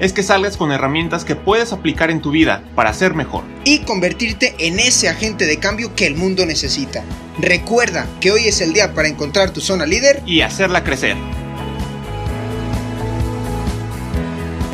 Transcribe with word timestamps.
es 0.00 0.12
que 0.12 0.22
salgas 0.22 0.56
con 0.56 0.72
herramientas 0.72 1.24
que 1.24 1.36
puedes 1.36 1.72
aplicar 1.72 2.10
en 2.10 2.20
tu 2.20 2.30
vida 2.30 2.62
para 2.74 2.92
ser 2.92 3.14
mejor. 3.14 3.44
Y 3.64 3.80
convertirte 3.80 4.54
en 4.58 4.78
ese 4.78 5.08
agente 5.08 5.46
de 5.46 5.58
cambio 5.58 5.94
que 5.94 6.06
el 6.06 6.16
mundo 6.16 6.46
necesita. 6.46 7.04
Recuerda 7.38 8.06
que 8.20 8.30
hoy 8.32 8.46
es 8.46 8.60
el 8.60 8.72
día 8.72 8.94
para 8.94 9.08
encontrar 9.08 9.50
tu 9.50 9.60
zona 9.60 9.86
líder. 9.86 10.22
Y 10.26 10.40
hacerla 10.42 10.84
crecer. 10.84 11.16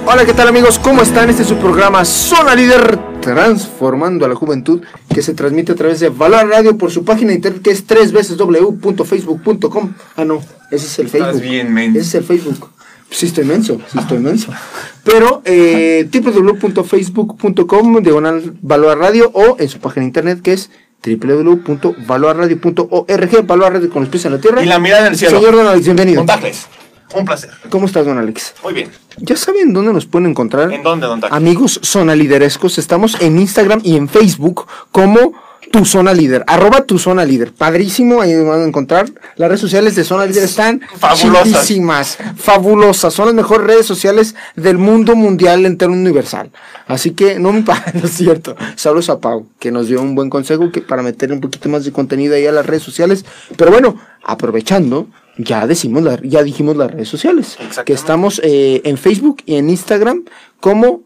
Hola, 0.07 0.25
¿qué 0.25 0.33
tal 0.33 0.49
amigos? 0.49 0.79
¿Cómo 0.79 1.03
están? 1.03 1.29
Este 1.31 1.43
es 1.43 1.49
su 1.49 1.57
programa 1.57 2.05
Zona 2.05 2.55
Líder 2.55 2.99
Transformando 3.21 4.25
a 4.25 4.29
la 4.29 4.35
Juventud 4.35 4.83
que 5.15 5.21
se 5.21 5.35
transmite 5.35 5.73
a 5.73 5.75
través 5.75 6.01
de 6.01 6.09
Valor 6.09 6.49
Radio 6.49 6.79
por 6.79 6.91
su 6.91 7.05
página 7.05 7.29
de 7.29 7.35
internet 7.37 7.63
que 7.63 7.71
es 7.71 7.85
tres 7.85 8.11
veces 8.11 8.39
www.facebook.com. 8.39 9.93
Ah, 10.17 10.25
no, 10.25 10.41
ese 10.71 10.87
es 10.87 10.99
el 10.99 11.09
Facebook. 11.11 11.43
bien, 11.43 11.73
men. 11.73 11.91
Ese 11.91 12.01
es 12.01 12.15
el 12.15 12.25
Facebook. 12.25 12.71
Sí 13.11 13.27
estoy 13.27 13.45
menso, 13.45 13.79
sí 13.91 13.99
estoy 13.99 14.19
menso. 14.19 14.53
Pero 15.05 15.43
eh, 15.45 16.09
www.facebook.com 16.13 18.03
diagonal 18.03 18.55
Valor 18.63 18.99
Radio 18.99 19.31
o 19.35 19.57
en 19.59 19.69
su 19.69 19.81
página 19.81 20.03
de 20.03 20.07
internet 20.07 20.41
que 20.43 20.53
es 20.53 20.71
www.valorradio.org 21.05 23.47
Valor 23.47 23.73
Radio 23.73 23.91
con 23.91 24.03
los 24.03 24.11
pies 24.11 24.25
en 24.27 24.33
la 24.33 24.39
tierra. 24.39 24.63
Y 24.63 24.67
la 24.67 24.79
mirada 24.79 25.07
en 25.07 25.15
el 25.15 25.19
cielo. 25.19 25.39
Señor 25.39 25.57
Don 25.57 25.67
Alex, 25.67 25.85
bienvenido. 25.85 26.19
Don 26.19 26.27
Tacles, 26.27 26.67
un 27.15 27.25
placer. 27.25 27.51
¿Cómo 27.69 27.87
estás, 27.87 28.07
Don 28.07 28.19
Alex? 28.19 28.55
Muy 28.63 28.75
bien. 28.75 28.91
¿Ya 29.19 29.37
saben 29.37 29.73
dónde 29.73 29.93
nos 29.93 30.07
pueden 30.07 30.31
encontrar? 30.31 30.73
¿En 30.73 30.85
dónde, 30.85 31.07
Don 31.07 31.21
Tacles? 31.21 31.37
Amigos 31.37 31.81
Zona 31.83 32.15
Liderescos, 32.15 32.79
estamos 32.79 33.21
en 33.21 33.41
Instagram 33.41 33.81
y 33.83 33.97
en 33.97 34.09
Facebook 34.09 34.69
como 34.93 35.33
Tu 35.71 35.85
Zona 35.85 36.13
Líder, 36.13 36.43
arroba 36.49 36.83
Tu 36.85 36.99
Zona 36.99 37.25
Líder. 37.25 37.53
Padrísimo, 37.53 38.21
ahí 38.21 38.35
van 38.43 38.61
a 38.63 38.65
encontrar. 38.65 39.09
Las 39.37 39.49
redes 39.49 39.61
sociales 39.61 39.95
de 39.95 40.03
Zona 40.05 40.27
Líder 40.27 40.45
están 40.45 40.81
Fabulosas. 40.99 41.45
chidísimas, 41.45 42.19
fabulosas. 42.37 43.15
Son 43.15 43.27
las 43.27 43.35
mejores 43.35 43.67
redes 43.67 43.87
sociales 43.87 44.35
del 44.57 44.79
mundo 44.79 45.15
mundial 45.15 45.65
entero 45.67 45.93
universal. 45.93 46.51
Así 46.89 47.13
que 47.13 47.39
no 47.39 47.53
me 47.53 47.63
pa- 47.63 47.85
no 47.95 48.05
es 48.05 48.11
cierto. 48.13 48.57
Saludos 48.75 49.11
a 49.11 49.21
Pau, 49.21 49.47
que 49.61 49.71
nos 49.71 49.87
dio 49.87 50.03
un 50.03 50.15
buen 50.17 50.29
consejo 50.29 50.73
que 50.73 50.81
para 50.81 51.03
meter 51.03 51.33
un 51.33 51.41
poquito 51.41 51.69
más 51.69 51.85
de 51.85 51.93
contenido 51.93 52.35
ahí 52.35 52.47
a 52.47 52.53
las 52.53 52.67
redes 52.67 52.83
sociales. 52.83 53.25
Pero 53.57 53.71
bueno, 53.71 53.97
aprovechando, 54.25 55.07
ya 55.39 55.67
decimos 55.69 56.03
la- 56.03 56.19
ya 56.23 56.43
dijimos 56.43 56.77
las 56.77 56.91
redes 56.91 57.09
sociales. 57.09 57.57
Que 57.85 57.93
estamos 57.93 58.41
eh, 58.43 58.81
en 58.85 58.99
Facebook 58.99 59.43
y 59.47 59.55
en 59.55 59.71
Instagram 59.71 60.25
como 60.59 61.03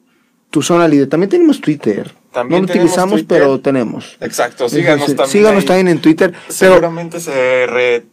Tu 0.55 0.63
Zona 0.63 0.87
Líder. 0.87 1.09
También 1.09 1.29
tenemos 1.29 1.61
Twitter. 1.61 2.15
También 2.31 2.63
no 2.63 2.69
lo 2.69 2.73
utilizamos, 2.73 3.15
Twitter. 3.23 3.39
pero 3.41 3.59
tenemos. 3.59 4.17
Exacto, 4.21 4.69
síganos 4.69 5.07
Sí, 5.07 5.17
también. 5.17 5.33
Síganos 5.33 5.61
ahí. 5.63 5.67
también 5.67 5.89
en 5.89 6.01
Twitter. 6.01 6.31
Pero 6.31 6.45
Seguramente 6.75 7.19
se 7.19 7.67
re, 7.67 8.05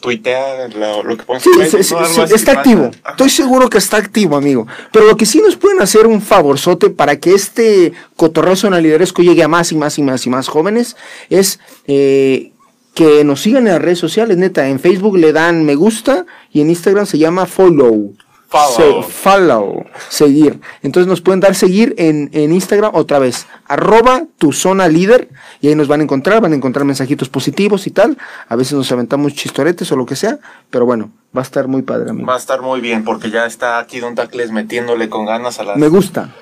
tuitea 0.00 0.68
lo, 0.68 1.02
lo 1.02 1.14
que 1.14 1.24
ponemos 1.24 1.42
Sí, 1.44 1.82
sí, 1.84 1.94
está 2.34 2.52
activo. 2.52 2.90
Ajá. 3.02 3.10
Estoy 3.10 3.28
seguro 3.28 3.68
que 3.68 3.76
está 3.76 3.98
activo, 3.98 4.34
amigo. 4.34 4.66
Pero 4.94 5.04
lo 5.04 5.18
que 5.18 5.26
sí 5.26 5.42
nos 5.44 5.56
pueden 5.56 5.82
hacer 5.82 6.06
un 6.06 6.22
favorzote 6.22 6.88
para 6.88 7.16
que 7.16 7.34
este 7.34 7.92
cotorreo 8.16 8.56
zona 8.56 8.80
lideresco 8.80 9.20
llegue 9.20 9.42
a 9.42 9.48
más 9.48 9.72
y 9.72 9.76
más 9.76 9.98
y 9.98 10.02
más 10.02 10.26
y 10.26 10.30
más 10.30 10.48
jóvenes 10.48 10.96
es 11.28 11.60
eh, 11.86 12.52
que 12.94 13.24
nos 13.24 13.42
sigan 13.42 13.66
en 13.66 13.74
las 13.74 13.82
redes 13.82 13.98
sociales, 13.98 14.38
neta. 14.38 14.68
En 14.70 14.80
Facebook 14.80 15.18
le 15.18 15.34
dan 15.34 15.66
me 15.66 15.74
gusta 15.74 16.24
y 16.50 16.62
en 16.62 16.70
Instagram 16.70 17.04
se 17.04 17.18
llama 17.18 17.44
follow. 17.44 18.14
Follow. 18.52 19.02
Se- 19.02 19.10
follow, 19.10 19.86
seguir. 20.10 20.60
Entonces 20.82 21.08
nos 21.08 21.22
pueden 21.22 21.40
dar 21.40 21.54
seguir 21.54 21.94
en, 21.96 22.28
en 22.34 22.52
Instagram 22.52 22.90
otra 22.94 23.18
vez, 23.18 23.46
arroba 23.66 24.24
tu 24.36 24.52
zona 24.52 24.88
líder, 24.88 25.30
y 25.62 25.68
ahí 25.68 25.74
nos 25.74 25.88
van 25.88 26.00
a 26.00 26.02
encontrar, 26.02 26.42
van 26.42 26.52
a 26.52 26.56
encontrar 26.56 26.84
mensajitos 26.84 27.30
positivos 27.30 27.86
y 27.86 27.90
tal. 27.92 28.18
A 28.48 28.54
veces 28.56 28.74
nos 28.74 28.92
aventamos 28.92 29.32
chistoretes 29.32 29.90
o 29.92 29.96
lo 29.96 30.04
que 30.04 30.16
sea, 30.16 30.38
pero 30.68 30.84
bueno, 30.84 31.10
va 31.34 31.40
a 31.40 31.44
estar 31.44 31.66
muy 31.66 31.80
padre, 31.80 32.10
amigo. 32.10 32.26
Va 32.26 32.34
a 32.34 32.38
estar 32.38 32.60
muy 32.60 32.80
bien 32.82 33.04
porque 33.04 33.30
ya 33.30 33.46
está 33.46 33.78
aquí 33.78 34.00
Don 34.00 34.14
Tacles 34.14 34.50
metiéndole 34.52 35.08
con 35.08 35.24
ganas 35.24 35.58
a 35.58 35.64
las 35.64 35.76
Me 35.78 35.88
gusta. 35.88 36.34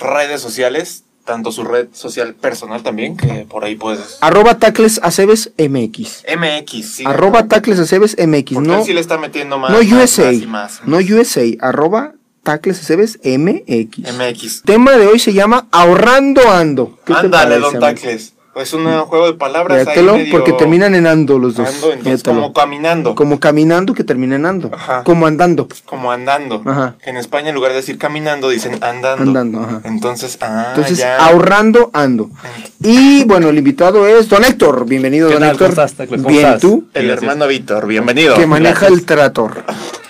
redes 0.00 0.40
sociales, 0.40 1.02
tanto 1.28 1.52
su 1.52 1.62
red 1.62 1.88
social 1.92 2.34
personal 2.34 2.82
también, 2.82 3.14
que 3.14 3.44
por 3.46 3.62
ahí 3.62 3.76
puedes. 3.76 4.16
Arroba 4.22 4.58
tacles 4.58 4.98
aceves 5.02 5.52
MX. 5.58 6.24
MX, 6.26 6.94
sí. 6.94 7.04
Arroba 7.06 7.46
tacles 7.48 7.78
aceves 7.78 8.16
MX. 8.18 8.54
Porque 8.54 8.68
No, 8.68 8.78
él 8.78 8.84
sí 8.84 8.94
le 8.94 9.00
está 9.00 9.18
metiendo 9.18 9.58
más. 9.58 9.70
no 9.70 9.78
USA. 9.80 10.24
más 10.32 10.42
y 10.42 10.46
más. 10.46 10.80
No 10.86 10.96
USA. 10.96 11.44
Arroba 11.60 12.14
tacles 12.42 12.80
aceves 12.80 13.18
MX. 13.22 14.10
MX. 14.18 14.62
Tema 14.62 14.92
de 14.92 15.06
hoy 15.06 15.18
se 15.18 15.34
llama 15.34 15.68
Ahorrando 15.70 16.50
Ando. 16.50 16.98
¿Qué 17.04 17.12
te 17.12 17.20
Ándale, 17.20 17.58
Don? 17.58 17.78
Tacles. 17.78 18.32
Es 18.60 18.72
un 18.72 18.84
juego 19.02 19.26
de 19.26 19.34
palabras 19.34 19.86
ahí 19.86 20.02
medio- 20.02 20.30
porque 20.30 20.52
terminan 20.52 20.94
en 20.94 21.06
ando 21.06 21.38
los 21.38 21.54
dos. 21.54 21.68
Ando, 21.68 21.92
entonces, 21.92 22.22
como 22.22 22.52
caminando. 22.52 23.14
Como 23.14 23.38
caminando 23.38 23.94
que 23.94 24.04
termina 24.04 24.36
en 24.36 24.46
ando. 24.46 24.70
Ajá. 24.72 25.04
Como 25.04 25.26
andando. 25.26 25.68
Como 25.84 26.10
andando. 26.10 26.62
Ajá. 26.66 26.96
En 27.04 27.16
España, 27.16 27.50
en 27.50 27.54
lugar 27.54 27.70
de 27.70 27.76
decir 27.76 27.98
caminando, 27.98 28.48
dicen 28.48 28.82
andando. 28.82 29.22
Andando, 29.22 29.60
ajá. 29.60 29.80
Entonces, 29.84 30.38
ah, 30.40 30.66
Entonces, 30.70 30.98
ya. 30.98 31.16
ahorrando 31.18 31.90
ando. 31.92 32.30
Y 32.82 33.24
bueno, 33.24 33.48
el 33.48 33.58
invitado 33.58 34.06
es 34.06 34.28
Don 34.28 34.44
Héctor. 34.44 34.86
Bienvenido, 34.86 35.28
¿Qué 35.28 35.34
Don 35.34 35.42
tal? 35.42 35.50
Héctor. 35.52 35.74
¿Cómo 35.74 35.84
estás? 35.86 36.06
¿Cómo 36.08 36.28
Bien, 36.28 36.46
estás? 36.46 36.60
tú, 36.60 36.88
El 36.94 37.06
Gracias. 37.06 37.22
hermano 37.22 37.46
Víctor, 37.48 37.86
bienvenido. 37.86 38.34
que 38.36 38.46
maneja 38.46 38.80
Gracias. 38.80 38.92
el 39.00 39.04
trator. 39.06 39.64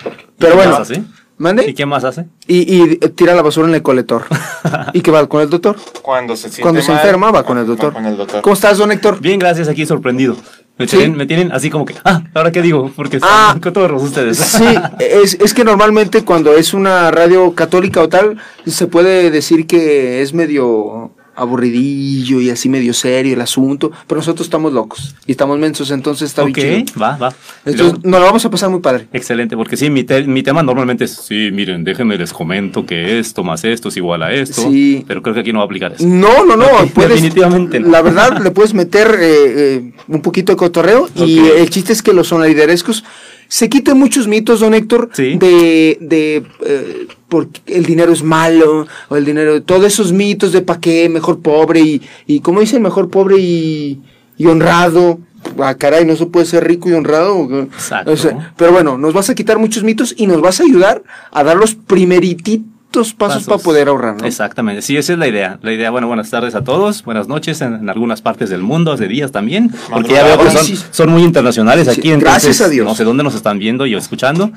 ¿Y 0.07 0.11
Pero 0.39 0.55
bueno, 0.57 0.77
hace? 0.77 1.03
¿Mande? 1.39 1.69
¿Y 1.69 1.75
qué 1.75 1.87
más 1.87 2.05
hace? 2.05 2.27
Y, 2.47 2.83
y 2.83 2.97
tira 3.17 3.35
la 3.35 3.43
basura 3.43 3.69
en 3.69 3.75
el 3.75 3.83
colector. 3.83 4.25
¿Y 4.93 5.01
qué 5.01 5.11
va 5.11 5.27
con 5.29 5.41
el 5.41 5.49
doctor? 5.51 5.77
Cuando 6.03 6.37
se 6.37 6.43
siente 6.49 6.63
Cuando 6.63 6.83
se 6.83 6.93
mal, 6.93 7.01
enferma, 7.01 7.31
va 7.31 7.45
con 7.45 7.59
el 7.59 7.67
doctor. 7.67 7.91
Va 7.91 7.95
con 7.95 8.07
el 8.07 8.17
doctor. 8.17 8.43
¿Cómo 8.43 8.55
estás, 8.55 8.79
Don 8.79 8.93
Héctor? 8.93 9.21
Bien, 9.21 9.39
gracias, 9.39 9.69
aquí 9.69 9.87
sorprendido. 9.87 10.37
Me, 10.79 10.87
¿Sí? 10.87 10.97
tienen, 10.97 11.17
me 11.17 11.27
tienen 11.27 11.51
así 11.51 11.71
como 11.71 11.85
que, 11.85 11.95
ah, 12.05 12.23
¿ahora 12.35 12.53
qué 12.53 12.63
digo? 12.63 12.93
Porque 12.95 13.19
Ah. 13.23 13.47
están 13.49 13.61
cotorros 13.61 14.01
ustedes. 14.03 14.39
Sí, 14.39 14.65
es, 15.01 15.35
es 15.41 15.53
que 15.53 15.65
normalmente 15.65 16.25
cuando 16.25 16.55
es 16.55 16.73
una 16.73 17.11
radio 17.11 17.53
católica 17.55 18.01
o 18.01 18.09
tal, 18.09 18.37
se 18.65 18.87
puede 18.87 19.31
decir 19.33 19.67
que 19.67 20.23
es 20.23 20.33
medio 20.35 21.11
aburridillo 21.39 22.41
y 22.41 22.51
así 22.51 22.69
medio 22.69 22.93
serio 22.95 23.35
el 23.35 23.41
asunto, 23.41 23.91
pero 24.07 24.19
nosotros 24.21 24.47
estamos 24.47 24.73
locos 24.73 25.15
y 25.27 25.33
estamos 25.33 25.59
mensos, 25.59 25.91
entonces 25.91 26.29
está 26.31 26.45
bien 26.45 26.85
chido. 26.87 27.01
va, 27.01 27.17
va. 27.17 27.35
Entonces 27.65 27.81
luego- 27.81 27.99
nos 28.05 28.21
lo 28.21 28.27
vamos 28.27 28.45
a 28.45 28.51
pasar 28.51 28.71
muy 28.71 28.81
padre. 28.81 29.09
Excelente, 29.13 29.57
porque 29.57 29.77
sí, 29.77 29.91
mi, 29.91 30.05
te- 30.05 30.25
mi 30.25 30.43
tema 30.43 30.63
normalmente 30.63 31.05
es, 31.05 31.13
sí, 31.13 31.51
miren, 31.53 31.85
déjenme 31.85 32.17
les 32.19 32.33
comento 32.33 32.85
que 32.85 33.19
esto 33.19 33.43
más 33.45 33.65
esto 33.65 33.89
es 33.89 33.97
igual 33.97 34.23
a 34.23 34.33
esto, 34.33 34.63
Sí. 34.63 35.05
pero 35.07 35.23
creo 35.23 35.35
que 35.35 35.41
aquí 35.41 35.53
no 35.53 35.59
va 35.59 35.65
a 35.65 35.67
aplicar 35.67 35.93
eso. 35.93 36.07
No, 36.07 36.45
no, 36.45 36.57
no, 36.57 36.67
puedes, 36.95 37.11
definitivamente 37.15 37.81
no. 37.81 37.89
La 37.89 38.03
verdad, 38.03 38.41
le 38.43 38.51
puedes 38.51 38.75
meter 38.75 39.09
eh, 39.21 39.75
eh, 39.77 39.93
un 40.09 40.21
poquito 40.23 40.53
de 40.53 40.57
cotorreo 40.57 41.09
y 41.15 41.39
el 41.41 41.69
chiste 41.71 41.93
es 41.93 42.03
que 42.03 42.13
los 42.13 42.29
sonaliderescos 42.29 43.05
se 43.49 43.69
quiten 43.69 43.99
muchos 43.99 44.29
mitos, 44.29 44.61
don 44.61 44.75
Héctor, 44.75 45.11
Sí. 45.13 45.37
de, 45.39 45.97
de 46.01 46.45
eh, 46.67 47.07
porque 47.29 47.61
el 47.67 47.85
dinero 47.85 48.13
es 48.13 48.23
malo, 48.23 48.87
o 49.09 49.17
el 49.17 49.25
dinero, 49.25 49.63
todos 49.63 49.85
esos 49.87 50.13
mitos 50.13 50.53
de 50.53 50.63
pa' 50.63 50.81
qué, 50.81 51.09
mejor 51.09 51.41
pobre 51.41 51.81
y, 51.81 52.03
y 52.27 52.41
como 52.41 52.61
dicen, 52.61 52.83
mejor 52.83 53.11
pobre 53.11 53.39
y, 53.39 54.01
y 54.37 54.47
honrado. 54.47 55.19
Ah, 55.61 55.75
caray, 55.77 56.05
no 56.05 56.17
se 56.17 56.27
puede 56.27 56.47
ser 56.47 56.67
rico 56.67 56.89
y 56.89 56.93
honrado. 56.93 57.49
Exacto. 57.73 58.11
O 58.13 58.17
sea, 58.17 58.53
pero 58.57 58.73
bueno, 58.73 58.99
nos 58.99 59.15
vas 59.15 59.31
a 59.31 59.35
quitar 59.35 59.59
muchos 59.59 59.83
mitos 59.85 60.15
y 60.17 60.27
nos 60.27 60.41
vas 60.41 60.61
a 60.61 60.65
ayudar 60.65 61.03
a 61.31 61.45
dar 61.45 61.57
los 61.57 61.75
primerititos 61.75 62.67
pasos, 63.15 63.45
para 63.45 63.59
poder 63.59 63.89
ahorrar, 63.89 64.21
¿no? 64.21 64.27
Exactamente, 64.27 64.83
sí, 64.83 64.97
esa 64.97 65.13
es 65.13 65.19
la 65.19 65.29
idea. 65.29 65.59
La 65.63 65.73
idea, 65.73 65.91
bueno, 65.91 66.07
buenas 66.09 66.31
tardes 66.31 66.55
a 66.55 66.65
todos, 66.65 67.05
buenas 67.05 67.29
noches 67.29 67.61
en, 67.61 67.75
en 67.75 67.91
algunas 67.91 68.23
partes 68.23 68.49
del 68.51 68.63
mundo, 68.63 68.97
de 68.97 69.09
días 69.09 69.31
también, 69.33 69.71
porque 69.91 70.15
ya 70.15 70.25
veo 70.25 70.39
que 70.43 70.51
son, 70.51 70.65
Sí. 70.65 70.79
son 70.91 71.11
muy 71.11 71.23
internacionales 71.23 71.87
Sí, 71.87 72.01
aquí, 72.01 72.11
entonces 72.13 72.43
gracias 72.45 72.61
a 72.63 72.69
Dios. 72.69 72.87
no 72.87 72.95
sé 72.95 73.05
dónde 73.05 73.23
nos 73.23 73.35
están 73.35 73.59
viendo 73.59 73.87
y 73.87 73.95
escuchando. 73.95 74.51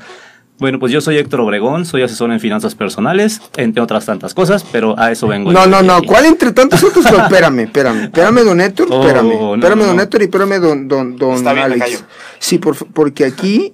Bueno, 0.58 0.78
pues 0.78 0.92
yo 0.92 1.00
soy 1.00 1.16
Héctor 1.16 1.40
Obregón, 1.40 1.84
soy 1.86 2.02
asesor 2.02 2.30
en 2.30 2.38
finanzas 2.38 2.74
personales, 2.76 3.40
entre 3.56 3.82
otras 3.82 4.06
tantas 4.06 4.32
cosas, 4.32 4.64
pero 4.70 4.96
a 4.98 5.10
eso 5.10 5.26
vengo. 5.26 5.50
No, 5.50 5.66
no, 5.66 5.82
no. 5.82 5.94
aquí. 5.94 6.06
¿Cuál 6.06 6.26
entre 6.26 6.52
tantos 6.52 6.82
otros? 6.84 7.04
No, 7.10 7.22
espérame, 7.24 7.60
espérame. 7.60 8.02
Espérame, 8.04 8.44
don 8.44 8.60
Héctor. 8.60 8.86
Oh, 8.90 9.00
Espérame. 9.02 9.28
no, 9.28 9.54
espérame, 9.56 9.78
no, 9.78 9.86
don 9.86 9.96
no. 9.96 10.02
Héctor, 10.02 10.20
y 10.20 10.24
espérame, 10.24 10.60
don, 10.60 10.88
don, 10.88 11.16
don 11.16 11.34
Está 11.34 11.52
bien, 11.52 11.68
me 11.68 11.74
Alex. 11.74 11.84
callo. 11.84 11.98
Sí, 12.38 12.58
por, 12.58 12.76
porque 12.92 13.24
aquí 13.24 13.72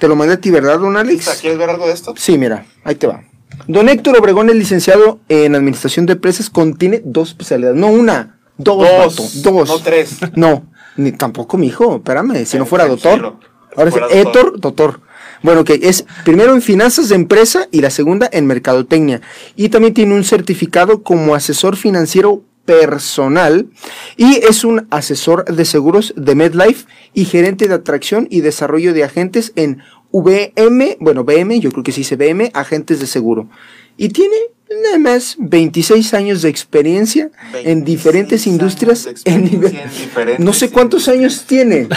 te 0.00 0.08
lo 0.08 0.16
mandé 0.16 0.34
a 0.34 0.40
ti, 0.40 0.50
¿verdad, 0.50 0.78
don 0.80 0.96
Alex? 0.96 1.38
¿Quieres 1.40 1.58
ver 1.58 1.70
algo 1.70 1.86
de 1.86 1.92
esto? 1.92 2.14
Sí, 2.16 2.36
mira, 2.36 2.64
ahí 2.84 2.96
te 2.96 3.06
va. 3.06 3.22
Don 3.66 3.88
Héctor 3.88 4.16
Obregón 4.18 4.50
es 4.50 4.56
licenciado 4.56 5.20
en 5.28 5.54
Administración 5.54 6.06
de 6.06 6.14
Empresas, 6.14 6.50
contiene 6.50 7.02
dos 7.04 7.30
especialidades. 7.30 7.78
No 7.78 7.88
una, 7.88 8.38
dos, 8.58 8.78
Dos, 8.78 9.16
vato, 9.42 9.50
dos. 9.50 9.68
no 9.68 9.78
tres. 9.78 10.18
No, 10.36 10.66
ni 10.96 11.12
tampoco, 11.12 11.56
mi 11.56 11.68
hijo, 11.68 11.96
espérame, 11.96 12.44
si 12.44 12.58
no 12.58 12.66
fuera 12.66 12.86
doctor. 12.86 13.36
Ahora 13.76 13.88
es 13.88 13.94
doctor. 13.96 14.16
Héctor, 14.16 14.60
doctor. 14.60 15.00
Bueno, 15.42 15.64
que 15.64 15.78
es 15.82 16.06
primero 16.24 16.54
en 16.54 16.62
finanzas 16.62 17.08
de 17.08 17.16
empresa 17.16 17.68
y 17.70 17.80
la 17.80 17.90
segunda 17.90 18.28
en 18.32 18.46
mercadotecnia. 18.46 19.20
Y 19.56 19.68
también 19.68 19.92
tiene 19.92 20.14
un 20.14 20.24
certificado 20.24 21.02
como 21.02 21.34
asesor 21.34 21.76
financiero 21.76 22.42
personal 22.64 23.68
y 24.16 24.36
es 24.36 24.64
un 24.64 24.86
asesor 24.90 25.44
de 25.44 25.66
seguros 25.66 26.14
de 26.16 26.34
MedLife 26.34 26.86
y 27.12 27.26
gerente 27.26 27.68
de 27.68 27.74
atracción 27.74 28.26
y 28.30 28.40
desarrollo 28.40 28.94
de 28.94 29.04
agentes 29.04 29.52
en 29.54 29.82
VM, 30.14 30.96
bueno, 31.00 31.24
BM, 31.24 31.58
yo 31.58 31.72
creo 31.72 31.82
que 31.82 31.90
sí 31.90 32.02
dice 32.02 32.14
BM, 32.14 32.52
agentes 32.54 33.00
de 33.00 33.08
seguro. 33.08 33.48
Y 33.96 34.10
tiene 34.10 34.36
nada 34.82 34.98
más 34.98 35.36
26 35.38 36.14
años 36.14 36.42
de 36.42 36.48
experiencia 36.48 37.30
en 37.52 37.84
26 37.84 37.84
diferentes 37.84 38.46
industrias. 38.46 39.08
en 39.24 39.34
en 39.34 39.44
diferentes 39.50 40.40
no 40.40 40.52
sé 40.52 40.70
cuántos 40.70 41.08
años 41.08 41.44
tiene. 41.46 41.88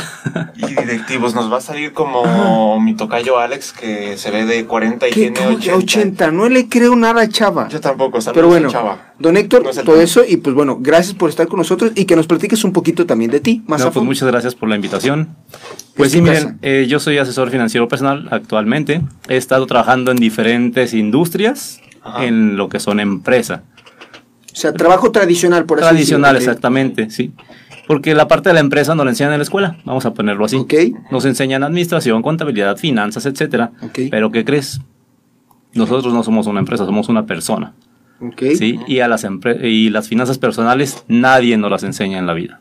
Y 0.58 0.66
directivos, 0.68 1.34
nos 1.34 1.52
va 1.52 1.58
a 1.58 1.62
salir 1.62 1.94
como 1.94 2.80
mi 2.80 2.96
tocayo 2.96 3.40
Alex, 3.40 3.74
que 3.74 4.18
se 4.18 4.32
ve 4.32 4.46
de 4.46 4.66
40 4.66 5.08
y 5.08 5.12
¿Qué? 5.12 5.22
tiene 5.32 5.38
¿Cómo 5.40 5.60
que 5.60 5.72
80. 5.74 5.76
80? 5.76 6.32
No 6.32 6.50
le 6.50 6.68
creo 6.68 6.96
nada 6.96 7.22
a 7.22 7.30
Chava. 7.30 7.68
Yo 7.70 7.80
tampoco, 7.80 8.20
Pero 8.34 8.48
bueno, 8.48 8.70
Chava. 8.70 9.14
don 9.20 9.38
Héctor, 9.38 9.64
No 9.64 9.70
es 9.70 9.84
todo 9.84 10.00
eso 10.02 10.24
y 10.28 10.38
pues 10.38 10.56
bueno, 10.56 10.78
gracias 10.80 11.16
por 11.16 11.30
estar 11.30 11.48
con 11.48 11.58
nosotros 11.58 11.92
y 11.96 12.06
que 12.06 12.16
nos 12.16 12.28
platiques 12.28 12.64
un 12.64 12.74
poquito 12.74 13.06
también 13.06 13.32
de 13.32 13.40
ti. 13.40 13.64
Más 13.68 13.82
No, 13.82 13.88
a 13.88 13.92
pues 13.92 14.06
muchas 14.06 14.28
gracias 14.28 14.56
por 14.56 14.70
la 14.70 14.76
invitación. 14.76 15.36
Pues 15.96 16.08
Es 16.08 16.14
sí, 16.14 16.22
miren, 16.22 16.60
eh, 16.62 16.86
yo 16.88 17.00
soy 17.00 17.18
asesor 17.18 17.50
financiero 17.50 17.88
personal 17.88 18.28
actualmente. 18.30 19.02
He 19.30 19.38
estado 19.38 19.66
trabajando 19.66 20.12
en 20.12 20.18
diferentes 20.18 20.94
industrias, 20.94 21.80
Ajá. 22.08 22.26
en 22.26 22.58
lo 22.58 22.70
que 22.70 22.80
son 22.80 23.00
empresa. 23.00 23.64
O 24.52 24.56
sea, 24.60 24.74
trabajo 24.74 25.12
tradicional, 25.12 25.66
por 25.66 25.80
así 25.80 25.88
Tradicional, 25.90 26.34
decirlo. 26.36 26.52
exactamente, 26.52 27.10
sí. 27.10 27.32
Porque 27.86 28.16
la 28.16 28.28
parte 28.28 28.50
de 28.50 28.54
la 28.54 28.60
empresa 28.60 28.96
no 28.96 29.04
la 29.06 29.12
enseñan 29.12 29.34
en 29.34 29.40
la 29.40 29.44
escuela, 29.44 29.78
vamos 29.86 30.06
a 30.06 30.14
ponerlo 30.14 30.46
así. 30.46 30.58
Nos 31.12 31.26
enseñan 31.26 31.64
administración, 31.64 32.22
contabilidad, 32.22 32.76
finanzas, 32.78 33.26
etcétera. 33.26 33.72
Pero 34.12 34.32
¿qué 34.32 34.44
crees? 34.44 34.82
Nosotros 35.74 36.14
no 36.14 36.24
somos 36.24 36.48
una 36.48 36.60
empresa, 36.60 36.86
somos 36.86 37.08
una 37.08 37.26
persona. 37.26 37.74
¿sí? 38.58 38.80
Y 38.88 39.00
a 39.00 39.08
las 39.08 39.26
y 39.62 39.90
las 39.92 40.08
finanzas 40.08 40.38
personales 40.40 41.04
nadie 41.08 41.56
nos 41.58 41.70
las 41.70 41.84
enseña 41.84 42.18
en 42.18 42.26
la 42.26 42.34
vida. 42.34 42.60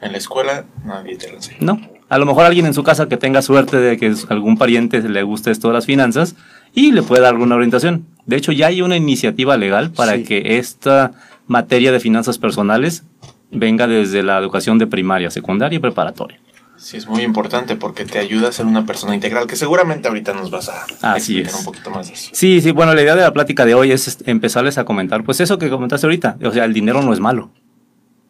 En 0.00 0.12
la 0.12 0.18
escuela 0.18 0.64
nadie 0.84 1.16
te 1.16 1.28
lo 1.28 1.34
enseña. 1.36 1.58
No. 1.60 1.80
A 2.08 2.18
lo 2.18 2.26
mejor 2.26 2.44
alguien 2.44 2.66
en 2.66 2.74
su 2.74 2.82
casa 2.84 3.08
que 3.08 3.16
tenga 3.16 3.42
suerte 3.42 3.78
de 3.78 3.96
que 3.96 4.14
algún 4.28 4.58
pariente 4.58 5.00
le 5.02 5.22
guste 5.22 5.50
esto 5.50 5.68
de 5.68 5.74
las 5.74 5.86
finanzas 5.86 6.36
y 6.74 6.92
le 6.92 7.02
puede 7.02 7.22
dar 7.22 7.34
alguna 7.34 7.56
orientación. 7.56 8.06
De 8.26 8.36
hecho, 8.36 8.52
ya 8.52 8.68
hay 8.68 8.82
una 8.82 8.96
iniciativa 8.96 9.56
legal 9.56 9.90
para 9.90 10.16
Sí. 10.16 10.24
que 10.24 10.58
esta 10.58 11.12
materia 11.46 11.90
de 11.92 12.00
finanzas 12.00 12.38
personales 12.38 13.04
venga 13.50 13.86
desde 13.86 14.22
la 14.22 14.38
educación 14.38 14.78
de 14.78 14.86
primaria, 14.86 15.30
secundaria 15.30 15.76
y 15.76 15.80
preparatoria. 15.80 16.38
Sí, 16.76 16.96
es 16.96 17.06
muy 17.06 17.22
importante 17.22 17.76
porque 17.76 18.04
te 18.04 18.18
ayuda 18.18 18.48
a 18.48 18.52
ser 18.52 18.66
una 18.66 18.84
persona 18.86 19.14
integral, 19.14 19.46
que 19.46 19.54
seguramente 19.56 20.08
ahorita 20.08 20.32
nos 20.32 20.50
vas 20.50 20.68
a 20.68 20.84
Así 21.14 21.38
explicar 21.38 21.52
es. 21.52 21.58
un 21.60 21.64
poquito 21.64 21.90
más 21.90 22.08
de 22.08 22.14
eso. 22.14 22.30
Sí, 22.32 22.60
sí, 22.60 22.70
bueno, 22.72 22.92
la 22.94 23.02
idea 23.02 23.14
de 23.14 23.22
la 23.22 23.32
plática 23.32 23.64
de 23.64 23.74
hoy 23.74 23.92
es 23.92 24.18
empezarles 24.26 24.78
a 24.78 24.84
comentar, 24.84 25.22
pues 25.22 25.40
eso 25.40 25.58
que 25.58 25.70
comentaste 25.70 26.06
ahorita, 26.06 26.38
o 26.44 26.50
sea, 26.50 26.64
el 26.64 26.72
dinero 26.72 27.02
no 27.02 27.12
es 27.12 27.20
malo. 27.20 27.50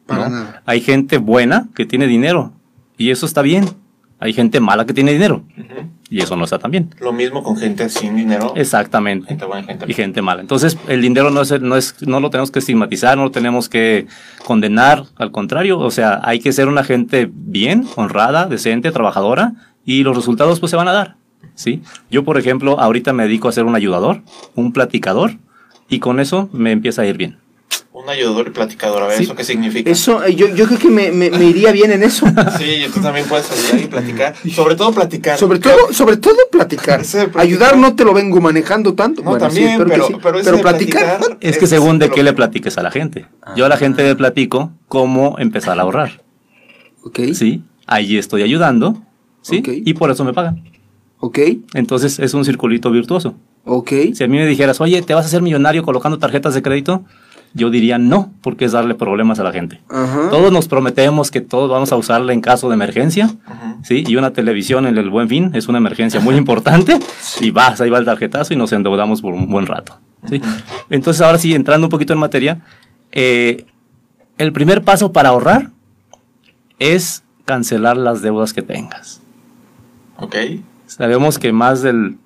Para 0.06 0.28
¿no? 0.28 0.36
nada. 0.36 0.62
Hay 0.66 0.80
gente 0.82 1.16
buena 1.18 1.68
que 1.74 1.86
tiene 1.86 2.06
dinero 2.06 2.52
y 2.98 3.10
eso 3.10 3.24
está 3.24 3.40
bien. 3.40 3.70
Hay 4.18 4.32
gente 4.34 4.60
mala 4.60 4.84
que 4.86 4.92
tiene 4.92 5.12
dinero. 5.12 5.44
Y 6.12 6.20
eso 6.20 6.36
no 6.36 6.44
está 6.44 6.58
tan 6.58 6.70
bien. 6.70 6.90
Lo 7.00 7.10
mismo 7.14 7.42
con 7.42 7.56
gente 7.56 7.88
sin 7.88 8.14
dinero. 8.14 8.52
Exactamente. 8.54 9.28
Gente 9.28 9.46
buena, 9.46 9.66
gente 9.66 9.86
y 9.88 9.94
gente 9.94 10.20
mala. 10.20 10.42
Entonces, 10.42 10.76
el 10.86 11.00
dinero 11.00 11.30
no 11.30 11.40
es, 11.40 11.58
no 11.58 11.74
es, 11.74 12.06
no 12.06 12.20
lo 12.20 12.28
tenemos 12.28 12.50
que 12.50 12.58
estigmatizar, 12.58 13.16
no 13.16 13.24
lo 13.24 13.30
tenemos 13.30 13.70
que 13.70 14.06
condenar, 14.44 15.04
al 15.16 15.30
contrario, 15.30 15.78
o 15.78 15.90
sea, 15.90 16.20
hay 16.22 16.38
que 16.40 16.52
ser 16.52 16.68
una 16.68 16.84
gente 16.84 17.30
bien, 17.32 17.86
honrada, 17.96 18.44
decente, 18.44 18.92
trabajadora, 18.92 19.54
y 19.86 20.02
los 20.02 20.14
resultados 20.14 20.60
pues 20.60 20.68
se 20.68 20.76
van 20.76 20.88
a 20.88 20.92
dar, 20.92 21.16
¿sí? 21.54 21.82
Yo, 22.10 22.24
por 22.24 22.36
ejemplo, 22.36 22.78
ahorita 22.78 23.14
me 23.14 23.22
dedico 23.22 23.48
a 23.48 23.52
ser 23.52 23.64
un 23.64 23.74
ayudador, 23.74 24.20
un 24.54 24.74
platicador, 24.74 25.38
y 25.88 25.98
con 26.00 26.20
eso 26.20 26.50
me 26.52 26.72
empieza 26.72 27.02
a 27.02 27.06
ir 27.06 27.16
bien. 27.16 27.38
Un 28.02 28.08
ayudador 28.10 28.48
y 28.48 28.50
platicador. 28.50 29.02
A 29.02 29.06
ver, 29.06 29.18
Sí. 29.18 29.24
¿eso 29.24 29.36
qué 29.36 29.44
significa? 29.44 29.88
Eso, 29.90 30.24
eh, 30.24 30.34
yo, 30.34 30.48
yo 30.54 30.66
creo 30.66 30.78
que 30.78 30.88
me, 30.88 31.12
me- 31.12 31.30
me 31.30 31.44
iría 31.44 31.70
bien 31.72 31.92
en 31.92 32.02
eso. 32.02 32.26
Sí, 32.58 32.64
y 32.64 32.88
tú 32.92 33.00
también 33.00 33.26
puedes 33.28 33.50
ayudar 33.50 33.80
y 33.84 33.86
platicar. 33.86 34.34
Sobre 34.54 34.74
todo 34.74 34.92
platicar. 34.92 35.38
Sobre 35.38 35.58
todo, 35.60 35.92
sobre 35.92 36.16
todo 36.16 36.34
platicar. 36.50 37.02
Ayudar 37.36 37.76
no 37.76 37.94
te 37.94 38.04
lo 38.04 38.12
vengo 38.12 38.40
manejando 38.40 38.94
tanto. 38.94 39.22
No, 39.22 39.30
Bueno, 39.30 39.48
sí, 39.50 39.60
también, 39.60 39.78
que 39.78 39.84
pero, 39.84 40.06
sí. 40.08 40.14
pero, 40.22 40.38
Pero 40.42 40.60
platicar. 40.60 41.18
platicar 41.18 41.38
Es 41.40 41.58
que 41.58 41.64
es 41.64 41.70
según 41.70 41.98
de 41.98 42.10
qué 42.10 42.22
le 42.22 42.30
que- 42.30 42.36
platiques 42.36 42.76
a 42.78 42.82
la 42.82 42.90
gente. 42.90 43.26
Yo 43.56 43.66
a 43.66 43.68
la 43.68 43.76
gente 43.76 44.02
le 44.02 44.16
platico 44.16 44.72
cómo 44.88 45.36
empezar 45.38 45.78
a 45.78 45.82
ahorrar, 45.82 46.22
Ok. 47.04 47.20
¿sí? 47.34 47.62
Allí 47.86 48.18
estoy 48.18 48.42
ayudando, 48.42 49.00
¿sí? 49.42 49.58
Ok. 49.58 49.68
Y 49.84 49.94
por 49.94 50.10
eso 50.10 50.24
me 50.24 50.32
pagan. 50.32 50.64
Ok. 51.20 51.38
Entonces 51.74 52.18
es 52.18 52.34
un 52.34 52.44
circulito 52.44 52.90
virtuoso. 52.90 53.34
Ok. 53.64 53.92
Si 54.14 54.24
a 54.24 54.28
mí 54.28 54.38
me 54.38 54.46
dijeras, 54.46 54.80
oye, 54.80 55.02
¿te 55.02 55.14
vas 55.14 55.24
a 55.24 55.28
hacer 55.28 55.40
millonario 55.42 55.84
colocando 55.84 56.18
tarjetas 56.18 56.54
de 56.54 56.62
crédito? 56.62 57.04
Yo 57.54 57.70
diría 57.70 57.98
no, 57.98 58.32
porque 58.40 58.64
es 58.64 58.72
darle 58.72 58.94
problemas 58.94 59.38
a 59.38 59.44
la 59.44 59.52
gente. 59.52 59.80
Ajá. 59.88 60.30
Todos 60.30 60.52
nos 60.52 60.68
prometemos 60.68 61.30
que 61.30 61.40
todos 61.40 61.70
vamos 61.70 61.92
a 61.92 61.96
usarla 61.96 62.32
en 62.32 62.40
caso 62.40 62.68
de 62.68 62.74
emergencia. 62.74 63.30
¿sí? 63.82 64.04
Y 64.06 64.16
una 64.16 64.32
televisión 64.32 64.86
en 64.86 64.96
el 64.96 65.10
buen 65.10 65.28
fin 65.28 65.50
es 65.54 65.68
una 65.68 65.78
emergencia 65.78 66.20
muy 66.20 66.34
importante. 66.36 66.98
Y 67.40 67.50
vas, 67.50 67.80
ahí 67.80 67.90
va 67.90 67.98
el 67.98 68.04
tarjetazo 68.04 68.54
y 68.54 68.56
nos 68.56 68.72
endeudamos 68.72 69.20
por 69.20 69.34
un 69.34 69.48
buen 69.50 69.66
rato, 69.66 69.98
¿sí? 70.28 70.40
Entonces, 70.88 71.20
ahora 71.22 71.38
sí, 71.38 71.54
entrando 71.54 71.86
un 71.86 71.90
poquito 71.90 72.12
en 72.12 72.18
materia, 72.18 72.60
eh, 73.10 73.66
el 74.38 74.52
primer 74.52 74.82
paso 74.82 75.12
para 75.12 75.30
ahorrar 75.30 75.70
es 76.78 77.22
cancelar 77.44 77.96
las 77.96 78.22
deudas 78.22 78.52
que 78.52 78.62
tengas. 78.62 79.20
Ok. 80.16 80.36
Sabemos 80.86 81.38
que 81.38 81.52
más 81.52 81.82
del 81.82 82.16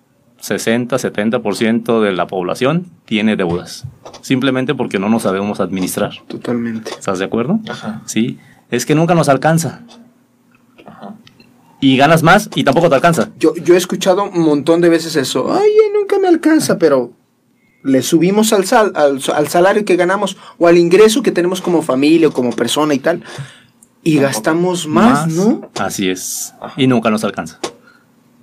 60-70% 0.48 2.00
de 2.00 2.12
la 2.12 2.26
población 2.26 2.87
tiene 3.04 3.37
deudas, 3.37 3.84
simplemente 4.20 4.75
porque 4.75 4.98
no 4.98 5.08
nos 5.08 5.22
sabemos 5.22 5.60
administrar. 5.60 6.12
Totalmente. 6.28 6.90
¿Estás 6.90 7.19
de 7.19 7.25
acuerdo? 7.25 7.60
Ajá. 7.69 8.02
Sí, 8.06 8.38
es 8.70 8.87
que 8.87 8.94
nunca 8.94 9.14
nos 9.14 9.28
alcanza. 9.28 9.82
Ajá. 10.87 11.14
Y 11.81 11.96
ganas 11.96 12.22
más 12.22 12.48
y 12.54 12.64
tampoco 12.64 12.88
te 12.88 12.94
alcanza. 12.94 13.31
Yo, 13.38 13.54
yo 13.56 13.75
he 13.75 13.76
escuchado 13.78 14.25
un 14.25 14.43
montón 14.44 14.81
de 14.81 14.88
veces 14.88 15.16
eso. 15.16 15.52
Ay, 15.52 15.70
nunca 15.94 16.19
me 16.19 16.28
alcanza, 16.28 16.78
pero 16.78 17.12
le 17.82 18.02
subimos 18.02 18.52
al, 18.52 18.64
sal, 18.64 18.93
al, 18.96 19.20
al 19.34 19.48
salario 19.48 19.84
que 19.84 19.96
ganamos 19.96 20.37
o 20.58 20.66
al 20.66 20.78
ingreso 20.78 21.22
que 21.22 21.31
tenemos 21.32 21.60
como 21.60 21.82
familia 21.82 22.28
o 22.28 22.32
como 22.32 22.50
persona 22.50 22.94
y 22.94 22.98
tal. 22.98 23.22
Y 24.02 24.14
Tampoco. 24.16 24.32
gastamos 24.32 24.87
más, 24.87 25.28
¿no? 25.28 25.70
Así 25.78 26.08
es. 26.08 26.54
Ajá. 26.60 26.75
Y 26.81 26.87
nunca 26.87 27.10
nos 27.10 27.25
alcanza. 27.25 27.58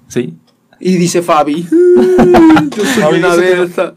¿Sí? 0.07 0.38
Y 0.80 0.96
dice 0.98 1.22
Fabi, 1.22 1.68
"Mm, 1.70 2.70
yo 2.75 2.84
soy 2.86 3.04
Fabi 3.04 3.20
una 3.20 3.36
dice 3.36 3.50
que- 3.50 3.56
versa". 3.60 3.94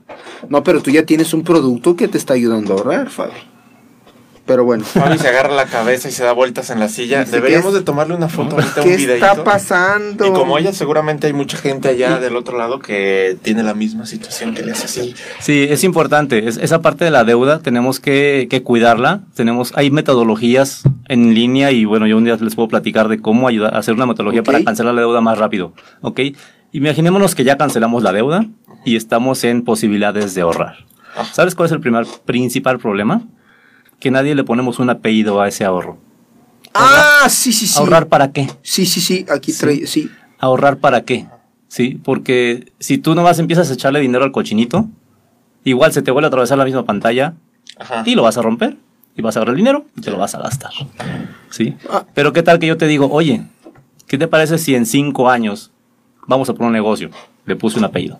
No, 0.48 0.62
pero 0.62 0.80
tú 0.80 0.90
ya 0.90 1.04
tienes 1.04 1.34
un 1.34 1.42
producto 1.42 1.96
que 1.96 2.08
te 2.08 2.18
está 2.18 2.34
ayudando 2.34 2.74
a 2.74 2.76
ahorrar, 2.78 3.10
Fabi. 3.10 3.32
Pero 4.44 4.64
bueno, 4.64 4.84
Fabi 4.84 5.18
se 5.18 5.26
agarra 5.26 5.52
la 5.56 5.64
cabeza 5.66 6.08
y 6.08 6.12
se 6.12 6.22
da 6.22 6.30
vueltas 6.30 6.70
en 6.70 6.78
la 6.78 6.88
silla. 6.88 7.24
Deberíamos 7.24 7.72
¿qué 7.72 7.78
de 7.80 7.84
tomarle 7.84 8.14
una 8.14 8.28
foto 8.28 8.54
ahorita, 8.54 8.80
un 8.80 8.88
¿qué 8.88 8.96
videito. 8.96 9.26
está 9.26 9.42
pasando? 9.42 10.24
Y 10.24 10.30
como 10.30 10.56
ella, 10.56 10.72
seguramente 10.72 11.26
hay 11.26 11.32
mucha 11.32 11.56
gente 11.58 11.88
allá 11.88 12.20
del 12.20 12.36
otro 12.36 12.56
lado 12.56 12.78
que 12.78 13.36
tiene 13.42 13.64
la 13.64 13.74
misma 13.74 14.06
situación 14.06 14.54
que 14.54 14.62
le 14.62 14.70
hace 14.70 14.84
así. 14.84 15.14
Sí, 15.40 15.66
es 15.68 15.82
importante. 15.82 16.46
Es- 16.46 16.58
esa 16.58 16.80
parte 16.80 17.04
de 17.04 17.10
la 17.10 17.24
deuda 17.24 17.58
tenemos 17.58 17.98
que, 17.98 18.46
que 18.48 18.62
cuidarla. 18.62 19.22
Tenemos, 19.34 19.72
hay 19.74 19.90
metodologías 19.90 20.82
en 21.08 21.34
línea 21.34 21.72
y 21.72 21.84
bueno, 21.84 22.06
yo 22.06 22.16
un 22.16 22.22
día 22.22 22.36
les 22.40 22.54
puedo 22.54 22.68
platicar 22.68 23.08
de 23.08 23.18
cómo 23.20 23.48
ayudar 23.48 23.74
a 23.74 23.78
hacer 23.78 23.94
una 23.94 24.06
metodología 24.06 24.44
para 24.44 24.62
cancelar 24.62 24.94
la 24.94 25.00
deuda 25.00 25.20
más 25.20 25.38
rápido. 25.38 25.72
¿Ok? 26.02 26.20
Imaginémonos 26.76 27.34
que 27.34 27.42
ya 27.42 27.56
cancelamos 27.56 28.02
la 28.02 28.12
deuda 28.12 28.44
y 28.84 28.96
estamos 28.96 29.42
en 29.44 29.62
posibilidades 29.64 30.34
de 30.34 30.42
ahorrar. 30.42 30.84
Ajá. 31.16 31.32
¿Sabes 31.32 31.54
cuál 31.54 31.66
es 31.68 31.72
el 31.72 31.80
primer 31.80 32.04
principal 32.26 32.78
problema? 32.78 33.22
Que 33.98 34.10
nadie 34.10 34.34
le 34.34 34.44
ponemos 34.44 34.78
un 34.78 34.90
apellido 34.90 35.40
a 35.40 35.48
ese 35.48 35.64
ahorro. 35.64 35.96
Ah, 36.74 37.28
sí, 37.30 37.54
sí, 37.54 37.66
sí. 37.66 37.78
¿Ahorrar 37.78 38.08
para 38.08 38.30
qué? 38.30 38.50
Sí, 38.60 38.84
sí, 38.84 39.00
sí, 39.00 39.24
aquí 39.30 39.52
Sí. 39.52 39.58
trae, 39.60 39.86
sí. 39.86 40.10
¿Ahorrar 40.38 40.76
para 40.76 41.00
qué? 41.00 41.26
Sí, 41.68 41.98
porque 42.04 42.70
si 42.78 42.98
tú 42.98 43.14
nomás 43.14 43.38
empiezas 43.38 43.70
a 43.70 43.72
echarle 43.72 44.00
dinero 44.00 44.24
al 44.24 44.32
cochinito, 44.32 44.86
igual 45.64 45.94
se 45.94 46.02
te 46.02 46.10
vuelve 46.10 46.26
a 46.26 46.28
atravesar 46.28 46.58
la 46.58 46.66
misma 46.66 46.84
pantalla 46.84 47.36
Ajá. 47.78 48.02
y 48.04 48.14
lo 48.16 48.22
vas 48.22 48.36
a 48.36 48.42
romper 48.42 48.76
y 49.16 49.22
vas 49.22 49.34
a 49.34 49.38
agarrar 49.38 49.54
el 49.54 49.60
dinero 49.60 49.86
y 49.96 50.02
te 50.02 50.10
lo 50.10 50.18
vas 50.18 50.34
a 50.34 50.40
gastar. 50.40 50.72
¿Sí? 51.48 51.74
Ah. 51.88 52.04
Pero 52.12 52.34
qué 52.34 52.42
tal 52.42 52.58
que 52.58 52.66
yo 52.66 52.76
te 52.76 52.86
digo, 52.86 53.08
oye, 53.10 53.44
¿qué 54.06 54.18
te 54.18 54.28
parece 54.28 54.58
si 54.58 54.74
en 54.74 54.84
cinco 54.84 55.30
años 55.30 55.72
vamos 56.26 56.48
a 56.48 56.54
poner 56.54 56.68
un 56.68 56.72
negocio? 56.72 57.10
Le 57.44 57.56
puse 57.56 57.78
un 57.78 57.84
apellido. 57.84 58.18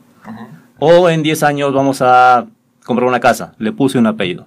O 0.79 1.09
en 1.09 1.23
10 1.23 1.43
años 1.43 1.73
vamos 1.73 2.03
a 2.03 2.47
comprar 2.85 3.09
una 3.09 3.21
casa, 3.21 3.55
le 3.59 3.73
puse 3.73 3.99
un 3.99 4.07
apellido. 4.07 4.47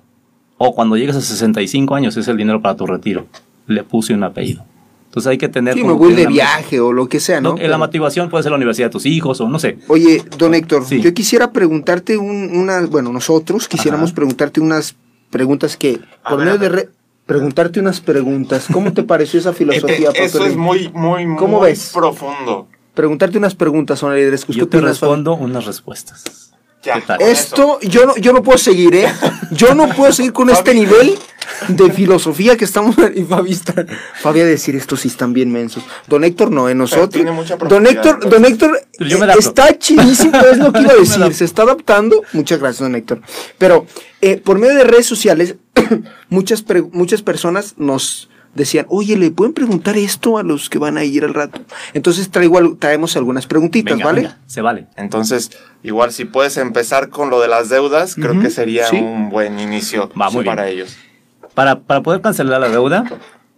O 0.58 0.75
cuando 0.75 0.96
llegues 0.98 1.16
a 1.16 1.22
65 1.22 1.96
años 1.96 2.18
es 2.18 2.28
el 2.28 2.38
dinero 2.38 2.62
para 2.62 2.75
tu 2.75 2.86
retiro, 2.86 3.28
le 3.68 3.84
puse 3.84 4.13
un 4.13 4.24
apellido. 4.24 4.63
Entonces 5.06 5.32
hay 5.32 5.38
que 5.39 5.50
tener... 5.50 5.74
Sí, 5.74 5.82
como 5.82 5.94
me 5.94 6.00
voy 6.00 6.13
de 6.13 6.28
viaje 6.28 6.80
o 6.80 6.94
lo 6.94 7.10
que 7.10 7.20
sea, 7.20 7.42
¿no? 7.42 7.56
No, 7.56 7.68
la 7.68 7.78
motivación 7.80 8.30
puede 8.30 8.44
ser 8.44 8.51
la 8.51 8.58
universidad 8.58 8.88
de 8.89 8.92
tus 8.92 9.08
hijos 9.08 9.42
o 9.42 9.50
no 9.50 9.58
sé. 9.58 9.80
Oye, 9.88 10.24
don 10.38 10.54
Héctor, 10.54 10.86
Sí. 10.86 11.01
yo 11.01 11.13
quisiera 11.16 11.51
preguntarte 11.51 12.16
un, 12.18 12.51
una, 12.56 12.82
bueno, 12.86 13.12
nosotros 13.12 13.68
quisiéramos 13.68 14.10
Ajá. 14.12 14.16
preguntarte 14.16 14.62
unas 14.62 14.96
preguntas 15.32 15.78
que, 15.78 16.00
A 16.24 16.30
por 16.30 16.39
medio 16.39 16.60
de 16.60 16.70
re- 16.70 16.89
preguntarte 17.25 17.80
unas 17.80 18.01
preguntas. 18.01 18.68
¿Cómo 18.72 18.94
te 18.94 19.01
pareció 19.01 19.39
esa 19.39 19.51
filosofía, 19.54 20.10
Eso 20.13 20.46
es 20.46 20.56
muy, 20.56 20.89
muy, 20.94 21.25
muy 21.25 21.38
¿Cómo 21.39 21.60
ves? 21.62 21.92
profundo. 21.92 22.68
Preguntarte 23.00 23.38
unas 23.38 23.56
preguntas, 23.56 23.98
son 23.98 24.13
líderes. 24.13 24.44
¿Qué 24.44 24.51
Yo 24.51 24.68
te 24.68 24.75
opinas, 24.75 25.00
Fabi? 25.00 25.12
respondo 25.12 25.34
unas 25.36 25.63
respuestas. 25.63 26.51
Ya. 26.84 26.96
¿Qué 26.96 27.01
tal? 27.08 27.22
Esto, 27.22 27.79
yo 27.79 28.06
no, 28.06 28.18
yo 28.18 28.34
no 28.34 28.44
puedo 28.44 28.58
seguir, 28.58 28.94
¿eh? 28.94 29.08
Yo 29.51 29.74
no 29.74 29.88
puedo 29.88 30.12
seguir 30.12 30.34
con 30.34 30.50
este 30.50 30.74
nivel 30.74 31.18
de 31.70 31.94
filosofía 31.94 32.58
que 32.58 32.65
estamos. 32.65 32.98
Y 33.15 33.24
Fabi 33.24 33.53
está. 33.53 33.86
Fabi 34.15 34.41
a 34.41 34.46
decir, 34.46 34.75
estos 34.75 35.00
sí 35.00 35.08
están 35.08 35.32
bien 35.32 35.50
mensos. 35.50 35.82
Don 36.08 36.25
Héctor 36.25 36.51
no, 36.51 36.68
en 36.68 36.77
nosotros. 36.77 37.12
tiene 37.12 37.32
mucha 37.32 37.56
Don 37.56 37.88
Héctor, 37.88 38.15
entonces. 38.15 38.32
don 38.32 38.46
Héctor 38.46 38.82
Pero 38.98 39.10
yo 39.10 39.18
me 39.18 39.27
eh, 39.27 39.36
está 39.39 39.79
chidísimo, 39.79 40.38
es 40.38 40.58
lo 40.58 40.74
que 40.74 40.82
iba 40.82 40.91
a 40.91 40.96
decir. 41.00 41.34
Se 41.34 41.46
está 41.46 41.62
adaptando. 41.62 42.22
Muchas 42.34 42.60
gracias, 42.60 42.82
don 42.82 42.96
Héctor. 42.96 43.22
Pero 43.58 43.86
eh, 44.20 44.41
por 44.44 44.60
medio 44.60 44.75
de 44.75 44.84
redes 44.84 45.06
sociales, 45.06 45.56
muchas, 46.27 46.65
muchas 46.91 47.22
personas 47.22 47.75
nos 47.77 48.27
decían, 48.56 48.86
oye, 48.89 49.18
¿le 49.18 49.32
pueden 49.32 49.53
preguntar 49.53 49.98
esto 49.98 50.38
a 50.38 50.44
los 50.44 50.70
que 50.70 50.79
van 50.79 50.98
a 50.98 51.03
ir 51.03 51.24
al 51.24 51.34
rato? 51.34 51.62
Entonces 51.94 52.29
traigo, 52.29 52.75
traemos 52.77 53.15
algunas 53.15 53.46
preguntitas, 53.48 53.94
Venga, 53.98 54.06
¿vale? 54.06 54.22
venga, 54.22 54.38
se 54.48 54.62
vale. 54.62 54.88
Entonces, 54.98 55.51
igual 55.84 56.12
si 56.12 56.25
puedes 56.25 56.58
empezar 56.58 57.10
con 57.10 57.29
lo 57.29 57.39
de 57.39 57.48
las 57.48 57.70
deudas, 57.70 58.15
creo 58.15 58.39
que 58.39 58.50
sería 58.50 58.86
sí. 58.88 58.98
un 58.98 59.29
buen 59.29 59.60
inicio 59.60 60.10
Va, 60.20 60.29
muy 60.29 60.44
para 60.46 60.65
bien. 60.65 60.75
ellos. 60.77 60.98
Para, 61.53 61.79
para 61.79 62.01
poder 62.01 62.22
cancelar 62.22 62.60
la 62.62 62.70
deuda, 62.70 63.03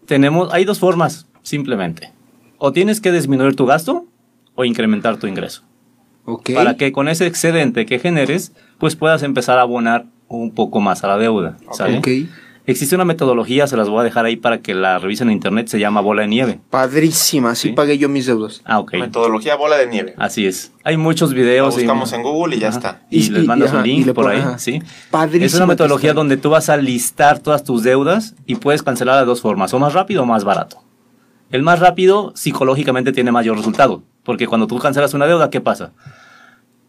tenemos, 0.05 0.51
hay 0.53 0.65
dos 0.65 0.79
formas, 0.79 1.27
simplemente. 1.41 2.11
O 2.57 2.71
tienes 2.71 3.01
que 3.01 3.11
disminuir 3.11 3.55
tu 3.55 3.65
gasto 3.65 4.05
o 4.55 4.65
incrementar 4.65 5.17
tu 5.17 5.27
ingreso. 5.27 5.63
Ok. 6.25 6.51
Para 6.53 6.75
que 6.77 6.91
con 6.91 7.07
ese 7.07 7.25
excedente 7.25 7.85
que 7.85 7.97
generes, 7.99 8.51
pues 8.77 8.95
puedas 8.95 9.23
empezar 9.23 9.57
a 9.57 9.61
abonar 9.61 10.05
un 10.27 10.51
poco 10.51 10.79
más 10.79 11.03
a 11.03 11.07
la 11.07 11.17
deuda. 11.17 11.57
¿sale? 11.71 11.97
Ok. 11.97 12.07
Existe 12.67 12.93
una 12.93 13.05
metodología, 13.05 13.65
se 13.65 13.75
las 13.75 13.89
voy 13.89 14.01
a 14.01 14.03
dejar 14.03 14.25
ahí 14.25 14.35
para 14.35 14.59
que 14.59 14.75
la 14.75 14.99
revisen 14.99 15.29
en 15.29 15.33
internet, 15.33 15.67
se 15.67 15.79
llama 15.79 15.99
bola 15.99 16.21
de 16.21 16.27
nieve. 16.27 16.59
Padrísima, 16.69 17.51
así 17.51 17.69
Sí. 17.69 17.73
pagué 17.73 17.97
yo 17.97 18.07
mis 18.07 18.27
deudas. 18.27 18.61
Ah, 18.65 18.79
ok. 18.79 18.93
Metodología 18.93 19.55
bola 19.55 19.77
de 19.77 19.87
nieve. 19.87 20.13
Así 20.17 20.45
es. 20.45 20.71
Hay 20.83 20.95
muchos 20.95 21.31
Lo 21.31 21.37
videos. 21.37 21.73
y- 21.73 21.77
buscamos 21.79 22.13
en 22.13 22.21
Google 22.21 22.55
y 22.55 22.59
ya 22.59 22.67
Ajá. 22.69 22.77
está. 22.77 23.01
Y, 23.09 23.25
Y- 23.25 23.29
les 23.29 23.43
y- 23.43 23.47
mandas 23.47 23.69
ajá, 23.69 23.79
un 23.79 23.85
y 23.87 23.95
link 24.03 24.13
por 24.13 24.27
ahí, 24.29 24.39
ajá. 24.39 24.59
¿sí? 24.59 24.79
Padrísima 25.09 25.45
Es 25.47 25.55
una 25.55 25.65
metodología 25.65 26.13
donde 26.13 26.37
tú 26.37 26.51
vas 26.51 26.69
a 26.69 26.77
listar 26.77 27.39
todas 27.39 27.63
tus 27.63 27.81
deudas 27.81 28.35
y 28.45 28.55
puedes 28.55 28.83
cancelar 28.83 29.19
de 29.19 29.25
dos 29.25 29.41
formas, 29.41 29.73
o 29.73 29.79
más 29.79 29.93
rápido 29.93 30.21
o 30.21 30.25
más 30.27 30.43
barato. 30.43 30.83
El 31.49 31.63
más 31.63 31.79
rápido 31.79 32.31
psicológicamente 32.35 33.11
tiene 33.11 33.31
mayor 33.31 33.57
resultado, 33.57 34.03
porque 34.23 34.45
cuando 34.47 34.67
tú 34.67 34.77
cancelas 34.77 35.13
una 35.15 35.25
deuda, 35.25 35.49
¿qué 35.49 35.61
pasa? 35.61 35.93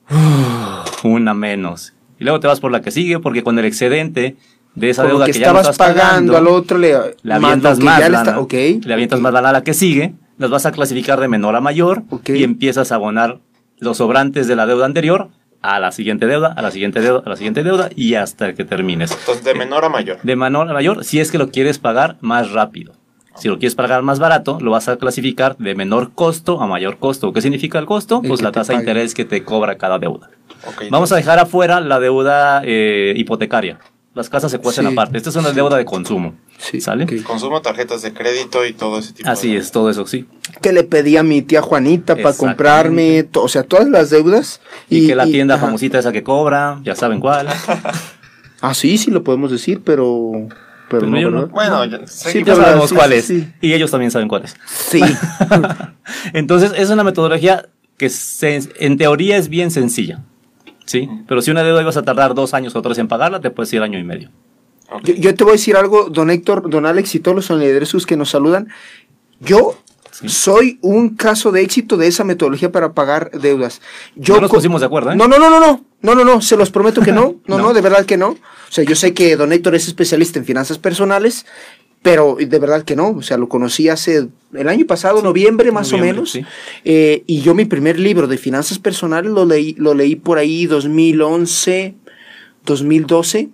una 1.02 1.34
menos. 1.34 1.94
Y 2.18 2.24
luego 2.24 2.40
te 2.40 2.46
vas 2.46 2.60
por 2.60 2.70
la 2.70 2.80
que 2.82 2.90
sigue, 2.90 3.18
porque 3.18 3.42
con 3.42 3.58
el 3.58 3.64
excedente 3.64 4.36
de 4.74 4.90
esa 4.90 5.04
deuda 5.04 5.26
que 5.26 5.32
que, 5.32 5.38
ya 5.38 5.52
no 5.52 5.60
estabas 5.60 5.70
estás 5.74 5.94
pagando 5.94 6.36
al 6.36 6.46
otro 6.46 6.78
le, 6.78 6.96
le 7.22 7.34
avientas 7.34 7.78
más 7.78 8.00
ya 8.00 8.08
lana, 8.08 8.30
está- 8.30 8.40
ok. 8.40 8.52
le 8.84 8.92
avientas 8.94 9.20
más 9.20 9.32
lana 9.32 9.50
a 9.50 9.52
la 9.52 9.62
que 9.62 9.74
sigue, 9.74 10.14
las 10.38 10.50
vas 10.50 10.66
a 10.66 10.72
clasificar 10.72 11.20
de 11.20 11.28
menor 11.28 11.54
a 11.56 11.60
mayor 11.60 12.02
y 12.26 12.42
empiezas 12.42 12.90
a 12.92 12.94
abonar 12.96 13.40
los 13.78 13.98
sobrantes 13.98 14.46
de 14.48 14.56
la 14.56 14.66
deuda 14.66 14.86
anterior 14.86 15.28
a 15.60 15.78
la 15.78 15.92
siguiente 15.92 16.26
deuda, 16.26 16.52
a 16.56 16.62
la 16.62 16.70
siguiente 16.70 17.00
deuda, 17.00 17.22
a 17.24 17.28
la 17.28 17.36
siguiente 17.36 17.62
deuda 17.62 17.90
y 17.94 18.14
hasta 18.14 18.52
que 18.54 18.64
termines. 18.64 19.12
Entonces, 19.12 19.44
de 19.44 19.54
menor 19.54 19.84
a 19.84 19.88
mayor. 19.88 20.18
De 20.22 20.34
menor 20.34 20.68
a 20.68 20.72
mayor, 20.72 21.04
si 21.04 21.20
es 21.20 21.30
que 21.30 21.38
lo 21.38 21.50
quieres 21.50 21.78
pagar 21.78 22.16
más 22.20 22.50
rápido. 22.50 22.94
Si 23.36 23.48
lo 23.48 23.58
quieres 23.58 23.74
pagar 23.74 24.02
más 24.02 24.18
barato, 24.18 24.58
lo 24.60 24.72
vas 24.72 24.88
a 24.88 24.96
clasificar 24.96 25.56
de 25.56 25.74
menor 25.74 26.12
costo 26.14 26.60
a 26.60 26.66
mayor 26.66 26.98
costo. 26.98 27.32
¿Qué 27.32 27.40
significa 27.40 27.78
el 27.78 27.86
costo? 27.86 28.20
El 28.22 28.28
Pues 28.28 28.42
la 28.42 28.52
tasa 28.52 28.72
de 28.74 28.80
interés 28.80 29.14
que 29.14 29.24
te 29.24 29.42
cobra 29.42 29.76
cada 29.78 29.98
deuda. 29.98 30.30
Ok, 30.66 30.84
Vamos 30.90 31.12
a 31.12 31.16
dejar 31.16 31.38
afuera 31.38 31.80
la 31.80 31.98
deuda 31.98 32.60
eh, 32.64 33.14
hipotecaria. 33.16 33.78
Las 34.14 34.28
casas 34.28 34.50
se 34.50 34.58
cuestan 34.58 34.86
Sí. 34.86 34.92
aparte. 34.92 35.16
Esta 35.16 35.30
es 35.30 35.36
una 35.36 35.52
deuda 35.52 35.76
de 35.78 35.84
consumo. 35.86 36.34
Sí, 36.58 36.80
¿Sale? 36.82 37.06
Consumo, 37.22 37.62
tarjetas 37.62 38.02
de 38.02 38.12
crédito 38.12 38.64
y 38.66 38.72
todo 38.74 38.98
ese 38.98 39.12
tipo 39.14 39.28
Así 39.30 39.52
de 39.52 39.58
es, 39.58 39.72
todo 39.72 39.88
eso, 39.90 40.06
sí. 40.06 40.26
Que 40.60 40.72
le 40.72 40.84
pedí 40.84 41.16
a 41.16 41.22
mi 41.22 41.40
tía 41.42 41.62
Juanita 41.62 42.14
para 42.16 42.36
comprarme, 42.36 43.22
to- 43.22 43.42
o 43.42 43.48
sea, 43.48 43.62
todas 43.62 43.88
las 43.88 44.10
deudas. 44.10 44.60
Y, 44.90 45.06
que 45.06 45.14
la 45.14 45.24
tienda 45.24 45.54
ajá. 45.54 45.64
famosita 45.66 45.98
esa 45.98 46.12
que 46.12 46.22
cobra, 46.22 46.78
ya 46.84 46.94
saben 46.94 47.20
cuál. 47.20 47.48
Ah, 48.64 48.74
sí, 48.74 48.96
sí 48.96 49.10
lo 49.10 49.24
podemos 49.24 49.50
decir, 49.50 49.80
pero. 49.84 50.30
Pero 50.88 51.00
Pero 51.00 51.06
no, 51.06 51.20
yo 51.20 51.30
no. 51.30 51.36
¿verdad? 51.48 51.50
Bueno, 51.52 51.84
ya, 51.86 52.06
Sí, 52.06 52.42
pero 52.44 52.56
sabemos 52.58 52.90
sí, 52.90 52.94
cuál 52.94 53.10
sí, 53.10 53.16
es. 53.16 53.24
sí. 53.24 53.48
Y 53.60 53.72
ellos 53.72 53.90
también 53.90 54.12
saben 54.12 54.28
cuál 54.28 54.44
es. 54.44 54.54
Sí. 54.68 55.00
Entonces, 56.32 56.72
es 56.76 56.90
una 56.90 57.02
metodología 57.04 57.68
que 57.96 58.08
se- 58.08 58.60
en 58.78 58.96
teoría 58.98 59.36
es 59.36 59.48
bien 59.48 59.70
sencilla. 59.72 60.20
¿Sí? 60.92 61.08
Pero 61.26 61.40
si 61.42 61.50
una 61.50 61.62
deuda 61.62 61.80
ibas 61.82 61.96
a 61.96 62.02
tardar 62.02 62.34
dos 62.34 62.52
años 62.54 62.76
o 62.76 62.82
tres 62.82 62.98
en 62.98 63.08
pagarla, 63.08 63.40
te 63.40 63.50
puedes 63.50 63.72
ir 63.72 63.82
año 63.82 63.98
y 63.98 64.04
medio. 64.04 64.30
Ok. 64.90 65.04
yo, 65.04 65.14
yo 65.14 65.34
te 65.34 65.42
voy 65.44 65.52
a 65.52 65.54
decir 65.54 65.74
algo, 65.76 66.10
don 66.10 66.28
Héctor, 66.30 66.68
don 66.68 66.84
Alex 66.84 67.14
y 67.14 67.20
todos 67.20 67.34
los 67.34 67.46
solidarizos 67.46 68.04
que 68.04 68.16
nos 68.16 68.28
saludan. 68.30 68.68
Yo 69.40 69.76
Sí. 70.10 70.28
soy 70.28 70.78
un 70.82 71.16
caso 71.16 71.50
de 71.52 71.62
éxito 71.62 71.96
de 71.96 72.06
esa 72.06 72.22
metodología 72.22 72.70
para 72.70 72.92
pagar 72.92 73.30
deudas. 73.30 73.80
Yo 74.14 74.34
No 74.34 74.42
nos 74.42 74.50
pusimos 74.50 74.82
de 74.82 74.86
acuerdo, 74.86 75.10
¿eh? 75.12 75.16
No, 75.16 75.26
no, 75.26 75.38
no, 75.38 75.48
no, 75.48 75.58
no, 75.58 75.84
no, 76.02 76.14
no, 76.14 76.24
no, 76.24 76.42
se 76.42 76.58
los 76.58 76.70
prometo 76.70 77.00
que 77.00 77.12
no, 77.12 77.36
no, 77.46 77.56
no, 77.56 77.62
No. 77.68 77.72
de 77.72 77.80
verdad 77.80 78.04
que 78.04 78.18
no. 78.18 78.28
O 78.28 78.38
sea, 78.68 78.84
yo 78.84 78.94
sé 78.94 79.14
que 79.14 79.34
don 79.36 79.54
Héctor 79.54 79.74
es 79.74 79.86
especialista 79.88 80.38
en 80.38 80.44
finanzas 80.44 80.76
personales, 80.76 81.46
pero 82.02 82.36
de 82.38 82.58
verdad 82.58 82.82
que 82.82 82.96
no. 82.96 83.10
O 83.10 83.22
sea, 83.22 83.36
lo 83.36 83.48
conocí 83.48 83.88
hace 83.88 84.28
el 84.52 84.68
año 84.68 84.86
pasado, 84.86 85.22
noviembre 85.22 85.70
más 85.72 85.88
noviembre, 85.92 86.10
o 86.10 86.14
menos. 86.14 86.30
sí. 86.32 86.44
Eh, 86.84 87.22
y 87.26 87.40
yo 87.42 87.54
mi 87.54 87.64
primer 87.64 87.98
libro 87.98 88.26
de 88.26 88.38
finanzas 88.38 88.78
personales 88.78 89.30
lo 89.30 89.44
leí, 89.44 89.74
lo 89.78 89.94
leí 89.94 90.16
por 90.16 90.38
ahí 90.38 90.66
2011, 90.66 91.94
2012. 92.64 93.50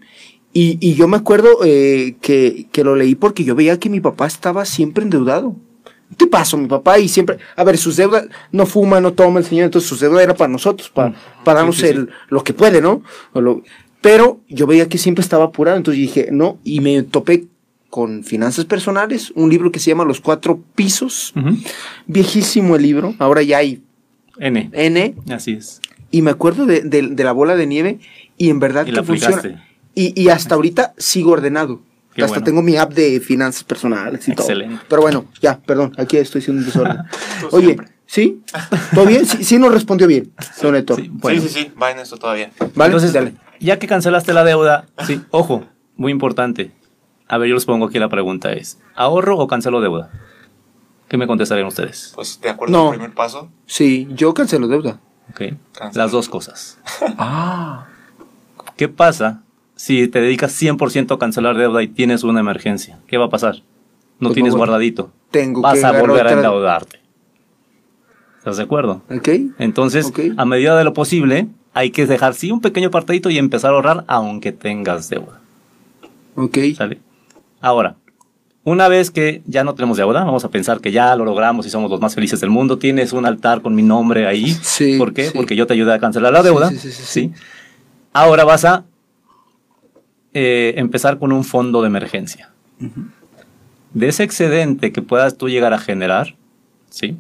Y, 0.55 0.78
y 0.81 0.95
yo 0.95 1.07
me 1.09 1.17
acuerdo 1.19 1.59
eh, 1.64 2.17
que, 2.21 2.67
que 2.73 2.83
lo 2.85 2.97
leí 2.97 3.14
porque 3.14 3.45
yo 3.45 3.55
veía 3.55 3.78
que 3.78 3.90
mi 3.90 4.00
papá 4.00 4.26
estaba 4.26 4.64
siempre 4.64 5.05
endeudado. 5.05 5.55
¿Qué 6.17 6.26
pasó? 6.26 6.57
Mi 6.57 6.67
papá 6.69 6.99
y 6.99 7.07
siempre, 7.07 7.37
a 7.55 7.64
ver, 7.64 7.76
sus 7.76 7.97
deudas, 7.97 8.26
no 8.50 8.64
fuma, 8.64 8.99
no 8.99 9.12
toma 9.12 9.40
el 9.40 9.45
señor, 9.45 9.67
entonces 9.67 9.88
sus 9.90 10.00
deudas 10.00 10.23
era 10.23 10.35
para 10.35 10.50
nosotros, 10.50 10.88
para, 10.88 11.14
para 11.45 11.59
darnos 11.61 11.76
Mm. 11.76 11.81
sí, 11.81 11.87
sí. 11.87 11.93
el, 11.93 12.09
lo 12.31 12.43
que 12.43 12.55
puede, 12.55 12.81
¿no? 12.81 13.02
Lo- 13.35 13.62
pero 14.00 14.40
yo 14.49 14.67
veía 14.67 14.88
que 14.88 14.97
siempre 14.97 15.21
estaba 15.21 15.45
apurado, 15.45 15.76
entonces 15.76 16.00
dije, 16.00 16.28
no, 16.33 16.59
y 16.64 16.81
me 16.81 17.02
topé 17.02 17.45
con 17.90 18.23
finanzas 18.25 18.64
personales, 18.66 19.33
un 19.35 19.49
libro 19.50 19.73
que 19.73 19.78
se 19.78 19.90
llama 19.90 20.04
Los 20.04 20.21
Cuatro 20.21 20.61
Pisos, 20.75 21.33
viejísimo 22.07 22.76
el 22.76 22.83
libro, 22.83 23.14
ahora 23.18 23.42
ya 23.42 23.59
hay 23.59 23.83
N. 24.38 24.71
N, 24.73 25.14
Así 25.33 25.52
es. 25.52 25.80
y 26.11 26.23
me 26.23 26.30
acuerdo 26.30 26.66
de, 26.66 26.83
de- 26.83 27.09
de 27.09 27.25
la 27.25 27.33
bola 27.33 27.57
de 27.57 27.66
nieve 27.66 27.99
y 28.37 28.50
en 28.50 28.61
verdad 28.61 28.83
Y 28.83 28.90
que 28.90 28.92
la 28.97 29.02
funciona. 29.02 29.64
Y, 29.95 30.21
y 30.21 30.28
hasta 30.28 30.54
ahorita 30.54 30.95
sigo 30.97 31.33
ordenado. 31.33 31.80
Qué 32.14 32.23
hasta 32.23 32.35
bueno. 32.37 32.45
tengo 32.45 32.62
mi 32.62 32.76
app 32.76 32.92
de 32.95 33.21
finanzas 33.21 33.64
personales 33.64 34.26
y 34.28 34.33
Excelente. 34.33 34.75
todo. 34.76 34.85
Pero 34.88 35.02
bueno, 35.02 35.25
ya, 35.40 35.59
perdón, 35.61 35.92
aquí 35.99 36.16
estoy 36.16 36.40
haciendo 36.40 36.61
un 36.61 36.66
desorden. 36.66 36.99
Oye, 37.52 37.64
siempre. 37.66 37.88
¿sí? 38.07 38.40
¿Todo 38.95 39.07
bien? 39.07 39.25
Sí, 39.26 39.45
sí 39.45 39.59
nos 39.59 39.73
respondió 39.73 40.07
bien, 40.07 40.30
don 40.62 40.75
Héctor. 40.76 41.00
Sí, 41.00 41.09
bueno. 41.12 41.40
Sí, 41.42 41.49
sí, 41.49 41.54
sí, 41.62 41.73
va 41.80 41.90
en 41.92 41.99
esto 42.00 42.16
todavía. 42.16 42.50
¿Vale? 42.75 42.87
Entonces, 42.90 43.12
Dale. 43.12 43.35
ya 43.61 43.78
que 43.78 43.87
cancelaste 43.87 44.33
la 44.33 44.45
deuda, 44.45 44.87
sí, 45.07 45.21
ojo, 45.30 45.64
muy 45.97 46.11
importante. 46.12 46.73
A 47.28 47.38
ver, 47.38 47.49
yo 47.49 47.54
les 47.54 47.64
pongo 47.66 47.87
aquí 47.87 47.99
la 47.99 48.08
pregunta 48.08 48.52
es, 48.52 48.80
¿ahorro 48.94 49.37
o 49.38 49.47
cancelo 49.47 49.80
deuda? 49.80 50.11
¿Qué 51.08 51.16
me 51.16 51.26
contestarían 51.26 51.66
ustedes? 51.66 52.12
Pues 52.14 52.40
de 52.40 52.50
acuerdo 52.50 52.76
No. 52.76 52.85
al 52.88 52.97
primer 52.99 53.14
paso. 53.14 53.49
Sí, 53.66 54.08
yo 54.11 54.35
cancelo 54.35 54.68
deuda. 54.68 55.00
Ok, 55.30 55.42
Cancelo. 55.73 56.04
Las 56.04 56.12
dos 56.12 56.28
cosas. 56.28 56.78
Ah. 57.18 57.87
¿Qué 58.76 58.88
pasa 58.88 59.42
si 59.75 60.08
te 60.08 60.20
dedicas 60.20 60.52
100% 60.61 61.14
a 61.14 61.18
cancelar 61.18 61.56
deuda 61.56 61.82
y 61.82 61.88
tienes 61.88 62.23
una 62.25 62.40
emergencia? 62.40 62.99
¿Qué 63.06 63.18
va 63.18 63.26
a 63.26 63.30
pasar? 63.30 63.56
No 64.20 64.28
Pues 64.28 64.35
tienes 64.35 64.54
guardadito. 64.54 65.11
Tengo 65.30 65.61
Vas 65.62 65.78
que 65.80 65.85
a 65.87 65.92
volver 66.00 66.26
a 66.26 66.32
endeudarte. 66.32 67.00
¿Estás 68.38 68.56
de 68.56 68.62
acuerdo? 68.62 69.02
¿Ok? 69.11 69.28
Entonces, 69.58 70.12
a 70.37 70.44
medida 70.44 70.76
de 70.78 70.85
lo 70.85 70.94
posible, 70.94 71.49
hay 71.75 71.90
que 71.90 72.06
dejar 72.06 72.35
sí 72.35 72.50
un 72.50 72.61
pequeño 72.61 72.88
apartadito 72.88 73.30
y 73.30 73.38
empezar 73.38 73.73
a 73.73 73.75
ahorrar 73.75 74.04
aunque 74.08 74.52
tengas 74.52 75.08
deuda. 75.11 75.40
Ok. 76.37 76.58
¿Sale? 76.76 77.00
Ahora, 77.61 77.97
una 78.65 78.88
vez 78.88 79.11
que 79.11 79.43
ya 79.47 79.65
no 79.65 79.75
tenemos 79.75 79.97
deuda, 79.97 80.25
vamos 80.25 80.45
a 80.45 80.50
pensar 80.50 80.81
que 80.81 80.93
ya 80.93 81.15
lo 81.17 81.25
logramos 81.25 81.67
y 81.67 81.71
somos 81.71 81.91
los 81.91 82.00
más 82.00 82.15
felices 82.15 82.41
del 82.41 82.50
mundo, 82.50 82.79
tienes 82.79 83.12
un 83.12 83.25
altar 83.27 83.62
con 83.62 83.75
mi 83.75 83.83
nombre 83.83 84.27
ahí. 84.27 84.55
Sí, 84.62 84.99
¿Por 84.99 85.12
qué? 85.15 85.27
sí. 85.29 85.33
Porque 85.35 85.57
yo 85.57 85.67
te 85.67 85.75
ayudé 85.75 85.95
a 85.95 85.99
cancelar 85.99 86.33
la 86.33 86.43
deuda. 86.43 86.69
sí, 86.71 86.79
sí, 86.79 86.93
sí, 86.93 87.03
sí. 87.05 87.33
Ahora 88.12 88.45
vas 88.45 88.65
a 88.65 88.85
eh, 90.35 90.75
empezar 90.77 91.19
con 91.19 91.33
un 91.33 91.45
fondo 91.45 91.81
de 91.83 91.88
emergencia. 91.88 92.50
De 93.93 94.09
ese 94.09 94.23
excedente 94.23 94.93
que 94.93 95.03
puedas 95.03 95.37
tú 95.37 95.49
llegar 95.49 95.73
a 95.73 95.79
generar, 95.79 96.37
¿sí? 96.91 97.17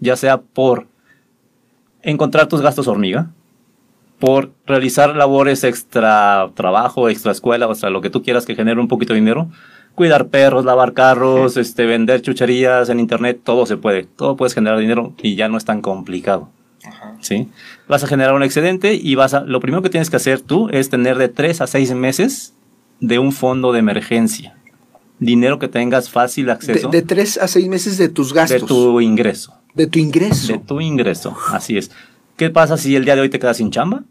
Ya 0.00 0.16
sea 0.16 0.40
por 0.40 0.86
encontrar 2.02 2.48
tus 2.48 2.60
gastos 2.60 2.88
hormiga, 2.88 3.30
por 4.22 4.52
realizar 4.68 5.16
labores 5.16 5.64
extra 5.64 6.52
trabajo, 6.54 7.08
extra 7.08 7.32
escuela, 7.32 7.66
o 7.66 7.74
sea, 7.74 7.90
lo 7.90 8.00
que 8.00 8.08
tú 8.08 8.22
quieras 8.22 8.46
que 8.46 8.54
genere 8.54 8.78
un 8.78 8.86
poquito 8.86 9.14
de 9.14 9.18
dinero, 9.18 9.50
cuidar 9.96 10.28
perros, 10.28 10.64
lavar 10.64 10.92
carros, 10.92 11.56
este, 11.56 11.86
vender 11.86 12.22
chucherías 12.22 12.88
en 12.88 13.00
internet, 13.00 13.40
todo 13.42 13.66
se 13.66 13.76
puede, 13.76 14.04
todo 14.04 14.36
puedes 14.36 14.54
generar 14.54 14.78
dinero 14.78 15.12
y 15.20 15.34
ya 15.34 15.48
no 15.48 15.58
es 15.58 15.64
tan 15.64 15.82
complicado. 15.82 16.50
Ajá. 16.84 17.16
¿sí? 17.18 17.48
Vas 17.88 18.04
a 18.04 18.06
generar 18.06 18.32
un 18.34 18.44
excedente 18.44 18.94
y 18.94 19.16
vas 19.16 19.34
a, 19.34 19.40
lo 19.40 19.58
primero 19.58 19.82
que 19.82 19.90
tienes 19.90 20.08
que 20.08 20.14
hacer 20.14 20.40
tú 20.40 20.68
es 20.70 20.88
tener 20.88 21.18
de 21.18 21.28
3 21.28 21.60
a 21.60 21.66
6 21.66 21.92
meses 21.94 22.54
de 23.00 23.18
un 23.18 23.32
fondo 23.32 23.72
de 23.72 23.80
emergencia. 23.80 24.54
Dinero 25.18 25.58
que 25.58 25.66
tengas 25.66 26.10
fácil 26.10 26.46
De, 26.46 26.52
acceso 26.52 26.90
de 26.90 27.02
tres 27.02 27.38
a 27.38 27.48
seis 27.48 27.66
meses 27.66 27.98
de 27.98 28.08
tus 28.08 28.32
de 28.32 28.34
gastos. 28.36 28.66
tu 28.66 29.00
ingreso. 29.00 29.52
de 29.74 29.88
tu 29.88 29.98
ingreso. 29.98 30.52
De 30.52 30.58
tu 30.60 30.80
ingreso, 30.80 31.36
así 31.48 31.76
es. 31.76 31.90
¿Qué 32.36 32.50
pasa 32.50 32.76
si 32.76 32.96
el 32.96 33.04
día 33.04 33.14
de 33.14 33.22
hoy 33.22 33.28
te 33.28 33.38
quedas 33.38 33.58
sin 33.58 33.70
chamba? 33.70 34.04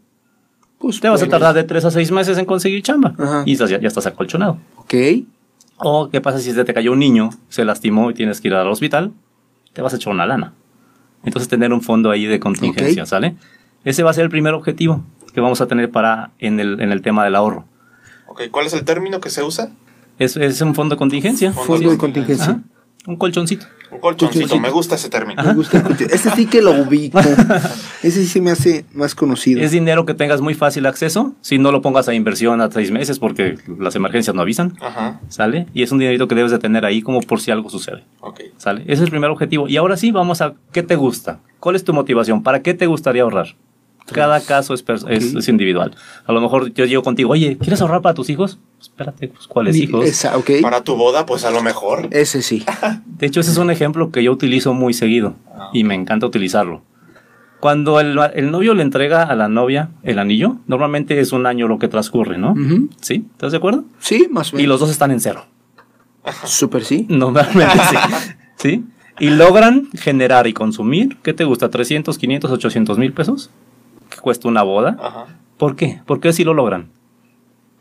Pues, 0.82 1.00
te 1.00 1.08
vas 1.08 1.22
a 1.22 1.28
tardar 1.28 1.54
de 1.54 1.64
tres 1.64 1.84
a 1.84 1.90
seis 1.90 2.10
meses 2.10 2.36
en 2.38 2.44
conseguir 2.44 2.82
chamba 2.82 3.14
Ajá. 3.18 3.44
y 3.46 3.52
estás- 3.52 3.70
ya, 3.70 3.80
ya 3.80 3.88
estás 3.88 4.04
acolchonado. 4.06 4.58
Ok. 4.76 4.94
O 5.78 6.10
qué 6.10 6.20
pasa 6.20 6.38
si 6.38 6.52
se 6.52 6.64
te 6.64 6.74
cayó 6.74 6.92
un 6.92 6.98
niño, 6.98 7.30
se 7.48 7.64
lastimó 7.64 8.10
y 8.10 8.14
tienes 8.14 8.40
que 8.40 8.48
ir 8.48 8.54
al 8.54 8.68
hospital, 8.68 9.12
te 9.72 9.80
vas 9.82 9.92
a 9.94 9.96
echar 9.96 10.12
una 10.12 10.26
lana. 10.26 10.52
Entonces 11.24 11.48
tener 11.48 11.72
un 11.72 11.80
fondo 11.82 12.10
ahí 12.10 12.26
de 12.26 12.38
contingencia. 12.40 13.06
¿sale? 13.06 13.36
Ese 13.84 14.02
va 14.02 14.10
a 14.10 14.14
ser 14.14 14.24
el 14.24 14.30
primer 14.30 14.54
objetivo 14.54 15.04
que 15.32 15.40
vamos 15.40 15.60
a 15.60 15.66
tener 15.66 15.90
para 15.90 16.30
en 16.38 16.60
el, 16.60 16.80
en 16.80 16.92
el 16.92 17.00
tema 17.00 17.24
del 17.24 17.34
ahorro. 17.36 17.64
Ok, 18.28 18.42
¿cuál 18.50 18.66
es 18.66 18.72
el 18.74 18.84
término 18.84 19.20
que 19.20 19.30
se 19.30 19.42
usa? 19.42 19.70
Es, 20.18 20.36
es 20.36 20.60
un 20.60 20.74
fondo 20.74 20.94
de 20.94 20.98
contingencia. 20.98 21.52
Fondo 21.52 21.66
Fondo 21.74 21.90
de 21.90 21.98
contingencia. 21.98 22.44
Ajá, 22.52 22.60
un 23.06 23.16
colchoncito. 23.16 23.66
Un 23.90 23.98
colchoncito, 24.00 24.40
Colchoncito. 24.48 24.60
me 24.60 24.70
gusta 24.70 24.94
ese 24.94 25.10
término. 25.10 25.42
Me 25.42 25.52
gusta 25.52 25.78
el. 25.86 26.10
Ese 26.10 26.30
sí 26.30 26.46
que 26.46 26.62
lo 26.62 26.70
ubico. 26.70 27.18
Ese 28.02 28.22
sí 28.22 28.26
se 28.26 28.40
me 28.40 28.50
hace 28.50 28.86
más 28.94 29.14
conocido. 29.14 29.60
Es 29.60 29.70
dinero 29.70 30.06
que 30.06 30.14
tengas 30.14 30.40
muy 30.40 30.54
fácil 30.54 30.86
acceso, 30.86 31.34
si 31.42 31.58
no 31.58 31.70
lo 31.72 31.82
pongas 31.82 32.08
a 32.08 32.14
inversión 32.14 32.60
a 32.62 32.70
seis 32.70 32.90
meses 32.90 33.18
porque 33.18 33.58
las 33.78 33.94
emergencias 33.94 34.34
no 34.34 34.40
avisan, 34.42 34.76
Ajá, 34.80 35.20
¿sale? 35.28 35.66
Y 35.74 35.82
es 35.82 35.92
un 35.92 35.98
dinerito 35.98 36.26
que 36.26 36.34
debes 36.34 36.50
de 36.52 36.58
tener 36.58 36.84
ahí 36.86 37.02
como 37.02 37.20
por 37.20 37.40
si 37.40 37.50
algo 37.50 37.68
sucede. 37.68 38.02
ok. 38.20 38.40
¿Sale? 38.56 38.82
Ese 38.84 38.94
es 38.94 39.00
el 39.02 39.10
primer 39.10 39.30
objetivo. 39.30 39.68
Y 39.68 39.76
ahora 39.76 39.96
sí, 39.98 40.10
vamos 40.10 40.40
a 40.40 40.54
qué 40.72 40.82
te 40.82 40.96
gusta. 40.96 41.40
¿Cuál 41.60 41.76
es 41.76 41.84
tu 41.84 41.92
motivación? 41.92 42.42
¿Para 42.42 42.62
qué 42.62 42.72
te 42.74 42.86
gustaría 42.86 43.22
ahorrar? 43.22 43.54
Cada 44.06 44.40
caso 44.40 44.74
es, 44.74 45.48
individual. 45.48 45.94
A 46.26 46.32
lo 46.32 46.40
mejor 46.40 46.72
yo 46.74 46.84
llego 46.84 47.02
contigo, 47.02 47.30
oye, 47.30 47.56
¿quieres 47.58 47.80
ahorrar 47.80 48.02
para 48.02 48.14
tus 48.14 48.28
hijos? 48.30 48.58
Espérate, 48.80 49.28
pues, 49.28 49.46
¿cuáles 49.46 49.76
hijos? 49.76 50.04
Esa. 50.04 50.32
Para 50.60 50.82
tu 50.82 50.96
boda, 50.96 51.24
pues 51.24 51.44
a 51.44 51.50
lo 51.50 51.62
mejor. 51.62 52.08
Ese 52.10 52.42
sí. 52.42 52.64
De 53.06 53.26
hecho, 53.26 53.40
ese 53.40 53.52
es 53.52 53.58
un 53.58 53.70
ejemplo 53.70 54.10
que 54.10 54.22
yo 54.22 54.32
utilizo 54.32 54.74
muy 54.74 54.92
seguido 54.94 55.34
Ah. 55.54 55.70
y 55.72 55.84
me 55.84 55.94
encanta 55.94 56.26
utilizarlo. 56.26 56.82
Cuando 57.60 58.00
el, 58.00 58.18
el 58.34 58.50
novio 58.50 58.74
le 58.74 58.82
entrega 58.82 59.22
a 59.22 59.36
la 59.36 59.46
novia 59.48 59.90
el 60.02 60.18
anillo, 60.18 60.56
normalmente 60.66 61.20
es 61.20 61.30
un 61.30 61.46
año 61.46 61.68
lo 61.68 61.78
que 61.78 61.86
transcurre, 61.86 62.36
¿no? 62.36 62.54
¿Sí? 63.00 63.24
¿Estás 63.32 63.52
de 63.52 63.58
acuerdo? 63.58 63.84
Sí, 64.00 64.26
más 64.30 64.52
o 64.52 64.56
Y 64.56 64.62
menos. 64.62 64.68
los 64.70 64.80
dos 64.80 64.90
están 64.90 65.12
en 65.12 65.20
cero. 65.20 65.46
Súper 66.44 66.84
sí. 66.84 67.06
Normalmente 67.08 67.78
sí. 67.90 67.96
¿Sí? 68.56 68.84
Y 69.20 69.30
logran 69.30 69.88
generar 69.94 70.46
y 70.48 70.52
consumir, 70.52 71.18
¿qué 71.22 71.32
te 71.34 71.44
gusta? 71.44 71.70
¿300, 71.70 72.16
500, 72.16 72.50
800 72.50 72.98
mil 72.98 73.12
pesos? 73.12 73.50
Cuesta 74.22 74.48
una 74.48 74.62
boda. 74.62 74.96
Ajá, 74.98 75.26
¿Por 75.58 75.76
qué? 75.76 76.00
¿Por 76.06 76.20
qué 76.20 76.32
sí 76.32 76.44
lo 76.44 76.54
logran? 76.54 76.88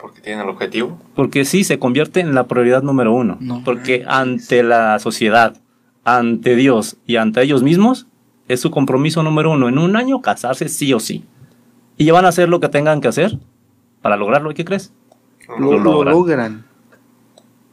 porque 0.01 0.19
tienen 0.19 0.43
el 0.43 0.49
objetivo. 0.49 0.97
Porque 1.15 1.45
sí 1.45 1.63
se 1.63 1.79
convierte 1.79 2.19
en 2.19 2.33
la 2.33 2.47
prioridad 2.47 2.81
número 2.81 3.13
uno. 3.13 3.37
No 3.39 3.61
porque 3.63 4.03
ante 4.07 4.63
la 4.63 4.97
sociedad, 4.99 5.55
ante 6.03 6.55
Dios 6.55 6.97
y 7.05 7.17
ante 7.17 7.41
ellos 7.43 7.61
mismos, 7.61 8.07
es 8.47 8.59
su 8.59 8.71
compromiso 8.71 9.21
número 9.21 9.51
uno. 9.51 9.69
En 9.69 9.77
un 9.77 9.95
año 9.95 10.19
casarse 10.21 10.67
sí 10.69 10.91
o 10.93 10.99
sí. 10.99 11.23
Y 11.97 12.05
ya 12.05 12.13
van 12.13 12.25
a 12.25 12.29
hacer 12.29 12.49
lo 12.49 12.59
que 12.59 12.67
tengan 12.67 12.99
que 12.99 13.07
hacer 13.07 13.37
para 14.01 14.17
lograrlo. 14.17 14.51
¿Y 14.51 14.55
qué 14.55 14.65
crees? 14.65 14.91
Lo, 15.59 15.73
Lo 15.73 15.79
lo 15.79 16.03
logran. 16.03 16.65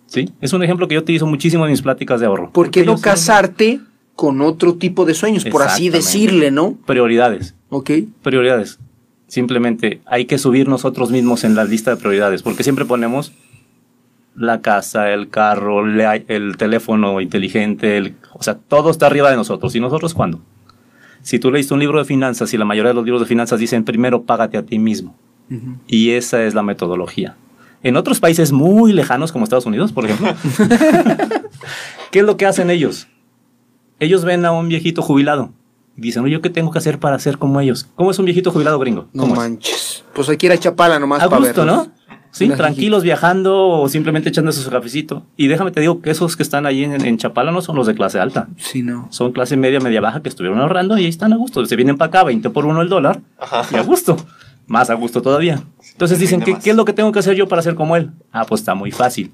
Sí. 0.06 0.30
Es 0.40 0.52
un 0.52 0.62
ejemplo 0.62 0.86
que 0.86 0.94
yo 0.94 1.00
utilizo 1.00 1.26
muchísimo 1.26 1.64
en 1.64 1.70
mis 1.70 1.82
pláticas 1.82 2.20
de 2.20 2.26
ahorro. 2.26 2.50
¿Por 2.50 2.70
qué 2.70 2.84
Porque 2.84 2.84
no 2.84 3.00
casarte 3.00 3.80
con 4.14 4.40
otro 4.42 4.74
tipo 4.74 5.06
de 5.06 5.14
sueños? 5.14 5.44
Por 5.46 5.62
así 5.62 5.88
decirle, 5.88 6.50
¿no? 6.50 6.76
Prioridades. 6.86 7.54
Ok. 7.70 7.90
prioridades. 8.22 8.78
Simplemente 9.26 10.00
hay 10.06 10.24
que 10.24 10.38
subir 10.38 10.68
nosotros 10.68 11.10
mismos 11.10 11.44
en 11.44 11.54
la 11.54 11.64
lista 11.64 11.90
de 11.90 11.96
prioridades, 11.98 12.42
porque 12.42 12.62
siempre 12.62 12.84
ponemos 12.86 13.32
la 14.34 14.60
casa, 14.62 15.10
el 15.12 15.28
carro, 15.28 15.84
el 15.84 16.56
teléfono 16.56 17.20
inteligente, 17.20 17.96
el- 17.98 18.14
o 18.32 18.42
sea, 18.42 18.54
todo 18.54 18.90
está 18.90 19.06
arriba 19.06 19.30
de 19.30 19.36
nosotros. 19.36 19.74
¿Y 19.74 19.80
nosotros 19.80 20.14
cuándo? 20.14 20.40
Si 21.22 21.38
tú 21.38 21.50
leíste 21.50 21.74
un 21.74 21.80
libro 21.80 21.98
de 21.98 22.04
finanzas 22.04 22.54
y 22.54 22.56
la 22.56 22.64
mayoría 22.64 22.90
de 22.90 22.94
los 22.94 23.04
libros 23.04 23.20
de 23.20 23.26
finanzas 23.26 23.58
dicen 23.60 23.84
primero 23.84 24.22
págate 24.22 24.56
a 24.56 24.62
ti 24.62 24.78
mismo. 24.78 25.14
Ujú. 25.50 25.76
Y 25.88 26.10
esa 26.10 26.44
es 26.44 26.54
la 26.54 26.62
metodología. 26.62 27.36
En 27.82 27.96
otros 27.96 28.20
países 28.20 28.50
muy 28.52 28.92
lejanos, 28.92 29.30
como 29.32 29.44
Estados 29.44 29.66
Unidos, 29.66 29.92
por 29.92 30.04
ejemplo, 30.06 30.28
¿qué 32.10 32.20
es 32.20 32.24
lo 32.24 32.36
que 32.36 32.46
hacen 32.46 32.70
ellos? 32.70 33.08
Ellos 34.00 34.24
ven 34.24 34.44
a 34.44 34.52
un 34.52 34.68
viejito 34.68 35.02
jubilado. 35.02 35.52
Dicen, 36.00 36.22
oye, 36.22 36.32
¿yo 36.32 36.40
qué 36.40 36.48
tengo 36.50 36.70
que 36.70 36.78
hacer 36.78 36.98
para 36.98 37.18
ser 37.18 37.38
como 37.38 37.60
ellos? 37.60 37.88
¿Cómo 37.96 38.10
es 38.10 38.18
un 38.18 38.24
viejito 38.24 38.50
jubilado 38.52 38.78
gringo? 38.78 39.08
No 39.12 39.22
¿Cómo 39.22 39.34
es? 39.34 39.40
manches. 39.40 40.04
Pues 40.14 40.28
hay 40.28 40.36
que 40.36 40.46
ir 40.46 40.52
a 40.52 40.58
Chapala 40.58 40.98
nomás 40.98 41.22
A 41.22 41.26
gusto, 41.26 41.42
verlos. 41.42 41.66
¿no? 41.66 41.92
Sí, 42.30 42.44
Una 42.44 42.56
tranquilos 42.56 43.02
viajando 43.02 43.66
o 43.68 43.88
simplemente 43.88 44.28
echándose 44.28 44.62
su 44.62 44.70
cafecito. 44.70 45.24
Y 45.36 45.48
déjame 45.48 45.70
te 45.72 45.80
digo 45.80 46.00
que 46.00 46.10
esos 46.10 46.36
que 46.36 46.42
están 46.42 46.66
ahí 46.66 46.84
en, 46.84 47.04
en 47.04 47.16
Chapala 47.18 47.50
no 47.50 47.62
son 47.62 47.74
los 47.74 47.86
de 47.86 47.94
clase 47.94 48.20
alta. 48.20 48.48
Sí, 48.58 48.82
no. 48.82 49.08
Son 49.10 49.32
clase 49.32 49.56
media, 49.56 49.80
media 49.80 50.00
baja 50.00 50.22
que 50.22 50.28
estuvieron 50.28 50.60
ahorrando 50.60 50.96
y 50.98 51.02
ahí 51.04 51.08
están 51.08 51.32
a 51.32 51.36
gusto. 51.36 51.64
Se 51.66 51.74
vienen 51.74 51.96
para 51.96 52.08
acá, 52.10 52.24
20 52.24 52.50
por 52.50 52.64
uno 52.66 52.80
el 52.82 52.88
dólar 52.88 53.20
Ajá. 53.38 53.62
y 53.72 53.76
a 53.76 53.82
gusto. 53.82 54.16
Más 54.66 54.90
a 54.90 54.94
gusto 54.94 55.20
todavía. 55.22 55.62
Entonces 55.92 56.18
dicen, 56.20 56.42
¿qué. 56.42 56.56
¿qué 56.62 56.70
es 56.70 56.76
lo 56.76 56.84
que 56.84 56.92
tengo 56.92 57.10
que 57.10 57.18
hacer 57.18 57.34
yo 57.34 57.48
para 57.48 57.62
ser 57.62 57.74
como 57.74 57.96
él? 57.96 58.10
Ah, 58.30 58.44
pues 58.46 58.60
está 58.60 58.74
muy 58.74 58.92
fácil. 58.92 59.32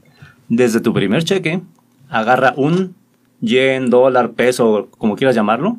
Desde 0.48 0.80
tu 0.80 0.94
primer 0.94 1.24
cheque, 1.24 1.60
agarra 2.08 2.54
un 2.56 2.94
yen, 3.40 3.90
dólar, 3.90 4.30
peso, 4.30 4.88
como 4.96 5.16
quieras 5.16 5.34
llamarlo, 5.34 5.78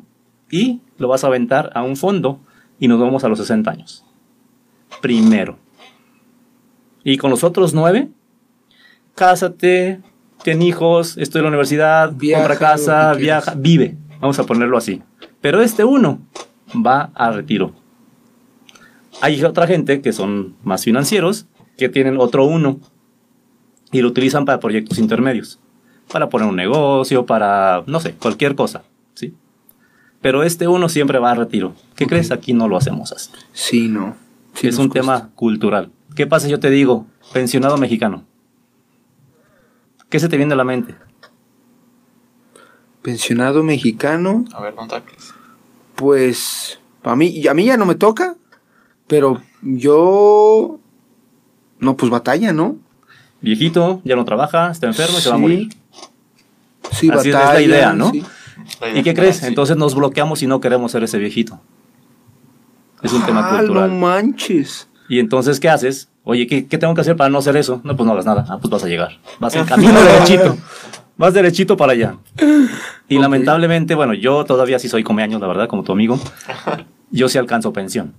y 0.50 0.80
lo 0.98 1.08
vas 1.08 1.24
a 1.24 1.28
aventar 1.28 1.70
a 1.74 1.82
un 1.82 1.96
fondo 1.96 2.40
y 2.78 2.88
nos 2.88 3.00
vamos 3.00 3.24
a 3.24 3.28
los 3.28 3.38
60 3.38 3.70
años. 3.70 4.04
Primero. 5.00 5.58
Y 7.04 7.18
con 7.18 7.30
los 7.30 7.44
otros 7.44 7.74
nueve, 7.74 8.08
cásate, 9.14 10.00
ten 10.42 10.62
hijos, 10.62 11.16
estoy 11.18 11.40
en 11.40 11.44
la 11.44 11.48
universidad, 11.50 12.12
Viaja, 12.12 12.42
compra 12.42 12.58
casa, 12.58 13.14
viaja, 13.14 13.54
vive. 13.56 13.96
Vamos 14.20 14.38
a 14.38 14.44
ponerlo 14.44 14.76
así. 14.76 15.02
Pero 15.40 15.62
este 15.62 15.84
uno 15.84 16.20
va 16.74 17.10
a 17.14 17.30
retiro. 17.30 17.72
Hay 19.20 19.42
otra 19.44 19.66
gente 19.66 20.02
que 20.02 20.12
son 20.12 20.56
más 20.62 20.84
financieros 20.84 21.46
que 21.76 21.88
tienen 21.88 22.18
otro 22.18 22.44
uno 22.44 22.80
y 23.92 24.00
lo 24.00 24.08
utilizan 24.08 24.44
para 24.44 24.60
proyectos 24.60 24.98
intermedios, 24.98 25.60
para 26.10 26.28
poner 26.28 26.48
un 26.48 26.56
negocio, 26.56 27.24
para, 27.24 27.84
no 27.86 28.00
sé, 28.00 28.14
cualquier 28.14 28.54
cosa. 28.54 28.82
Pero 30.26 30.42
este 30.42 30.66
uno 30.66 30.88
siempre 30.88 31.20
va 31.20 31.30
a 31.30 31.34
retiro. 31.36 31.72
¿Qué 31.94 32.04
crees? 32.08 32.32
Aquí 32.32 32.52
no 32.52 32.66
lo 32.66 32.76
hacemos 32.76 33.12
así. 33.12 33.30
Sí, 33.52 33.86
no. 33.88 34.16
Sí 34.54 34.66
es 34.66 34.76
un 34.76 34.88
cuesta. 34.88 35.00
tema 35.00 35.30
cultural. 35.36 35.92
¿Qué 36.16 36.26
pasa? 36.26 36.48
Yo 36.48 36.58
te 36.58 36.68
digo, 36.68 37.06
pensionado 37.32 37.76
mexicano. 37.76 38.24
¿Qué 40.08 40.18
se 40.18 40.28
te 40.28 40.36
viene 40.36 40.54
a 40.54 40.56
la 40.56 40.64
mente? 40.64 40.96
Pensionado 43.02 43.62
mexicano, 43.62 44.44
A 44.52 44.60
ver, 44.62 44.74
no 44.74 44.88
taques. 44.88 45.32
pues 45.94 46.80
a 47.04 47.14
mí, 47.14 47.46
a 47.46 47.54
mí 47.54 47.64
ya 47.66 47.76
no 47.76 47.86
me 47.86 47.94
toca, 47.94 48.34
pero 49.06 49.40
yo 49.62 50.80
no, 51.78 51.96
pues 51.96 52.10
batalla, 52.10 52.52
¿no? 52.52 52.78
Viejito, 53.42 54.02
ya 54.04 54.16
no 54.16 54.24
trabaja, 54.24 54.72
está 54.72 54.88
enfermo 54.88 55.18
y 55.18 55.20
se 55.20 55.28
va 55.28 55.36
a 55.36 55.38
Sí. 55.38 55.42
morir. 55.42 55.68
Sí, 56.90 57.10
Así 57.10 57.28
es 57.28 57.34
batalla. 57.36 57.54
la 57.54 57.60
idea, 57.62 57.92
¿no? 57.92 58.10
sí. 58.10 58.24
¿Y 58.94 59.02
qué 59.02 59.14
crees? 59.14 59.36
sí. 59.38 59.46
Entonces 59.46 59.76
nos 59.76 59.94
bloqueamos 59.94 60.42
y 60.42 60.46
no 60.46 60.60
queremos 60.60 60.92
ser 60.92 61.02
ese 61.04 61.18
viejito. 61.18 61.60
Es 63.02 63.12
un 63.12 63.22
tema 63.24 63.46
Ah, 63.48 63.58
cultural. 63.58 63.90
no 63.90 63.96
manches. 64.06 64.88
Y 65.08 65.18
entonces, 65.20 65.60
¿qué 65.60 65.68
haces? 65.68 66.08
Oye, 66.24 66.46
¿qué, 66.46 66.66
qué 66.66 66.78
tengo 66.78 66.94
que 66.94 67.00
hacer 67.02 67.16
para 67.16 67.30
no 67.30 67.38
hacer 67.38 67.56
eso? 67.56 67.80
No, 67.84 67.96
pues 67.96 68.06
no 68.06 68.12
hagas 68.12 68.26
nada. 68.26 68.44
Ah, 68.48 68.58
pues 68.58 68.70
vas 68.70 68.82
a 68.84 68.88
llegar. 68.88 69.18
Vas 69.38 69.54
en 69.54 69.64
camino 69.66 70.00
derechito. 70.02 70.56
Vas 71.16 71.32
derechito 71.32 71.76
para 71.76 71.92
allá. 71.92 72.16
Y 73.08 73.18
lamentablemente, 73.18 73.94
bueno, 73.94 74.12
yo 74.14 74.44
todavía 74.44 74.78
sí 74.78 74.88
soy 74.88 75.02
come 75.04 75.22
años, 75.22 75.40
la 75.40 75.46
verdad, 75.46 75.68
como 75.68 75.82
tu 75.84 75.92
amigo. 75.92 76.18
Yo 77.10 77.28
sí 77.28 77.38
alcanzo 77.38 77.72
pensión. 77.72 78.14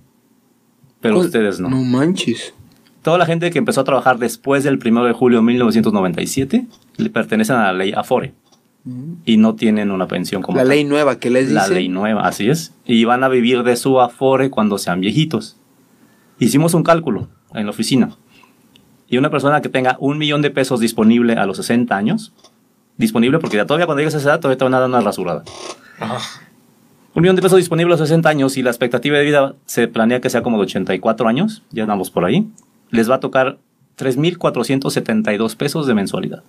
Pero 1.00 1.14
Pues, 1.16 1.26
ustedes 1.26 1.60
no. 1.60 1.68
No 1.68 1.76
manches. 1.84 2.54
Toda 3.02 3.18
la 3.18 3.26
gente 3.26 3.50
que 3.50 3.58
empezó 3.58 3.82
a 3.82 3.84
trabajar 3.84 4.18
después 4.18 4.64
del 4.64 4.80
1 4.84 5.04
de 5.04 5.12
julio 5.12 5.38
de 5.38 5.44
1997 5.44 6.66
le 6.96 7.10
pertenecen 7.10 7.56
a 7.56 7.64
la 7.66 7.72
ley 7.72 7.92
Afore 7.96 8.34
y 9.24 9.36
no 9.36 9.54
tienen 9.54 9.90
una 9.90 10.06
pensión 10.08 10.42
como 10.42 10.56
La 10.56 10.62
tal. 10.62 10.70
ley 10.70 10.84
nueva 10.84 11.18
que 11.18 11.30
les 11.30 11.48
dice. 11.48 11.54
La 11.54 11.68
ley 11.68 11.88
nueva, 11.88 12.26
así 12.26 12.48
es. 12.48 12.74
Y 12.86 13.04
van 13.04 13.24
a 13.24 13.28
vivir 13.28 13.62
de 13.62 13.76
su 13.76 14.00
afore 14.00 14.50
cuando 14.50 14.78
sean 14.78 15.00
viejitos. 15.00 15.56
Hicimos 16.38 16.74
un 16.74 16.82
cálculo 16.82 17.28
en 17.54 17.64
la 17.66 17.70
oficina. 17.70 18.10
Y 19.08 19.18
una 19.18 19.30
persona 19.30 19.60
que 19.60 19.68
tenga 19.68 19.96
un 20.00 20.18
millón 20.18 20.42
de 20.42 20.50
pesos 20.50 20.80
disponible 20.80 21.34
a 21.34 21.46
los 21.46 21.56
60 21.56 21.96
años, 21.96 22.32
disponible 22.96 23.38
porque 23.38 23.56
ya 23.56 23.64
todavía 23.66 23.86
cuando 23.86 24.00
llegues 24.00 24.14
a 24.14 24.18
esa 24.18 24.30
edad 24.30 24.40
todavía 24.40 24.58
te 24.58 24.64
van 24.64 24.74
a 24.74 24.80
dar 24.80 24.88
una 24.88 25.00
rasurada. 25.00 25.42
Ajá. 25.98 26.18
Un 27.14 27.22
millón 27.22 27.36
de 27.36 27.42
pesos 27.42 27.58
disponible 27.58 27.94
a 27.94 27.96
los 27.96 28.00
60 28.08 28.28
años 28.28 28.56
y 28.56 28.62
la 28.62 28.70
expectativa 28.70 29.16
de 29.18 29.24
vida 29.24 29.54
se 29.66 29.88
planea 29.88 30.20
que 30.20 30.30
sea 30.30 30.42
como 30.42 30.58
de 30.58 30.64
84 30.64 31.26
años, 31.26 31.62
ya 31.70 31.82
andamos 31.82 32.10
por 32.10 32.24
ahí, 32.24 32.46
les 32.90 33.10
va 33.10 33.16
a 33.16 33.20
tocar 33.20 33.58
3.472 33.98 35.56
pesos 35.56 35.86
de 35.86 35.94
mensualidad. 35.94 36.42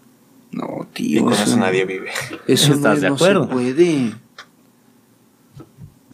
No, 0.52 0.88
Y 0.96 1.14
tío. 1.14 1.24
con 1.24 1.34
eso 1.34 1.58
nadie 1.58 1.86
vive. 1.86 2.10
Eso 2.48 2.74
¿Estás 2.74 2.96
no, 2.98 3.02
de 3.02 3.10
no 3.10 3.16
acuerdo? 3.16 3.48
se 3.48 3.54
puede. 3.54 4.14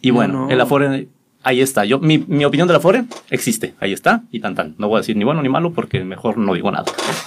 Y 0.02 0.08
No, 0.08 0.14
bueno, 0.14 0.46
no. 0.46 0.50
el 0.50 0.60
Afore, 0.60 1.08
ahí 1.42 1.60
está. 1.60 1.84
Yo, 1.84 1.98
mi, 1.98 2.18
mi 2.18 2.44
opinión 2.44 2.68
del 2.68 2.76
Afore 2.76 3.04
existe, 3.30 3.74
ahí 3.80 3.92
está, 3.92 4.22
y 4.30 4.40
tan 4.40 4.54
tan. 4.54 4.74
No 4.78 4.88
voy 4.88 4.96
a 4.98 5.00
decir 5.00 5.16
ni 5.16 5.24
bueno 5.24 5.42
ni 5.42 5.48
malo 5.48 5.72
porque 5.72 6.04
mejor 6.04 6.36
no 6.38 6.54
digo 6.54 6.70
nada. 6.70 6.84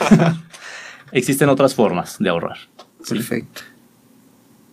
Existen 1.11 1.49
otras 1.49 1.73
formas 1.75 2.17
de 2.19 2.29
ahorrar. 2.29 2.57
¿sí? 3.03 3.19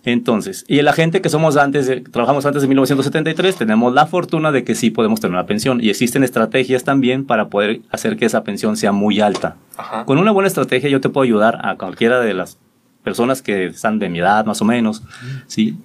Entonces, 0.07 0.65
y 0.69 0.81
la 0.83 0.93
gente 0.93 1.21
que 1.21 1.29
somos 1.29 1.57
antes, 1.57 1.89
de, 1.89 2.01
trabajamos 2.01 2.47
antes 2.47 2.63
de 2.63 2.69
1973, 2.69 3.57
tenemos 3.57 3.93
la 3.93 4.07
fortuna 4.07 4.53
de 4.53 4.63
que 4.63 4.77
sí 4.77 4.91
podemos 4.91 5.19
tener 5.19 5.33
una 5.33 5.47
pensión 5.47 5.83
y 5.83 5.91
existen 5.91 6.23
estrategias 6.23 6.85
también 6.85 7.27
para 7.27 7.49
poder 7.49 7.81
hacer 7.91 8.17
que 8.17 8.25
esa 8.25 8.45
pensión 8.45 8.77
sea 8.77 8.93
muy 8.93 9.21
alta. 9.21 9.57
Ajá. 9.77 10.05
Con 10.05 10.19
una 10.19 10.31
buena 10.31 10.47
estrategia 10.47 10.89
yo 10.89 11.01
te 11.01 11.09
puedo 11.09 11.25
ayudar 11.25 11.59
a 11.61 11.75
cualquiera 11.75 12.21
de 12.21 12.35
las 12.35 12.57
personas 13.03 13.43
que 13.43 13.67
están 13.67 13.99
de 13.99 14.09
mi 14.09 14.21
edad 14.21 14.47
más 14.47 14.63
o 14.63 14.65
menos, 14.65 15.03
¿sí? 15.49 15.77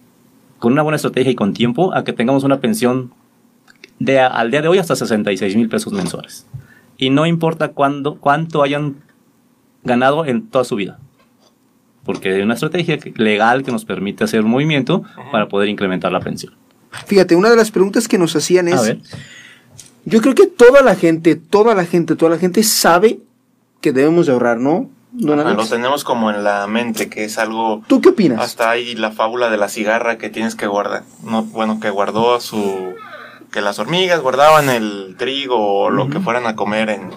Con 0.59 0.73
una 0.73 0.83
buena 0.83 0.97
estrategia 0.97 1.31
y 1.31 1.35
con 1.35 1.53
tiempo 1.55 1.91
a 1.95 2.03
que 2.03 2.13
tengamos 2.13 2.43
una 2.43 2.59
pensión 2.59 3.11
de 3.97 4.19
al 4.19 4.51
día 4.51 4.61
de 4.61 4.67
hoy 4.67 4.77
hasta 4.77 4.95
66 4.95 5.55
mil 5.55 5.67
pesos 5.67 5.93
mensuales. 5.93 6.45
Y 6.95 7.09
no 7.09 7.25
importa 7.25 7.69
cuándo, 7.69 8.17
cuánto 8.19 8.61
hayan 8.61 8.97
ganado 9.83 10.25
en 10.25 10.47
toda 10.47 10.63
su 10.63 10.75
vida. 10.75 10.99
Porque 12.03 12.33
hay 12.33 12.41
una 12.41 12.55
estrategia 12.55 12.97
legal 13.15 13.63
que 13.63 13.71
nos 13.71 13.85
permite 13.85 14.23
hacer 14.23 14.41
un 14.41 14.51
movimiento 14.51 15.03
para 15.31 15.47
poder 15.47 15.69
incrementar 15.69 16.11
la 16.11 16.19
pensión. 16.19 16.53
Fíjate, 17.05 17.35
una 17.35 17.49
de 17.49 17.55
las 17.55 17.71
preguntas 17.71 18.07
que 18.07 18.17
nos 18.17 18.35
hacían 18.35 18.67
A 18.67 18.71
es, 18.71 18.81
ver. 18.81 18.99
yo 20.05 20.21
creo 20.21 20.35
que 20.35 20.47
toda 20.47 20.81
la 20.81 20.95
gente, 20.95 21.35
toda 21.35 21.75
la 21.75 21.85
gente, 21.85 22.15
toda 22.15 22.31
la 22.31 22.37
gente 22.37 22.63
sabe 22.63 23.19
que 23.81 23.91
debemos 23.91 24.25
de 24.25 24.33
ahorrar, 24.33 24.57
¿no? 24.57 24.89
Ajá, 25.13 25.53
lo 25.53 25.67
tenemos 25.67 26.05
como 26.05 26.31
en 26.31 26.43
la 26.43 26.67
mente, 26.67 27.09
que 27.09 27.25
es 27.25 27.37
algo... 27.37 27.83
¿Tú 27.87 27.99
qué 27.99 28.09
opinas? 28.09 28.39
Hasta 28.39 28.69
ahí 28.69 28.95
la 28.95 29.11
fábula 29.11 29.49
de 29.49 29.57
la 29.57 29.67
cigarra 29.67 30.17
que 30.17 30.29
tienes 30.29 30.55
que 30.55 30.67
guardar. 30.67 31.03
No, 31.23 31.43
bueno, 31.43 31.79
que 31.79 31.89
guardó 31.89 32.33
a 32.33 32.39
su... 32.39 32.93
Que 33.51 33.59
las 33.59 33.79
hormigas 33.79 34.21
guardaban 34.21 34.69
el 34.69 35.15
trigo 35.17 35.57
o 35.57 35.89
lo 35.89 36.09
que 36.09 36.21
fueran 36.21 36.47
a 36.47 36.55
comer 36.55 36.89
en, 36.89 37.09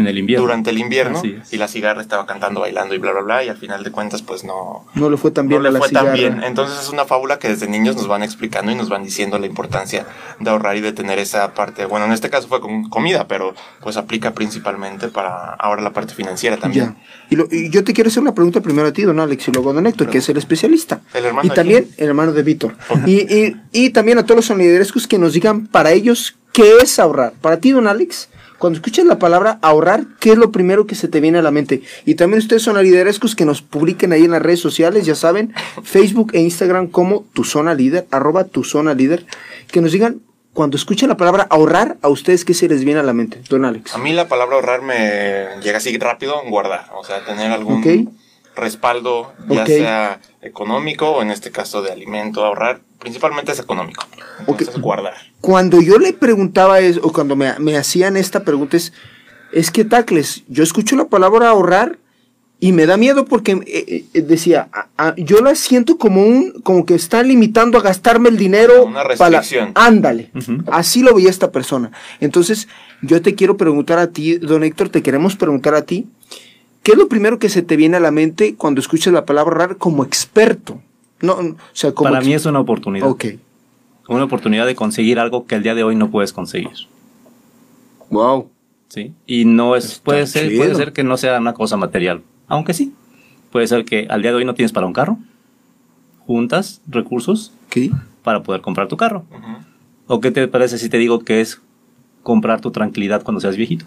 En 0.00 0.06
el 0.08 0.18
invierno. 0.18 0.46
durante 0.46 0.70
el 0.70 0.78
invierno 0.78 1.18
Así 1.18 1.36
es. 1.40 1.52
y 1.52 1.56
la 1.56 1.68
cigarra 1.68 2.00
estaba 2.02 2.26
cantando, 2.26 2.60
bailando 2.60 2.94
y 2.94 2.98
bla, 2.98 3.12
bla, 3.12 3.20
bla, 3.22 3.44
y 3.44 3.48
al 3.48 3.56
final 3.56 3.84
de 3.84 3.90
cuentas 3.90 4.22
pues 4.22 4.44
no, 4.44 4.84
No 4.94 5.08
le 5.10 5.16
fue 5.16 5.30
tan 5.30 5.48
bien 5.48 5.62
no 5.62 5.68
a 5.68 5.70
le 5.70 5.78
la 5.78 5.78
fue 5.84 5.90
tan 5.90 6.12
bien. 6.12 6.42
Entonces 6.42 6.78
es 6.80 6.88
una 6.90 7.04
fábula 7.04 7.38
que 7.38 7.48
desde 7.48 7.68
niños 7.68 7.96
nos 7.96 8.08
van 8.08 8.22
explicando 8.22 8.72
y 8.72 8.74
nos 8.74 8.88
van 8.88 9.04
diciendo 9.04 9.38
la 9.38 9.46
importancia 9.46 10.06
de 10.38 10.50
ahorrar 10.50 10.76
y 10.76 10.80
de 10.80 10.92
tener 10.92 11.18
esa 11.18 11.54
parte. 11.54 11.86
Bueno, 11.86 12.06
en 12.06 12.12
este 12.12 12.30
caso 12.30 12.48
fue 12.48 12.60
con 12.60 12.88
comida, 12.88 13.28
pero 13.28 13.54
pues 13.82 13.96
aplica 13.96 14.32
principalmente 14.34 15.08
para 15.08 15.54
ahora 15.54 15.82
la 15.82 15.92
parte 15.92 16.14
financiera 16.14 16.56
también. 16.56 16.96
Ya. 16.96 17.26
Y, 17.30 17.36
lo- 17.36 17.48
y 17.50 17.70
yo 17.70 17.84
te 17.84 17.92
quiero 17.92 18.08
hacer 18.08 18.22
una 18.22 18.34
pregunta 18.34 18.60
primero 18.60 18.88
a 18.88 18.92
ti, 18.92 19.02
don 19.02 19.20
Alex, 19.20 19.48
y 19.48 19.52
luego 19.52 19.70
a 19.70 19.72
don 19.74 19.86
Héctor, 19.86 20.08
que 20.10 20.18
es 20.18 20.28
el 20.28 20.36
especialista. 20.36 21.00
El 21.14 21.24
hermano 21.26 21.46
y 21.46 21.50
de 21.50 21.54
también 21.54 21.84
quién? 21.84 21.94
el 21.98 22.08
hermano 22.08 22.32
de 22.32 22.42
Víctor. 22.42 22.74
y, 23.06 23.34
y- 23.34 23.56
y 23.72 23.90
también 23.90 24.18
a 24.18 24.22
todos 24.24 24.36
los 24.36 24.46
soniderescos 24.46 25.06
que 25.06 25.18
nos 25.18 25.32
digan 25.32 25.66
para 25.66 25.92
ellos 25.92 26.36
qué 26.52 26.78
es 26.82 26.98
ahorrar. 26.98 27.32
Para 27.40 27.58
ti, 27.58 27.70
don 27.70 27.86
Alex, 27.86 28.28
cuando 28.60 28.76
escuchas 28.76 29.06
la 29.06 29.18
palabra 29.18 29.58
ahorrar, 29.62 30.04
¿qué 30.20 30.32
es 30.32 30.36
lo 30.36 30.52
primero 30.52 30.86
que 30.86 30.94
se 30.94 31.08
te 31.08 31.20
viene 31.20 31.38
a 31.38 31.42
la 31.42 31.50
mente? 31.50 31.80
Y 32.04 32.16
también 32.16 32.40
ustedes 32.40 32.60
son 32.60 32.80
liderescos 32.80 33.34
que 33.34 33.46
nos 33.46 33.62
publiquen 33.62 34.12
ahí 34.12 34.24
en 34.24 34.32
las 34.32 34.42
redes 34.42 34.60
sociales, 34.60 35.06
ya 35.06 35.14
saben, 35.14 35.54
Facebook 35.82 36.32
e 36.34 36.40
Instagram 36.40 36.88
como 36.88 37.24
tu 37.32 37.42
zona 37.44 37.72
líder, 37.72 38.06
arroba 38.10 38.44
tu 38.44 38.62
zona 38.62 38.92
líder, 38.92 39.24
que 39.72 39.80
nos 39.80 39.92
digan 39.92 40.20
cuando 40.52 40.76
escuchan 40.76 41.08
la 41.08 41.16
palabra 41.16 41.46
ahorrar, 41.48 41.96
a 42.02 42.10
ustedes 42.10 42.44
qué 42.44 42.52
se 42.52 42.68
les 42.68 42.84
viene 42.84 43.00
a 43.00 43.02
la 43.02 43.14
mente, 43.14 43.40
don 43.48 43.64
Alex. 43.64 43.94
A 43.94 43.98
mí 43.98 44.12
la 44.12 44.28
palabra 44.28 44.56
ahorrar 44.56 44.82
me 44.82 45.48
llega 45.62 45.78
así 45.78 45.96
rápido, 45.96 46.34
guardar, 46.50 46.90
o 46.94 47.02
sea, 47.02 47.24
tener 47.24 47.50
algún 47.52 47.78
Ok. 47.78 48.12
Respaldo, 48.60 49.32
ya 49.48 49.66
sea 49.66 50.20
económico 50.42 51.10
o 51.10 51.22
en 51.22 51.30
este 51.30 51.50
caso 51.50 51.82
de 51.82 51.90
alimento, 51.92 52.44
ahorrar, 52.44 52.80
principalmente 52.98 53.52
es 53.52 53.58
económico. 53.58 54.04
Guardar. 54.80 55.14
cuando 55.40 55.80
yo 55.80 55.98
le 55.98 56.12
preguntaba 56.12 56.80
eso, 56.80 57.00
o 57.02 57.12
cuando 57.12 57.36
me, 57.36 57.58
me 57.58 57.76
hacían 57.76 58.16
esta 58.16 58.44
pregunta 58.44 58.76
es, 58.76 58.92
es 59.52 59.70
que 59.70 59.84
tacles, 59.84 60.44
yo 60.48 60.62
escucho 60.62 60.96
la 60.96 61.06
palabra 61.06 61.48
ahorrar 61.50 61.98
y 62.62 62.72
me 62.72 62.84
da 62.84 62.98
miedo 62.98 63.24
porque 63.24 63.52
eh, 63.66 64.04
eh, 64.12 64.20
decía, 64.22 64.68
"Ah, 64.72 64.86
ah, 64.98 65.14
yo 65.16 65.40
la 65.40 65.54
siento 65.54 65.96
como 65.96 66.22
un, 66.22 66.60
como 66.62 66.84
que 66.84 66.94
está 66.94 67.22
limitando 67.22 67.78
a 67.78 67.82
gastarme 67.82 68.28
el 68.28 68.36
dinero. 68.36 68.84
Una 68.84 69.02
para- 69.16 69.38
restricción. 69.40 69.72
ándale, 69.74 70.30
así 70.70 71.02
lo 71.02 71.14
veía 71.14 71.30
esta 71.30 71.50
persona. 71.52 71.90
Entonces, 72.20 72.68
yo 73.00 73.22
te 73.22 73.34
quiero 73.34 73.56
preguntar 73.56 73.98
a 73.98 74.08
ti, 74.08 74.36
don 74.36 74.62
Héctor, 74.62 74.90
te 74.90 75.02
queremos 75.02 75.36
preguntar 75.36 75.74
a 75.74 75.82
ti, 75.86 76.06
¿qué 76.90 76.94
es 76.94 76.98
lo 76.98 77.08
primero 77.08 77.38
que 77.38 77.48
se 77.48 77.62
te 77.62 77.76
viene 77.76 77.98
a 77.98 78.00
la 78.00 78.10
mente 78.10 78.56
cuando 78.56 78.80
escuchas 78.80 79.12
la 79.12 79.24
palabra 79.24 79.52
ahorrar 79.52 79.76
como 79.76 80.02
experto? 80.02 80.82
No, 81.20 81.40
no, 81.40 81.50
o 81.50 81.56
sea, 81.72 81.92
como 81.92 82.10
Para 82.10 82.20
mí 82.20 82.34
es 82.34 82.44
una 82.46 82.58
oportunidad. 82.58 83.08
Ok, 83.08 83.26
Una 84.08 84.24
oportunidad 84.24 84.66
de 84.66 84.74
conseguir 84.74 85.20
algo 85.20 85.46
que 85.46 85.54
al 85.54 85.62
día 85.62 85.76
de 85.76 85.84
hoy 85.84 85.94
no 85.94 86.10
puedes 86.10 86.32
conseguir. 86.32 86.72
wow. 88.10 88.50
¿sí? 88.88 89.14
Y 89.24 89.44
no 89.44 89.76
es, 89.76 89.84
Está 89.84 90.04
puede 90.04 90.26
ser, 90.26 90.48
chido. 90.48 90.64
puede 90.64 90.74
ser 90.74 90.92
que 90.92 91.04
no 91.04 91.16
sea 91.16 91.38
una 91.38 91.54
cosa 91.54 91.76
material, 91.76 92.22
aunque 92.48 92.74
sí. 92.74 92.92
Puede 93.52 93.68
ser 93.68 93.84
que 93.84 94.08
al 94.10 94.22
día 94.22 94.32
de 94.32 94.38
hoy 94.38 94.44
no 94.44 94.54
tienes 94.54 94.72
para 94.72 94.86
un 94.88 94.92
carro, 94.92 95.16
juntas 96.26 96.80
recursos 96.88 97.52
¿Qué? 97.68 97.92
para 98.24 98.42
poder 98.42 98.62
comprar 98.62 98.88
tu 98.88 98.96
carro. 98.96 99.26
¿O 100.08 100.20
qué 100.20 100.32
te 100.32 100.48
parece 100.48 100.76
si 100.76 100.88
te 100.88 100.98
digo 100.98 101.20
que 101.20 101.40
es 101.40 101.60
comprar 102.24 102.60
tu 102.60 102.72
tranquilidad 102.72 103.22
cuando 103.22 103.40
seas 103.40 103.54
viejito? 103.54 103.84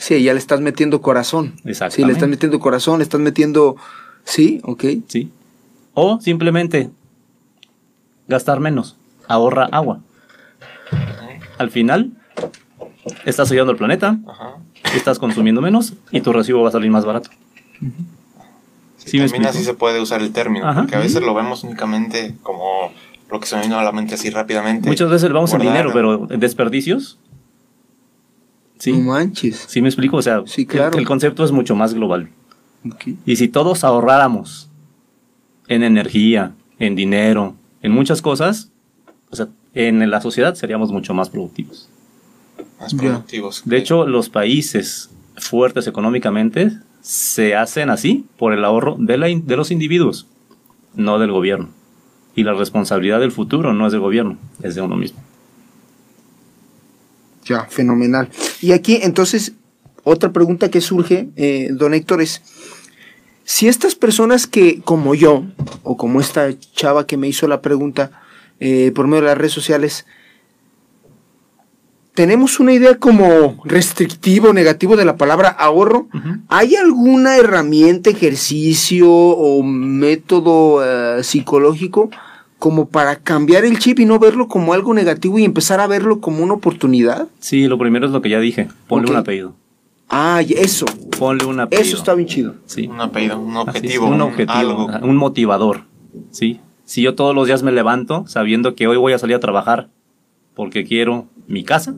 Sí, 0.00 0.22
ya 0.22 0.32
le 0.32 0.38
estás 0.38 0.62
metiendo 0.62 1.02
corazón. 1.02 1.56
Sí, 1.90 2.04
le 2.04 2.12
estás 2.14 2.26
metiendo 2.26 2.58
corazón, 2.58 3.00
le 3.00 3.02
estás 3.02 3.20
metiendo... 3.20 3.76
Sí, 4.24 4.58
ok. 4.64 4.84
¿Sí? 5.06 5.30
O 5.92 6.18
simplemente 6.22 6.88
gastar 8.26 8.60
menos, 8.60 8.96
ahorra 9.28 9.68
agua. 9.70 10.00
Al 11.58 11.70
final, 11.70 12.12
estás 13.26 13.50
ayudando 13.50 13.72
al 13.72 13.76
planeta, 13.76 14.18
Ajá. 14.26 14.54
estás 14.94 15.18
consumiendo 15.18 15.60
menos 15.60 15.92
y 16.10 16.22
tu 16.22 16.32
recibo 16.32 16.62
va 16.62 16.70
a 16.70 16.72
salir 16.72 16.90
más 16.90 17.04
barato. 17.04 17.28
Sí, 18.96 19.10
¿Sí 19.10 19.18
me 19.18 19.24
también 19.24 19.48
así 19.48 19.64
se 19.64 19.74
puede 19.74 20.00
usar 20.00 20.22
el 20.22 20.32
término, 20.32 20.66
Ajá. 20.66 20.80
porque 20.80 20.96
a 20.96 21.00
veces 21.00 21.20
lo 21.20 21.34
vemos 21.34 21.62
únicamente 21.62 22.36
como 22.42 22.90
lo 23.30 23.38
que 23.38 23.46
se 23.46 23.56
me 23.56 23.62
vino 23.62 23.78
a 23.78 23.84
la 23.84 23.92
mente 23.92 24.14
así 24.14 24.30
rápidamente. 24.30 24.88
Muchas 24.88 25.10
veces 25.10 25.28
le 25.28 25.34
vamos 25.34 25.52
en 25.52 25.60
dinero, 25.60 25.90
pero 25.92 26.26
en 26.30 26.40
desperdicios. 26.40 27.18
Sí, 28.80 28.92
No 28.92 29.12
manches. 29.12 29.66
sí 29.68 29.80
me 29.82 29.88
explico. 29.88 30.16
O 30.16 30.22
sea, 30.22 30.42
Sí, 30.46 30.62
el- 30.62 30.66
claro. 30.66 30.98
el, 30.98 31.06
concepto 31.06 31.44
es 31.44 31.52
mucho 31.52 31.76
más 31.76 31.94
global. 31.94 32.28
Y 33.26 33.36
si 33.36 33.46
todos 33.48 33.84
ahorráramos 33.84 34.68
en 35.68 35.82
energía, 35.84 36.52
en 36.78 36.96
dinero, 36.96 37.54
en 37.82 37.92
muchas 37.92 38.22
cosas, 38.22 38.70
o 39.30 39.36
sea, 39.36 39.48
en 39.74 40.10
la 40.10 40.20
sociedad 40.20 40.54
seríamos 40.54 40.90
mucho 40.90 41.12
más 41.14 41.28
productivos. 41.30 41.88
más 42.80 42.94
productivos. 42.94 43.62
De 43.66 43.76
hecho, 43.76 44.06
los 44.06 44.30
países 44.30 45.10
fuertes 45.36 45.86
económicamente 45.86 46.72
se 47.02 47.54
hacen 47.54 47.90
así 47.90 48.24
por 48.38 48.52
el 48.54 48.64
ahorro 48.64 48.96
de, 48.98 49.18
la 49.18 49.28
in- 49.28 49.46
de 49.46 49.56
los 49.56 49.70
individuos, 49.70 50.26
no 50.94 51.18
del 51.18 51.30
gobierno. 51.32 51.68
Y 52.34 52.44
la 52.44 52.54
responsabilidad 52.54 53.20
del 53.20 53.32
futuro 53.32 53.74
no 53.74 53.86
es 53.86 53.92
del 53.92 54.00
gobierno, 54.00 54.38
es 54.62 54.74
de 54.74 54.80
uno 54.80 54.96
mismo. 54.96 55.20
Ya, 57.50 57.64
fenomenal. 57.64 58.28
Y 58.62 58.70
aquí, 58.70 59.00
entonces, 59.02 59.54
otra 60.04 60.30
pregunta 60.30 60.70
que 60.70 60.80
surge, 60.80 61.30
eh, 61.34 61.70
don 61.72 61.94
Héctor, 61.94 62.22
es, 62.22 62.42
si 63.42 63.66
estas 63.66 63.96
personas 63.96 64.46
que, 64.46 64.80
como 64.82 65.16
yo, 65.16 65.42
o 65.82 65.96
como 65.96 66.20
esta 66.20 66.48
chava 66.72 67.08
que 67.08 67.16
me 67.16 67.26
hizo 67.26 67.48
la 67.48 67.60
pregunta 67.60 68.12
eh, 68.60 68.92
por 68.94 69.08
medio 69.08 69.22
de 69.22 69.28
las 69.30 69.38
redes 69.38 69.52
sociales, 69.52 70.06
tenemos 72.14 72.60
una 72.60 72.72
idea 72.72 72.98
como 72.98 73.60
restrictivo, 73.64 74.52
negativo 74.52 74.94
de 74.94 75.04
la 75.04 75.16
palabra 75.16 75.48
ahorro, 75.48 76.06
¿hay 76.46 76.76
alguna 76.76 77.36
herramienta, 77.36 78.10
ejercicio 78.10 79.10
o 79.10 79.64
método 79.64 80.84
eh, 80.84 81.24
psicológico 81.24 82.10
como 82.60 82.88
para 82.88 83.16
cambiar 83.16 83.64
el 83.64 83.78
chip 83.80 83.98
y 83.98 84.04
no 84.04 84.20
verlo 84.20 84.46
como 84.46 84.72
algo 84.74 84.94
negativo 84.94 85.38
y 85.38 85.44
empezar 85.44 85.80
a 85.80 85.88
verlo 85.88 86.20
como 86.20 86.44
una 86.44 86.54
oportunidad? 86.54 87.26
Sí, 87.40 87.66
lo 87.66 87.78
primero 87.78 88.06
es 88.06 88.12
lo 88.12 88.22
que 88.22 88.28
ya 88.28 88.38
dije, 88.38 88.68
ponle 88.86 89.10
un 89.10 89.16
apellido. 89.16 89.54
Ah, 90.08 90.42
eso, 90.48 90.86
Ponle 91.18 91.46
un 91.46 91.58
apellido. 91.58 91.82
eso 91.88 91.96
está 91.96 92.14
bien 92.14 92.28
chido. 92.28 92.54
Sí. 92.66 92.86
Un 92.86 93.00
apellido, 93.00 93.40
un 93.40 93.52
es, 93.52 93.56
objetivo, 93.56 94.06
un 94.06 94.20
objetivo, 94.20 94.52
algo. 94.52 94.88
un 95.02 95.16
motivador, 95.16 95.84
¿sí? 96.30 96.60
Si 96.84 97.02
yo 97.02 97.14
todos 97.14 97.34
los 97.34 97.46
días 97.46 97.62
me 97.62 97.72
levanto 97.72 98.24
sabiendo 98.26 98.74
que 98.74 98.86
hoy 98.86 98.96
voy 98.96 99.12
a 99.14 99.18
salir 99.18 99.36
a 99.36 99.40
trabajar 99.40 99.88
porque 100.54 100.84
quiero 100.84 101.26
mi 101.46 101.64
casa, 101.64 101.94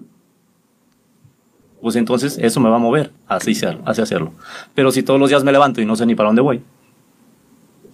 pues 1.80 1.96
entonces 1.96 2.38
eso 2.40 2.60
me 2.60 2.68
va 2.68 2.76
a 2.76 2.78
mover 2.78 3.10
así 3.26 3.52
hacia 3.84 4.04
hacerlo. 4.04 4.32
Pero 4.74 4.92
si 4.92 5.02
todos 5.02 5.18
los 5.18 5.28
días 5.28 5.42
me 5.42 5.50
levanto 5.50 5.80
y 5.80 5.86
no 5.86 5.96
sé 5.96 6.06
ni 6.06 6.14
para 6.14 6.28
dónde 6.28 6.42
voy, 6.42 6.62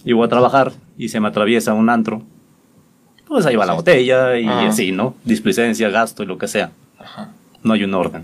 y 0.05 0.13
voy 0.13 0.25
a 0.25 0.29
trabajar 0.29 0.73
y 0.97 1.09
se 1.09 1.19
me 1.19 1.27
atraviesa 1.29 1.73
un 1.73 1.89
antro, 1.89 2.21
pues 3.29 3.45
ahí 3.45 3.55
va 3.55 3.65
la 3.65 3.73
botella 3.73 4.37
y 4.37 4.45
así, 4.47 4.91
¿no? 4.91 5.15
Displicencia, 5.23 5.89
gasto 5.89 6.23
y 6.23 6.25
lo 6.25 6.37
que 6.37 6.47
sea. 6.49 6.71
Ajá. 6.99 7.31
No 7.63 7.73
hay 7.73 7.83
un 7.85 7.93
orden. 7.93 8.23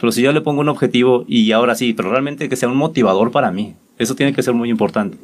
Pero 0.00 0.12
si 0.12 0.22
yo 0.22 0.32
le 0.32 0.40
pongo 0.40 0.60
un 0.60 0.68
objetivo 0.68 1.24
y 1.28 1.52
ahora 1.52 1.74
sí, 1.74 1.92
pero 1.94 2.10
realmente 2.10 2.48
que 2.48 2.56
sea 2.56 2.68
un 2.68 2.76
motivador 2.76 3.30
para 3.30 3.50
mí, 3.50 3.74
eso 3.98 4.14
tiene 4.14 4.32
que 4.32 4.42
ser 4.42 4.54
muy 4.54 4.70
importante. 4.70 5.18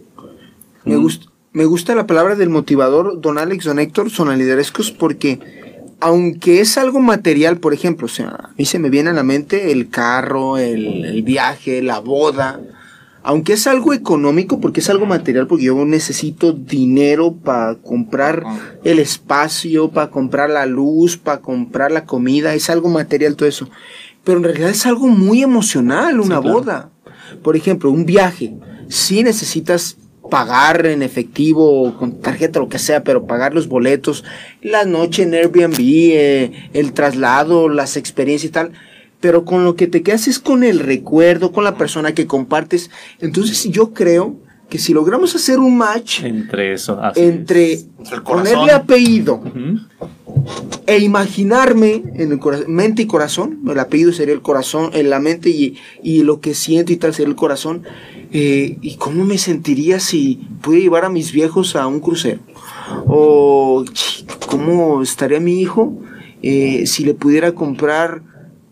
Me, 0.85 0.97
Un- 0.97 1.03
gusta, 1.03 1.27
me 1.53 1.65
gusta 1.65 1.95
la 1.95 2.07
palabra 2.07 2.35
del 2.37 2.49
motivador, 2.51 3.21
don 3.21 3.39
Alex, 3.39 3.65
don 3.65 3.79
Héctor, 3.79 4.11
son 4.11 4.37
liderescos, 4.37 4.91
porque 4.93 5.39
aunque 6.01 6.61
es 6.61 6.79
algo 6.79 7.01
material, 7.01 7.59
por 7.59 7.75
ejemplo, 7.75 8.07
o 8.07 8.09
sea, 8.09 8.29
a 8.29 8.51
mí 8.57 8.65
se 8.65 8.79
me 8.79 8.89
viene 8.89 9.11
a 9.11 9.13
la 9.13 9.23
mente 9.23 9.71
el 9.73 9.91
carro, 9.91 10.57
el, 10.57 11.05
el 11.05 11.23
viaje, 11.23 11.83
la 11.83 11.99
boda, 11.99 12.61
aunque 13.23 13.53
es 13.53 13.67
algo 13.67 13.93
económico, 13.93 14.61
porque 14.61 14.81
es 14.81 14.89
algo 14.91 15.07
material, 15.07 15.47
porque 15.47 15.65
yo 15.65 15.85
necesito 15.85 16.53
dinero 16.53 17.33
para 17.33 17.75
comprar 17.77 18.43
el 18.85 18.99
espacio, 18.99 19.91
para 19.91 20.11
comprar 20.11 20.51
la 20.51 20.67
luz, 20.67 21.17
para 21.17 21.41
comprar 21.41 21.93
la 21.93 22.05
comida, 22.05 22.55
es 22.55 22.71
algo 22.71 22.89
material 22.89 23.37
todo 23.37 23.49
eso. 23.49 23.69
Pero 24.25 24.39
en 24.39 24.45
realidad 24.45 24.71
es 24.71 24.87
algo 24.87 25.09
muy 25.09 25.43
emocional, 25.43 26.21
una 26.21 26.37
Sí, 26.37 26.43
claro. 26.43 26.53
boda. 26.61 26.91
Por 27.43 27.57
ejemplo, 27.57 27.91
un 27.91 28.05
viaje. 28.07 28.55
Si 28.89 29.23
necesitas 29.23 29.97
pagar 30.31 30.87
en 30.87 31.03
efectivo 31.03 31.83
o 31.83 31.97
con 31.97 32.21
tarjeta, 32.21 32.61
lo 32.61 32.69
que 32.69 32.79
sea, 32.79 33.03
pero 33.03 33.27
pagar 33.27 33.53
los 33.55 33.69
boletos, 33.69 34.25
la 34.63 34.85
noche 34.85 35.25
en 35.25 35.35
Airbnb, 35.35 35.77
eh, 35.81 36.69
el 36.73 36.93
traslado, 36.93 37.69
las 37.69 37.97
experiencias 37.97 38.51
y 38.51 38.53
tal. 38.53 38.73
Pero 39.21 39.45
con 39.45 39.65
lo 39.65 39.77
que 39.77 39.87
te 39.87 40.03
quedas 40.03 40.29
es 40.29 40.39
con 40.39 40.65
el 40.65 40.79
recuerdo, 40.79 41.53
con 41.53 41.65
la 41.65 41.77
persona 41.77 42.15
que 42.15 42.27
compartes. 42.27 42.91
Entonces 43.21 43.65
yo 43.71 43.93
creo 43.93 44.37
que 44.69 44.79
si 44.79 44.93
logramos 44.95 45.35
hacer 45.35 45.59
un 45.59 45.77
match 45.77 46.23
Entre 46.23 46.73
eso. 46.73 46.99
así 47.03 47.21
entre 47.21 47.73
es. 47.73 47.87
Corazón. 47.99 48.23
ponerle 48.25 48.73
apellido 48.73 49.43
e 50.87 50.99
imaginarme 51.01 52.03
en 52.15 52.33
el 52.33 52.39
cora- 52.39 52.65
mente 52.69 53.03
y 53.03 53.07
corazón, 53.07 53.61
el 53.69 53.79
apellido 53.79 54.13
sería 54.13 54.33
el 54.35 54.43
corazón, 54.43 54.91
en 54.95 55.11
la 55.11 55.19
mente 55.21 55.51
y, 55.51 55.77
y 56.03 56.23
lo 56.23 56.41
que 56.41 56.55
siento 56.55 56.93
y 56.93 56.97
tal 56.97 57.13
sería 57.13 57.29
el 57.31 57.37
corazón, 57.37 57.83
eh, 58.33 58.79
y 58.81 58.95
cómo 58.97 59.25
me 59.25 59.39
sentiría 59.39 59.99
si 60.01 60.41
pudiera 60.63 60.85
llevar 60.85 61.05
a 61.05 61.11
mis 61.11 61.33
viejos 61.33 61.75
a 61.77 61.87
un 61.87 62.01
crucero, 62.01 62.41
o 63.07 63.85
cómo 64.47 65.03
estaría 65.03 65.41
mi 65.41 65.61
hijo 65.61 65.99
eh, 66.43 66.87
si 66.87 67.05
le 67.05 67.15
pudiera 67.15 67.53
comprar 67.53 68.23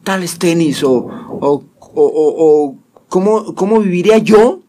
tales 0.09 0.39
tenis, 0.39 0.83
o, 0.85 0.91
o, 0.97 1.63
o- 1.81 1.93
o- 1.95 2.35
o 2.47 2.75
cómo, 3.11 3.55
cómo 3.55 3.79
viviría 3.81 4.17
yo 4.17 4.61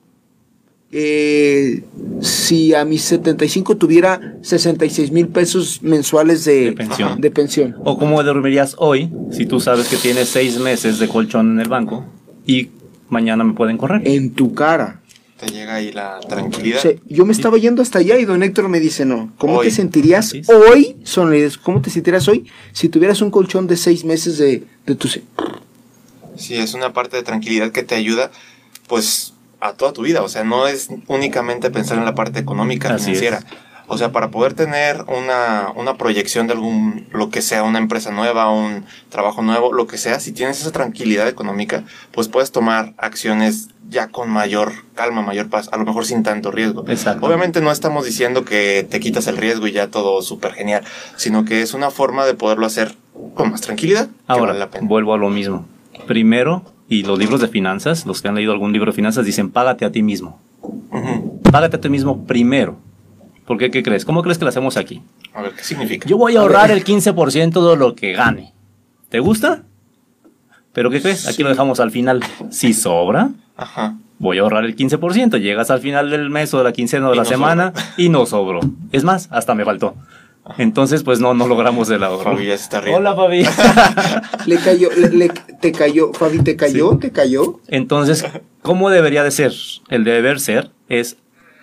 eh, 0.91 1.83
si 2.19 2.73
a 2.73 2.83
mis 2.83 3.03
75 3.03 3.77
tuviera 3.77 4.35
66 4.41 5.11
mil 5.11 5.29
pesos 5.29 5.81
mensuales 5.81 6.43
de, 6.43 6.65
De 6.65 6.71
pensión. 6.73 7.21
de 7.21 7.31
pensión. 7.31 7.75
O 7.85 7.97
cómo 7.97 8.21
dormirías 8.21 8.75
hoy 8.79 9.09
si 9.31 9.45
tú 9.45 9.61
sabes 9.61 9.87
que 9.87 9.95
tienes 9.95 10.27
seis 10.27 10.59
meses 10.59 10.99
de 10.99 11.07
colchón 11.07 11.51
en 11.53 11.59
el 11.61 11.69
banco 11.69 12.03
y 12.45 12.67
mañana 13.07 13.45
me 13.45 13.53
pueden 13.53 13.77
correr. 13.77 14.01
En 14.05 14.31
tu 14.31 14.53
cara. 14.53 14.98
Te 15.39 15.47
llega 15.47 15.75
ahí 15.75 15.91
la 15.91 16.19
tranquilidad. 16.19 16.79
O 16.79 16.81
sea, 16.81 16.91
yo 17.05 17.25
me 17.25 17.31
estaba 17.31 17.57
yendo 17.57 17.81
hasta 17.81 17.99
allá 17.99 18.17
y 18.17 18.25
don 18.25 18.43
Héctor 18.43 18.67
me 18.67 18.79
dice, 18.79 19.05
no, 19.05 19.31
¿cómo 19.37 19.59
Hoy. 19.59 19.67
te 19.67 19.71
sentirías 19.71 20.33
es. 20.33 20.49
hoy? 20.49 20.97
Son, 21.03 21.33
¿Cómo 21.63 21.81
te 21.81 21.89
sentirías 21.89 22.27
hoy 22.27 22.45
si 22.73 22.89
tuvieras 22.89 23.21
un 23.21 23.31
colchón 23.31 23.65
de 23.67 23.77
seis 23.77 24.03
meses 24.03 24.37
de, 24.37 24.65
de 24.85 24.95
tu... 24.95 25.07
Sí, 25.07 26.55
es 26.55 26.73
una 26.73 26.91
parte 26.91 27.15
de 27.17 27.23
tranquilidad 27.23 27.71
que 27.71 27.83
te 27.83 27.95
ayuda, 27.95 28.31
pues, 28.87 29.33
a 29.61 29.73
toda 29.73 29.93
tu 29.93 30.01
vida. 30.01 30.23
O 30.23 30.29
sea, 30.29 30.43
no 30.43 30.67
es 30.67 30.89
únicamente 31.07 31.69
pensar 31.69 31.97
en 31.97 32.05
la 32.05 32.15
parte 32.15 32.39
económica, 32.39 32.93
Así 32.93 33.05
financiera. 33.15 33.43
O 33.89 33.97
sea, 33.97 34.11
para 34.11 34.29
poder 34.29 34.53
tener 34.53 35.03
una, 35.07 35.73
una 35.75 35.95
proyección 35.97 36.45
de 36.45 36.53
algún, 36.53 37.07
lo 37.11 37.29
que 37.31 37.41
sea, 37.41 37.63
una 37.63 37.79
empresa 37.79 38.11
nueva, 38.11 38.51
un 38.51 38.85
trabajo 39.09 39.41
nuevo, 39.41 39.73
lo 39.73 39.87
que 39.87 39.97
sea, 39.97 40.19
si 40.19 40.31
tienes 40.31 40.61
esa 40.61 40.71
tranquilidad 40.71 41.27
económica, 41.27 41.83
pues 42.11 42.27
puedes 42.27 42.51
tomar 42.51 42.93
acciones 42.97 43.69
ya 43.89 44.09
con 44.09 44.29
mayor 44.29 44.71
calma, 44.93 45.23
mayor 45.23 45.49
paz, 45.49 45.69
a 45.71 45.77
lo 45.77 45.85
mejor 45.85 46.05
sin 46.05 46.21
tanto 46.21 46.51
riesgo. 46.51 46.85
Exacto. 46.87 47.25
Obviamente 47.25 47.61
no 47.61 47.71
estamos 47.71 48.05
diciendo 48.05 48.45
que 48.45 48.85
te 48.87 48.99
quitas 48.99 49.25
el 49.25 49.37
riesgo 49.37 49.65
y 49.65 49.71
ya 49.71 49.87
todo 49.87 50.21
súper 50.21 50.53
genial, 50.53 50.83
sino 51.15 51.43
que 51.43 51.63
es 51.63 51.73
una 51.73 51.89
forma 51.89 52.27
de 52.27 52.35
poderlo 52.35 52.67
hacer 52.67 52.95
con 53.33 53.49
más 53.49 53.61
tranquilidad. 53.61 54.09
Ahora, 54.27 54.47
vale 54.47 54.59
la 54.59 54.69
pena. 54.69 54.87
vuelvo 54.87 55.15
a 55.15 55.17
lo 55.17 55.29
mismo. 55.29 55.65
Primero, 56.07 56.63
y 56.87 57.03
los 57.03 57.17
libros 57.17 57.41
de 57.41 57.47
finanzas, 57.47 58.05
los 58.05 58.21
que 58.21 58.27
han 58.27 58.35
leído 58.35 58.51
algún 58.51 58.71
libro 58.71 58.91
de 58.91 58.95
finanzas, 58.95 59.25
dicen 59.25 59.49
págate 59.49 59.85
a 59.85 59.91
ti 59.91 60.03
mismo. 60.03 60.39
Ujú. 60.61 61.41
Págate 61.51 61.77
a 61.77 61.81
ti 61.81 61.89
mismo 61.89 62.25
primero. 62.25 62.77
¿Por 63.49 63.57
qué? 63.57 63.71
¿Qué 63.71 63.81
crees? 63.81 64.05
¿Cómo 64.05 64.21
crees 64.21 64.37
que 64.37 64.45
lo 64.45 64.49
hacemos 64.49 64.77
aquí? 64.77 65.01
A 65.33 65.41
ver, 65.41 65.53
¿qué 65.53 65.63
significa? 65.63 66.07
Yo 66.07 66.17
voy 66.19 66.35
a 66.35 66.41
ahorrar 66.41 66.69
el 66.69 66.83
15% 66.85 67.67
de 67.71 67.77
lo 67.77 67.95
que 67.95 68.13
gane. 68.13 68.53
¿Te 69.09 69.17
gusta? 69.19 69.63
¿Pero 70.71 70.91
qué 70.91 71.01
crees? 71.01 71.27
Aquí 71.27 71.41
lo 71.41 71.49
dejamos 71.49 71.79
al 71.79 71.89
final. 71.89 72.23
Si 72.51 72.75
sobra, 72.75 73.31
Ajá. 73.57 73.95
voy 74.19 74.37
a 74.37 74.41
ahorrar 74.41 74.65
el 74.65 74.75
15%. 74.75 75.39
Llegas 75.41 75.71
al 75.71 75.79
final 75.79 76.11
del 76.11 76.29
mes 76.29 76.53
o 76.53 76.59
de 76.59 76.63
la 76.63 76.73
quincena 76.73 77.07
o 77.07 77.09
de 77.09 77.15
Y 77.15 77.17
la 77.17 77.23
no 77.23 77.29
semana 77.29 77.73
y 77.97 78.09
no 78.09 78.27
sobró. 78.27 78.59
Es 78.91 79.03
más, 79.03 79.27
hasta 79.31 79.55
me 79.55 79.65
faltó. 79.65 79.95
Entonces, 80.59 81.01
pues 81.01 81.19
no, 81.19 81.33
no 81.33 81.47
logramos 81.47 81.89
el 81.89 82.03
ahorro. 82.03 82.33
Fabi 82.33 82.45
ya 82.45 82.55
se 82.57 82.63
está 82.65 82.81
riendo. 82.81 82.99
Hola, 82.99 83.15
Fabi. 83.15 83.45
Le 84.45 84.57
cayó, 84.57 84.89
le, 84.95 85.09
le- 85.09 85.29
te 85.59 85.71
cayó, 85.71 86.13
Fabi, 86.13 86.43
¿te 86.43 86.55
cayó? 86.55 86.97
¿Te 86.99 87.11
cayó? 87.11 87.59
Entonces, 87.67 88.25
¿cómo 88.61 88.91
debería 88.91 89.23
de 89.23 89.31
ser? 89.31 89.53
El 89.89 90.03
deber 90.03 90.39
ser 90.39 90.69
es, 90.87 91.17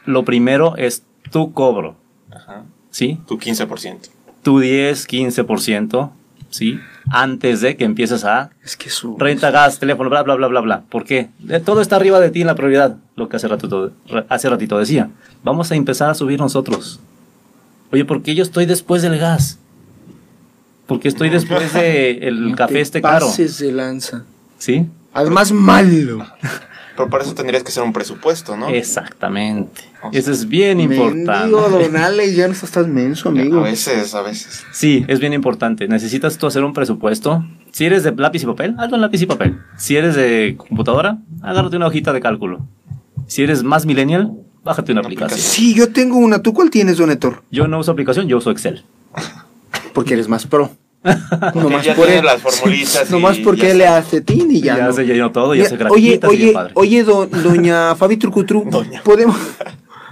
lo 0.04 0.24
primero 0.24 0.76
es 0.76 1.04
tu 1.30 1.52
cobro, 1.52 1.96
Ajá. 2.30 2.64
¿sí? 2.90 3.18
Tu 3.26 3.38
15%. 3.38 3.98
Tu 4.42 4.60
10, 4.60 5.08
15%, 5.08 6.10
¿sí? 6.50 6.78
Antes 7.10 7.60
de 7.60 7.76
que 7.76 7.84
empieces 7.84 8.24
a 8.24 8.50
Es 8.62 8.76
que 8.76 8.90
su... 8.90 9.16
renta, 9.18 9.50
gas, 9.50 9.78
teléfono, 9.78 10.08
bla, 10.10 10.22
bla, 10.22 10.34
bla, 10.36 10.46
bla, 10.48 10.60
bla. 10.60 10.82
¿Por 10.88 11.04
qué? 11.04 11.30
Todo 11.64 11.80
está 11.80 11.96
arriba 11.96 12.20
de 12.20 12.30
ti 12.30 12.40
en 12.42 12.46
la 12.46 12.54
prioridad, 12.54 12.96
lo 13.16 13.28
que 13.28 13.36
hace 13.36 13.48
ratito, 13.48 13.92
hace 14.28 14.48
ratito 14.48 14.78
decía. 14.78 15.10
Vamos 15.42 15.70
a 15.72 15.74
empezar 15.76 16.10
a 16.10 16.14
subir 16.14 16.38
nosotros. 16.38 17.00
Oye, 17.92 18.04
¿por 18.04 18.22
qué 18.22 18.34
yo 18.34 18.42
estoy 18.42 18.66
después 18.66 19.02
del 19.02 19.18
gas? 19.18 19.58
¿Por 20.86 21.00
qué 21.00 21.08
estoy 21.08 21.30
después 21.30 21.72
del 21.72 22.50
No 22.50 22.56
café 22.56 22.74
te 22.74 22.80
este 22.80 23.02
caro? 23.02 23.26
pases 23.26 23.58
de 23.58 23.72
lanza. 23.72 24.24
¿Sí? 24.58 24.86
Además, 25.12 25.50
malo. 25.52 26.24
Pero 26.96 27.10
para 27.10 27.24
eso 27.24 27.34
tendrías 27.34 27.62
que 27.62 27.68
hacer 27.68 27.82
un 27.82 27.92
presupuesto, 27.92 28.56
¿no? 28.56 28.68
Exactamente. 28.68 29.82
Eso 30.12 30.32
es 30.32 30.48
bien 30.48 30.80
importante. 30.80 31.30
Mendigo, 31.30 31.68
don 31.68 31.96
Alex, 31.96 32.34
ya 32.34 32.46
no 32.46 32.54
estás 32.54 32.70
tan 32.70 32.92
menso, 32.94 33.28
amigo. 33.28 33.60
A 33.60 33.64
veces, 33.64 34.14
a 34.14 34.22
veces. 34.22 34.64
Sí, 34.72 35.04
es 35.08 35.20
bien 35.20 35.32
importante. 35.32 35.88
Necesitas 35.88 36.38
tú 36.38 36.46
hacer 36.46 36.64
un 36.64 36.72
presupuesto. 36.72 37.44
Si 37.72 37.84
eres 37.84 38.02
de 38.02 38.14
lápiz 38.16 38.42
y 38.42 38.46
papel, 38.46 38.74
hazlo 38.78 38.96
en 38.96 39.02
lápiz 39.02 39.20
y 39.20 39.26
papel. 39.26 39.60
Si 39.76 39.96
eres 39.96 40.14
de 40.14 40.54
computadora, 40.56 41.18
agárrate 41.42 41.76
una 41.76 41.86
hojita 41.88 42.12
de 42.12 42.20
cálculo. 42.20 42.66
Si 43.26 43.42
eres 43.42 43.62
más 43.62 43.84
millennial, 43.84 44.32
bájate 44.64 44.92
una 44.92 45.02
Una 45.02 45.08
aplicación. 45.08 45.40
Sí, 45.40 45.74
yo 45.74 45.92
tengo 45.92 46.16
una. 46.16 46.40
¿Tú 46.40 46.54
cuál 46.54 46.70
tienes, 46.70 46.96
don 46.96 47.10
Héctor? 47.10 47.42
Yo 47.50 47.68
no 47.68 47.78
uso 47.78 47.92
aplicación, 47.92 48.26
yo 48.28 48.38
uso 48.38 48.50
Excel. 48.50 48.84
Porque 49.92 50.14
eres 50.14 50.28
más 50.28 50.46
pro. 50.46 50.70
Porque 51.52 51.82
ya 51.84 51.94
tiene 51.94 52.22
las 52.22 52.40
formulitas 52.42 53.10
Nomás 53.10 53.38
porque 53.38 53.70
él 53.70 53.78
le 53.78 53.86
hace 53.86 54.20
tin 54.20 54.50
y 54.50 54.60
ya. 54.60 54.76
Ya, 54.76 54.86
no. 54.86 54.92
se 54.92 55.04
llenó 55.04 55.30
todo, 55.32 55.54
ya 55.54 55.68
se 55.68 55.76
oye, 55.84 56.18
oye, 56.26 56.52
padre. 56.52 56.72
oye, 56.74 57.04
do- 57.04 57.26
doña 57.44 57.94
Fabi 57.94 58.16
Trucutru, 58.16 58.64
Doña. 58.68 59.02
podemos, 59.02 59.36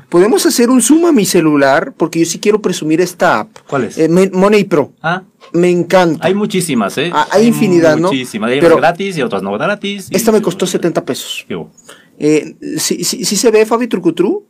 podemos 0.08 0.46
hacer 0.46 0.70
un 0.70 0.80
zoom 0.80 1.06
a 1.06 1.12
mi 1.12 1.24
celular 1.24 1.92
porque 1.96 2.20
yo 2.20 2.26
sí 2.26 2.38
quiero 2.38 2.60
presumir 2.62 3.00
esta 3.00 3.40
app. 3.40 3.48
¿Cuál 3.68 3.84
es? 3.84 3.98
Eh, 3.98 4.08
Money 4.32 4.64
Pro. 4.64 4.92
Ah, 5.02 5.22
Me 5.52 5.70
encanta. 5.70 6.26
hay 6.26 6.34
muchísimas, 6.34 6.96
¿eh? 6.98 7.10
Ah, 7.12 7.26
hay 7.30 7.46
infinidad, 7.46 7.96
¿no? 7.96 8.08
Muchísimas. 8.08 8.50
Hay 8.50 8.60
Pero- 8.60 8.76
gratis 8.76 9.16
y 9.18 9.22
otras 9.22 9.42
no 9.42 9.52
gratis. 9.52 10.08
Esta 10.10 10.30
me 10.32 10.40
costó 10.42 10.66
70 10.66 11.04
pesos. 11.04 11.44
¿Qué? 11.48 11.66
Eh, 12.18 12.54
¿sí, 12.78 13.02
sí, 13.02 13.24
sí 13.24 13.36
se 13.36 13.50
ve 13.50 13.66
Fabi 13.66 13.88
Trucutru? 13.88 14.46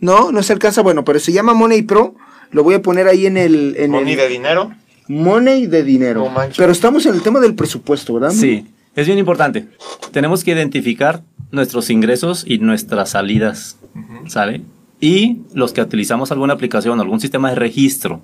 No, 0.00 0.30
no 0.30 0.42
se 0.44 0.52
alcanza. 0.52 0.82
Bueno, 0.82 1.04
pero 1.04 1.18
se 1.18 1.32
llama 1.32 1.54
Money 1.54 1.82
Pro. 1.82 2.14
Lo 2.52 2.62
voy 2.62 2.74
a 2.74 2.82
poner 2.82 3.08
ahí 3.08 3.26
en 3.26 3.36
el. 3.36 3.74
En 3.76 3.90
Money 3.90 4.12
el 4.14 4.18
de 4.20 4.28
dinero. 4.28 4.72
Money 5.08 5.66
de 5.66 5.82
dinero. 5.82 6.30
No 6.30 6.40
pero 6.56 6.72
estamos 6.72 7.06
en 7.06 7.14
el 7.14 7.22
tema 7.22 7.40
del 7.40 7.54
presupuesto, 7.54 8.14
¿verdad? 8.14 8.30
Sí, 8.30 8.66
es 8.94 9.06
bien 9.06 9.18
importante. 9.18 9.68
Tenemos 10.12 10.44
que 10.44 10.52
identificar 10.52 11.22
nuestros 11.50 11.90
ingresos 11.90 12.44
y 12.46 12.58
nuestras 12.58 13.10
salidas, 13.10 13.78
¿sale? 14.26 14.62
Y 15.00 15.38
los 15.54 15.72
que 15.72 15.80
utilizamos 15.80 16.30
alguna 16.32 16.54
aplicación, 16.54 17.00
algún 17.00 17.20
sistema 17.20 17.50
de 17.50 17.56
registro 17.56 18.20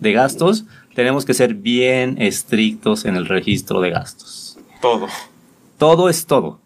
de 0.00 0.12
gastos, 0.12 0.64
tenemos 0.94 1.24
que 1.24 1.34
ser 1.34 1.54
bien 1.54 2.20
estrictos 2.20 3.04
en 3.04 3.16
el 3.16 3.26
registro 3.26 3.80
de 3.80 3.90
gastos. 3.90 4.58
Todo. 4.80 5.06
Todo 5.78 6.08
es 6.08 6.26
todo. 6.26 6.60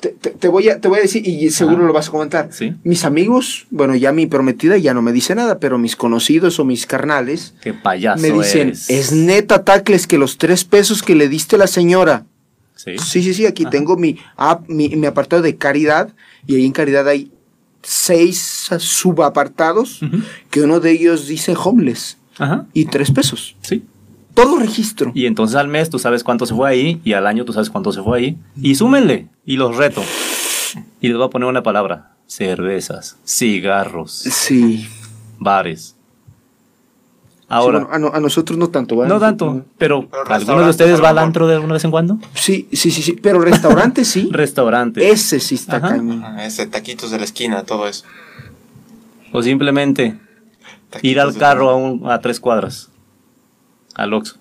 Te, 0.00 0.08
te- 0.08 0.30
te 0.30 0.48
voy 0.48 0.68
a, 0.70 0.80
te 0.80 0.88
voy 0.88 0.98
a 0.98 1.02
decir, 1.02 1.26
y 1.28 1.50
seguro 1.50 1.86
lo 1.86 1.92
vas 1.92 2.08
a 2.08 2.10
comentar. 2.10 2.48
Sí. 2.52 2.74
Mis 2.84 3.04
amigos, 3.04 3.66
bueno, 3.70 3.94
ya 3.94 4.12
mi 4.12 4.26
prometida 4.26 4.78
ya 4.78 4.94
no 4.94 5.02
me 5.02 5.12
dice 5.12 5.34
nada, 5.34 5.58
pero 5.58 5.76
mis 5.78 5.94
conocidos 5.94 6.58
o 6.58 6.64
mis 6.64 6.86
carnales 6.86 7.54
Qué 7.60 7.74
payaso 7.74 8.22
me 8.22 8.30
dicen, 8.30 8.68
eres. 8.68 8.88
es 8.88 9.12
neta, 9.12 9.62
Tacles, 9.64 10.06
que 10.06 10.16
los 10.16 10.38
tres 10.38 10.64
pesos 10.64 11.02
que 11.02 11.14
le 11.14 11.28
diste 11.28 11.56
a 11.56 11.58
la 11.58 11.66
señora. 11.66 12.24
Sí. 12.76 12.92
Sí, 12.98 13.22
sí, 13.22 13.34
sí, 13.34 13.44
aquí 13.46 13.64
Ajá. 13.64 13.70
tengo 13.70 13.96
mi, 13.98 14.16
app, 14.36 14.66
mi, 14.68 14.88
mi 14.96 15.06
apartado 15.06 15.42
de 15.42 15.56
caridad, 15.56 16.14
y 16.46 16.56
ahí 16.56 16.64
en 16.64 16.72
caridad 16.72 17.06
hay 17.06 17.30
seis 17.82 18.70
subapartados, 18.78 20.02
Ujú. 20.02 20.18
que 20.50 20.62
uno 20.62 20.80
de 20.80 20.92
ellos 20.92 21.26
dice 21.26 21.54
homeless, 21.62 22.16
Ajá. 22.38 22.66
y 22.72 22.86
tres 22.86 23.10
pesos. 23.10 23.54
Sí. 23.62 23.84
Todo 24.34 24.58
registro. 24.58 25.12
Y 25.14 25.26
entonces 25.26 25.56
al 25.56 25.68
mes 25.68 25.90
tú 25.90 25.98
sabes 25.98 26.22
cuánto 26.24 26.46
se 26.46 26.54
fue 26.54 26.68
ahí 26.70 27.00
y 27.04 27.12
al 27.14 27.26
año 27.26 27.44
tú 27.44 27.52
sabes 27.52 27.70
cuánto 27.70 27.92
se 27.92 28.02
fue 28.02 28.18
ahí. 28.18 28.38
Y 28.60 28.74
súmenle 28.76 29.28
y 29.44 29.56
los 29.56 29.76
reto. 29.76 30.02
Y 31.00 31.08
les 31.08 31.16
voy 31.16 31.26
a 31.26 31.30
poner 31.30 31.48
una 31.48 31.62
palabra. 31.62 32.12
Cervezas, 32.26 33.16
cigarros, 33.26 34.12
Sí. 34.12 34.86
bares. 35.38 35.96
Ahora, 37.48 37.80
Sí, 37.80 37.84
bueno, 37.86 37.96
a, 37.96 37.98
no- 38.10 38.16
a 38.16 38.20
nosotros 38.20 38.56
no 38.56 38.68
tanto, 38.68 38.96
¿verdad? 38.96 39.12
no 39.14 39.18
tanto, 39.20 39.64
pero, 39.76 40.02
Pero 40.08 40.22
¿alguno 40.22 40.28
de 40.28 40.38
restaurantes, 40.38 40.70
ustedes 40.70 41.02
va 41.02 41.08
al 41.08 41.18
antro 41.18 41.48
de 41.48 41.58
una 41.58 41.72
vez 41.74 41.84
en 41.84 41.90
cuando? 41.90 42.18
Sí, 42.34 42.68
sí, 42.72 42.92
sí, 42.92 43.02
sí. 43.02 43.12
Pero 43.20 43.40
restaurante 43.40 44.04
sí. 44.04 44.28
Restaurante. 44.32 45.10
Ese 45.10 45.40
sí 45.40 45.56
está 45.56 45.78
Ajá. 45.78 45.88
cañón. 45.88 46.22
Ah, 46.24 46.46
Ese 46.46 46.68
taquitos 46.68 47.10
de 47.10 47.18
la 47.18 47.24
esquina, 47.24 47.64
todo 47.64 47.88
eso. 47.88 48.04
O 49.32 49.42
simplemente 49.42 50.16
Taquitos 50.90 51.10
ir 51.10 51.18
al 51.20 51.36
carro 51.36 51.70
a, 51.70 51.74
un- 51.74 52.08
a 52.08 52.20
tres 52.20 52.38
cuadras. 52.38 52.89
Al 53.94 54.12
Oxxo. 54.14 54.36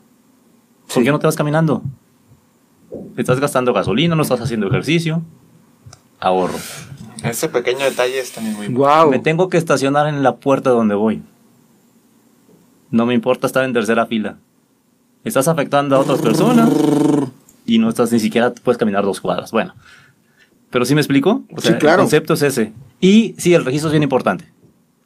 ¿Por 0.88 0.94
Sí. 0.94 1.04
qué 1.04 1.12
no 1.12 1.20
te 1.20 1.28
vas 1.28 1.36
caminando? 1.36 1.84
Estás 3.18 3.40
gastando 3.40 3.74
gasolina, 3.74 4.16
no 4.16 4.24
estás 4.24 4.42
haciendo 4.42 4.68
ejercicio. 4.68 5.22
Ahorro. 6.20 6.58
Ese 7.24 7.50
pequeño 7.50 7.84
detalle 7.86 8.20
es 8.20 8.32
también 8.32 8.56
muy 8.56 8.68
Wow. 8.70 9.12
Me 9.12 9.20
tengo 9.20 9.50
que 9.50 9.58
estacionar 9.58 10.08
en 10.08 10.24
la 10.24 10.38
puerta 10.38 10.70
donde 10.70 10.96
voy. 10.96 11.22
No 12.92 13.06
me 13.06 13.14
importa 13.14 13.46
estar 13.48 13.64
en 13.66 13.74
tercera 13.74 14.06
fila. 14.06 14.38
Estás 15.24 15.48
afectando 15.48 15.96
a 15.96 16.00
otras 16.00 16.22
personas 16.22 16.70
y 17.66 17.78
no 17.78 17.90
estás 17.90 18.12
ni 18.12 18.20
siquiera 18.20 18.54
puedes 18.54 18.78
caminar 18.78 19.04
dos 19.04 19.20
cuadras. 19.22 19.52
Bueno, 19.52 19.76
pero 20.72 20.86
¿sí 20.86 20.96
me 20.96 21.02
explico? 21.02 21.44
O 21.56 21.62
Sí, 21.62 21.74
claro. 21.74 22.02
El 22.02 22.06
concepto 22.06 22.34
es 22.34 22.42
ese. 22.42 22.74
Y 23.02 23.36
sí, 23.38 23.54
el 23.54 23.66
registro 23.66 23.90
es 23.90 23.94
bien 23.94 24.04
importante. 24.04 24.46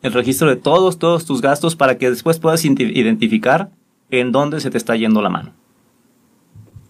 El 0.01 0.13
registro 0.13 0.47
de 0.49 0.55
todos, 0.55 0.99
todos 0.99 1.25
tus 1.25 1.41
gastos 1.41 1.75
para 1.75 1.97
que 1.97 2.09
después 2.09 2.37
puedas 2.39 2.63
identificar 2.63 3.71
en 4.19 4.31
dónde 4.31 4.59
se 4.59 4.69
te 4.69 4.77
está 4.77 4.95
yendo 4.95 5.21
la 5.21 5.29
mano. 5.29 5.53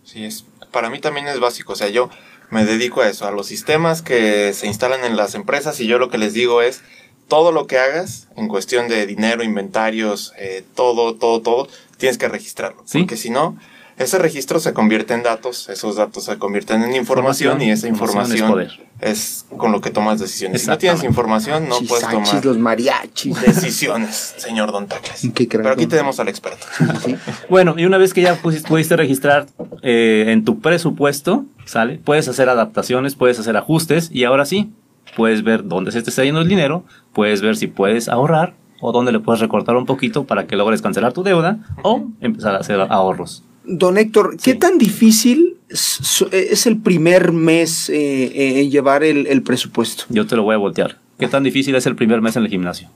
Sí, 0.04 0.26
es, 0.26 0.46
para 0.72 0.90
mí 0.90 1.00
también 1.00 1.28
es 1.28 1.40
básico. 1.40 1.74
O 1.74 1.76
sea, 1.76 1.90
yo 1.90 2.10
me 2.50 2.66
dedico 2.66 3.02
a 3.02 3.10
eso, 3.10 3.26
a 3.28 3.32
los 3.32 3.48
sistemas 3.48 4.02
que 4.02 4.54
se 4.54 4.68
instalan 4.68 5.04
en 5.06 5.16
las 5.16 5.36
empresas 5.36 5.80
y 5.80 5.88
yo 5.88 6.00
lo 6.00 6.10
que 6.10 6.18
les 6.18 6.34
digo 6.34 6.62
es, 6.62 6.82
todo 7.28 7.52
lo 7.52 7.68
que 7.68 7.80
hagas 7.80 8.28
en 8.36 8.48
cuestión 8.48 8.88
de 8.88 9.06
dinero, 9.06 9.44
inventarios, 9.44 10.34
eh, 10.38 10.64
todo, 10.76 11.16
todo, 11.16 11.42
todo, 11.42 11.68
tienes 11.98 12.18
que 12.18 12.28
registrarlo. 12.28 12.84
Sí. 12.86 13.00
Porque 13.00 13.18
si 13.18 13.30
no, 13.30 13.58
ese 13.98 14.18
registro 14.18 14.60
se 14.60 14.74
convierte 14.74 15.14
en 15.14 15.24
datos, 15.24 15.70
esos 15.70 15.96
datos 15.96 16.24
se 16.26 16.38
convierten 16.38 16.84
en 16.84 16.96
información, 16.96 17.62
y 17.62 17.72
esa 17.72 17.88
Información 17.88 18.26
es 18.34 18.40
información 18.40 18.52
poder. 18.52 18.88
es, 19.02 19.46
con 19.58 19.72
lo 19.72 19.82
que 19.82 19.90
tomas 19.92 20.20
decisiones. 20.20 20.62
Si 20.64 20.68
no 20.68 20.78
tienes 20.78 21.04
información, 21.04 21.70
no 21.70 21.78
puedes 21.88 22.08
tomar 22.10 22.44
los 22.46 22.58
mariachis. 22.58 23.40
decisiones, 23.42 24.34
señor 24.38 24.72
Don 24.72 24.88
Tacles. 24.88 25.28
Pero 25.50 25.70
aquí 25.72 25.86
tenemos 25.88 26.20
al 26.20 26.28
experto. 26.28 26.66
Sí. 27.06 27.16
Bueno, 27.50 27.76
y 27.78 27.86
una 27.86 27.98
vez 27.98 28.14
que 28.14 28.22
ya 28.22 28.36
pusiste- 28.42 28.68
pudiste 28.68 28.96
registrar 28.98 29.46
eh, 29.82 30.26
en 30.30 30.44
tu 30.46 30.60
presupuesto, 30.60 31.46
¿sale? 31.66 31.98
Puedes 32.04 32.28
hacer 32.28 32.50
adaptaciones, 32.50 33.16
puedes 33.16 33.40
hacer 33.40 33.58
ajustes 33.58 34.10
y 34.12 34.24
ahora 34.24 34.46
sí, 34.46 34.72
puedes 35.16 35.44
ver 35.44 35.68
dónde 35.68 35.92
se 35.92 36.02
te 36.02 36.10
está 36.10 36.24
yendo 36.24 36.42
el 36.42 36.48
dinero, 36.48 36.84
puedes 37.14 37.42
ver 37.42 37.56
si 37.58 37.68
puedes 37.68 38.10
ahorrar 38.10 38.56
o 38.82 38.92
dónde 38.92 39.12
le 39.12 39.20
puedes 39.20 39.40
recortar 39.40 39.76
un 39.76 39.86
poquito 39.86 40.26
para 40.26 40.46
que 40.48 40.56
logres 40.56 40.82
cancelar 40.82 41.14
tu 41.14 41.24
deuda 41.24 41.60
o 41.84 42.08
empezar 42.22 42.56
a 42.56 42.60
hacer 42.60 42.80
ahorros. 42.82 43.44
Don 43.66 43.98
Héctor, 43.98 44.38
¿qué 44.44 44.52
Sí. 44.54 44.58
tan 44.60 44.78
difícil 44.78 45.56
s- 45.70 46.26
es 46.32 46.66
el 46.68 46.78
primer 46.78 47.32
mes 47.32 47.90
eh, 47.90 47.96
eh, 48.26 48.62
en 48.62 48.72
llevar 48.72 49.04
el, 49.04 49.26
el 49.28 49.42
presupuesto? 49.42 50.04
Yo 50.10 50.28
te 50.28 50.36
lo 50.36 50.44
voy 50.44 50.56
a 50.56 50.58
voltear. 50.58 50.98
¿Qué 51.18 51.28
tan 51.28 51.44
difícil 51.44 51.74
es 51.76 51.86
el 51.86 51.96
primer 51.96 52.22
mes 52.22 52.36
en 52.36 52.44
el 52.44 52.50
gimnasio? 52.50 52.90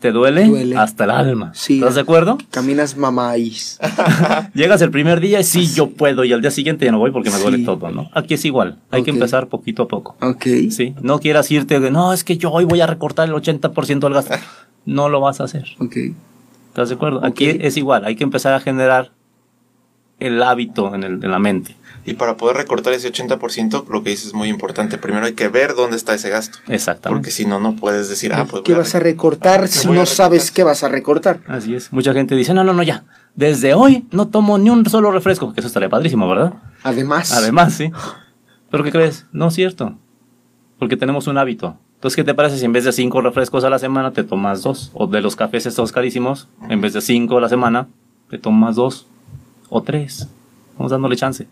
¿Te 0.00 0.12
duele? 0.12 0.44
Duele. 0.44 0.76
Hasta 0.76 1.04
el 1.04 1.10
alma. 1.10 1.52
Sí. 1.54 1.76
¿Estás 1.78 1.94
de 1.94 2.02
acuerdo? 2.02 2.36
Caminas 2.50 2.94
mamáis. 2.98 3.78
Llegas 4.54 4.82
el 4.82 4.90
primer 4.90 5.18
día 5.20 5.40
y 5.40 5.44
sí, 5.44 5.66
yo 5.74 5.88
puedo, 5.88 6.24
y 6.24 6.32
al 6.34 6.42
día 6.42 6.50
siguiente 6.50 6.84
ya 6.84 6.92
no 6.92 6.98
voy 6.98 7.10
porque 7.10 7.30
me 7.30 7.38
duele 7.38 7.56
Sí. 7.58 7.64
todo, 7.64 7.90
¿no? 7.90 8.10
Aquí 8.12 8.34
es 8.34 8.44
igual, 8.44 8.76
hay 8.90 9.02
que 9.02 9.10
empezar 9.10 9.48
poquito 9.48 9.84
a 9.84 9.88
poco. 9.88 10.14
Ok. 10.20 10.44
Sí, 10.70 10.94
no 11.00 11.20
quieras 11.20 11.50
irte 11.50 11.80
de, 11.80 11.90
no, 11.90 12.12
es 12.12 12.22
que 12.22 12.36
yo 12.36 12.50
hoy 12.50 12.66
voy 12.66 12.82
a 12.82 12.86
recortar 12.86 13.26
el 13.28 13.34
80% 13.34 14.00
del 14.00 14.12
gasto. 14.14 14.34
No 14.86 15.08
lo 15.08 15.18
vas 15.22 15.40
a 15.40 15.44
hacer. 15.44 15.64
Ok. 15.78 15.96
¿Estás 16.74 16.88
de 16.88 16.96
acuerdo? 16.96 17.24
Aquí 17.24 17.56
es 17.60 17.76
igual, 17.76 18.04
hay 18.04 18.16
que 18.16 18.24
empezar 18.24 18.52
a 18.52 18.58
generar 18.58 19.12
el 20.18 20.42
hábito 20.42 20.92
en, 20.92 21.04
el- 21.04 21.22
en 21.24 21.30
la 21.30 21.38
mente. 21.38 21.76
Y 22.04 22.14
para 22.14 22.36
poder 22.36 22.56
recortar 22.56 22.92
ese 22.94 23.12
80%, 23.12 23.86
lo 23.88 24.02
que 24.02 24.10
dices 24.10 24.26
es 24.26 24.34
muy 24.34 24.48
importante. 24.48 24.98
Primero 24.98 25.24
hay 25.24 25.34
que 25.34 25.46
ver 25.46 25.76
dónde 25.76 25.96
está 25.96 26.14
ese 26.14 26.30
gasto. 26.30 26.58
Exactamente. 26.66 27.20
Porque 27.20 27.30
si 27.30 27.46
no, 27.46 27.60
no 27.60 27.76
puedes 27.76 28.08
decir, 28.08 28.32
ah, 28.34 28.44
pues. 28.50 28.62
¿Qué 28.64 28.74
vas 28.74 28.92
a 28.96 28.98
recortar 28.98 29.68
si 29.68 29.86
no 29.88 30.04
sabes 30.04 30.50
qué 30.50 30.64
vas 30.64 30.82
a 30.82 30.88
recortar? 30.88 31.40
Así 31.46 31.76
es. 31.76 31.92
Mucha 31.92 32.12
gente 32.12 32.34
dice, 32.34 32.52
no, 32.54 32.64
no, 32.64 32.74
no, 32.74 32.82
ya. 32.82 33.04
Desde 33.36 33.72
hoy 33.74 34.04
no 34.10 34.26
tomo 34.26 34.58
ni 34.58 34.68
un 34.68 34.84
solo 34.90 35.12
refresco. 35.12 35.54
Que 35.54 35.60
eso 35.60 35.68
estaría 35.68 35.88
padrísimo, 35.88 36.28
¿verdad? 36.28 36.54
Además, 36.82 37.30
Además, 37.32 37.72
sí. 37.74 37.92
¿Pero 38.70 38.82
qué 38.82 38.90
crees? 38.90 39.26
No 39.32 39.46
es 39.46 39.54
cierto. 39.54 39.96
Porque 40.80 40.96
tenemos 40.96 41.28
un 41.28 41.38
hábito. 41.38 41.78
Entonces, 42.04 42.16
¿qué 42.16 42.24
te 42.24 42.34
parece 42.34 42.58
si 42.58 42.66
en 42.66 42.72
vez 42.74 42.84
de 42.84 42.92
cinco 42.92 43.22
refrescos 43.22 43.64
a 43.64 43.70
la 43.70 43.78
semana 43.78 44.10
te 44.12 44.24
tomas 44.24 44.62
dos? 44.62 44.90
O 44.92 45.06
de 45.06 45.22
los 45.22 45.36
cafés 45.36 45.64
estos 45.64 45.90
carísimos, 45.90 46.48
en 46.68 46.82
vez 46.82 46.92
de 46.92 47.00
cinco 47.00 47.38
a 47.38 47.40
la 47.40 47.48
semana, 47.48 47.88
te 48.28 48.36
tomas 48.36 48.76
dos 48.76 49.06
o 49.70 49.82
tres. 49.82 50.28
Vamos 50.76 50.92
dándole 50.92 51.16
chance. 51.16 51.46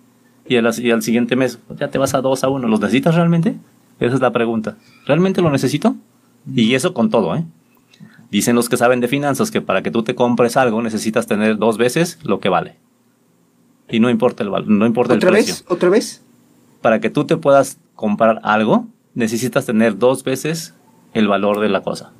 Y 0.47 0.57
al, 0.57 0.69
y 0.79 0.91
al 0.91 1.03
siguiente 1.03 1.37
mes 1.37 1.59
ya 1.81 1.89
te 1.89 1.97
vas 1.97 2.13
a 2.13 2.21
dos 2.21 2.45
a 2.45 2.51
uno. 2.51 2.69
¿Los 2.69 2.81
necesitas 2.81 3.15
realmente? 3.15 3.57
Esa 3.99 4.17
es 4.17 4.21
la 4.21 4.31
pregunta. 4.31 4.77
¿Realmente 5.07 5.41
lo 5.41 5.51
necesito? 5.51 5.97
Y 6.55 6.75
eso 6.75 6.93
con 6.93 7.09
todo, 7.09 7.35
¿eh? 7.35 7.47
Dicen 8.31 8.55
los 8.55 8.69
que 8.69 8.77
saben 8.77 9.01
de 9.01 9.09
finanzas 9.09 9.51
que 9.51 9.63
para 9.63 9.83
que 9.83 9.91
tú 9.91 10.03
te 10.03 10.15
compres 10.15 10.59
algo 10.59 10.83
necesitas 10.83 11.27
tener 11.27 11.57
dos 11.57 11.79
veces 11.79 12.19
lo 12.25 12.41
que 12.41 12.51
vale. 12.51 12.77
Y 13.89 14.01
no 14.01 14.11
importa 14.11 14.43
el, 14.43 14.51
val- 14.51 14.65
no 14.69 14.85
importa 14.85 15.15
el 15.15 15.19
¿otra 15.19 15.31
precio 15.31 15.55
vez? 15.55 15.65
¿Otra 15.67 15.89
vez? 15.89 16.23
para 16.83 17.01
que 17.01 17.09
tú 17.09 17.25
te 17.25 17.39
puedas 17.39 17.79
comprar 17.95 18.39
algo, 18.43 18.87
necesitas 19.15 19.67
tener 19.67 19.99
dos 19.99 20.25
veces 20.25 20.75
el 21.15 21.29
valor 21.29 21.61
de 21.61 21.69
la 21.69 21.83
cosa. 21.83 22.13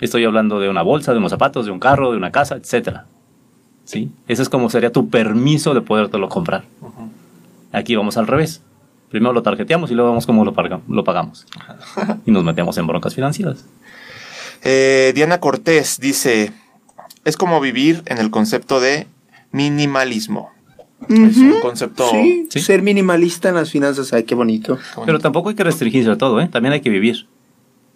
Estoy 0.00 0.24
hablando 0.24 0.60
de 0.60 0.68
una 0.70 0.82
bolsa, 0.82 1.12
de 1.12 1.18
unos 1.18 1.30
zapatos, 1.30 1.66
de 1.66 1.72
un 1.72 1.78
carro, 1.80 2.10
de 2.10 2.16
una 2.16 2.32
casa, 2.32 2.56
etc. 2.56 3.00
¿Sí? 3.84 4.10
Ese 4.28 4.42
es 4.42 4.48
como 4.48 4.70
sería 4.70 4.92
tu 4.92 5.08
permiso 5.10 5.74
de 5.74 5.82
podértelo 5.82 6.28
comprar. 6.28 6.64
Aquí 7.72 7.94
vamos 7.96 8.16
al 8.16 8.26
revés. 8.26 8.62
Primero 9.10 9.32
lo 9.32 9.42
tarjeteamos 9.42 9.90
y 9.90 9.94
luego 9.94 10.10
vemos 10.10 10.24
cómo 10.26 10.44
lo, 10.44 10.54
paga- 10.54 10.80
lo 10.88 11.04
pagamos. 11.04 11.46
Y 12.24 12.30
nos 12.30 12.44
metemos 12.44 12.78
en 12.78 12.86
broncas 12.86 13.14
financieras. 13.14 13.64
Eh, 14.62 15.12
Diana 15.14 15.40
Cortés 15.40 15.98
dice, 16.00 16.52
es 17.24 17.36
como 17.36 17.60
vivir 17.60 18.02
en 18.06 18.18
el 18.18 18.30
concepto 18.30 18.80
de 18.80 19.06
minimalismo. 19.52 20.50
Es 21.08 21.36
un 21.38 21.60
concepto... 21.60 22.08
Sí, 22.10 22.46
Sí. 22.50 22.60
ser 22.60 22.82
minimalista 22.82 23.48
en 23.48 23.54
las 23.56 23.70
finanzas, 23.70 24.12
ay, 24.12 24.24
qué 24.24 24.34
bonito. 24.34 24.76
Qué 24.76 24.82
bonito. 24.96 25.02
Pero 25.06 25.18
tampoco 25.18 25.48
hay 25.48 25.54
que 25.54 25.64
restringirse 25.64 26.10
a 26.10 26.18
todo, 26.18 26.40
¿eh? 26.40 26.48
También 26.48 26.72
hay 26.72 26.80
que 26.80 26.90
vivir. 26.90 27.26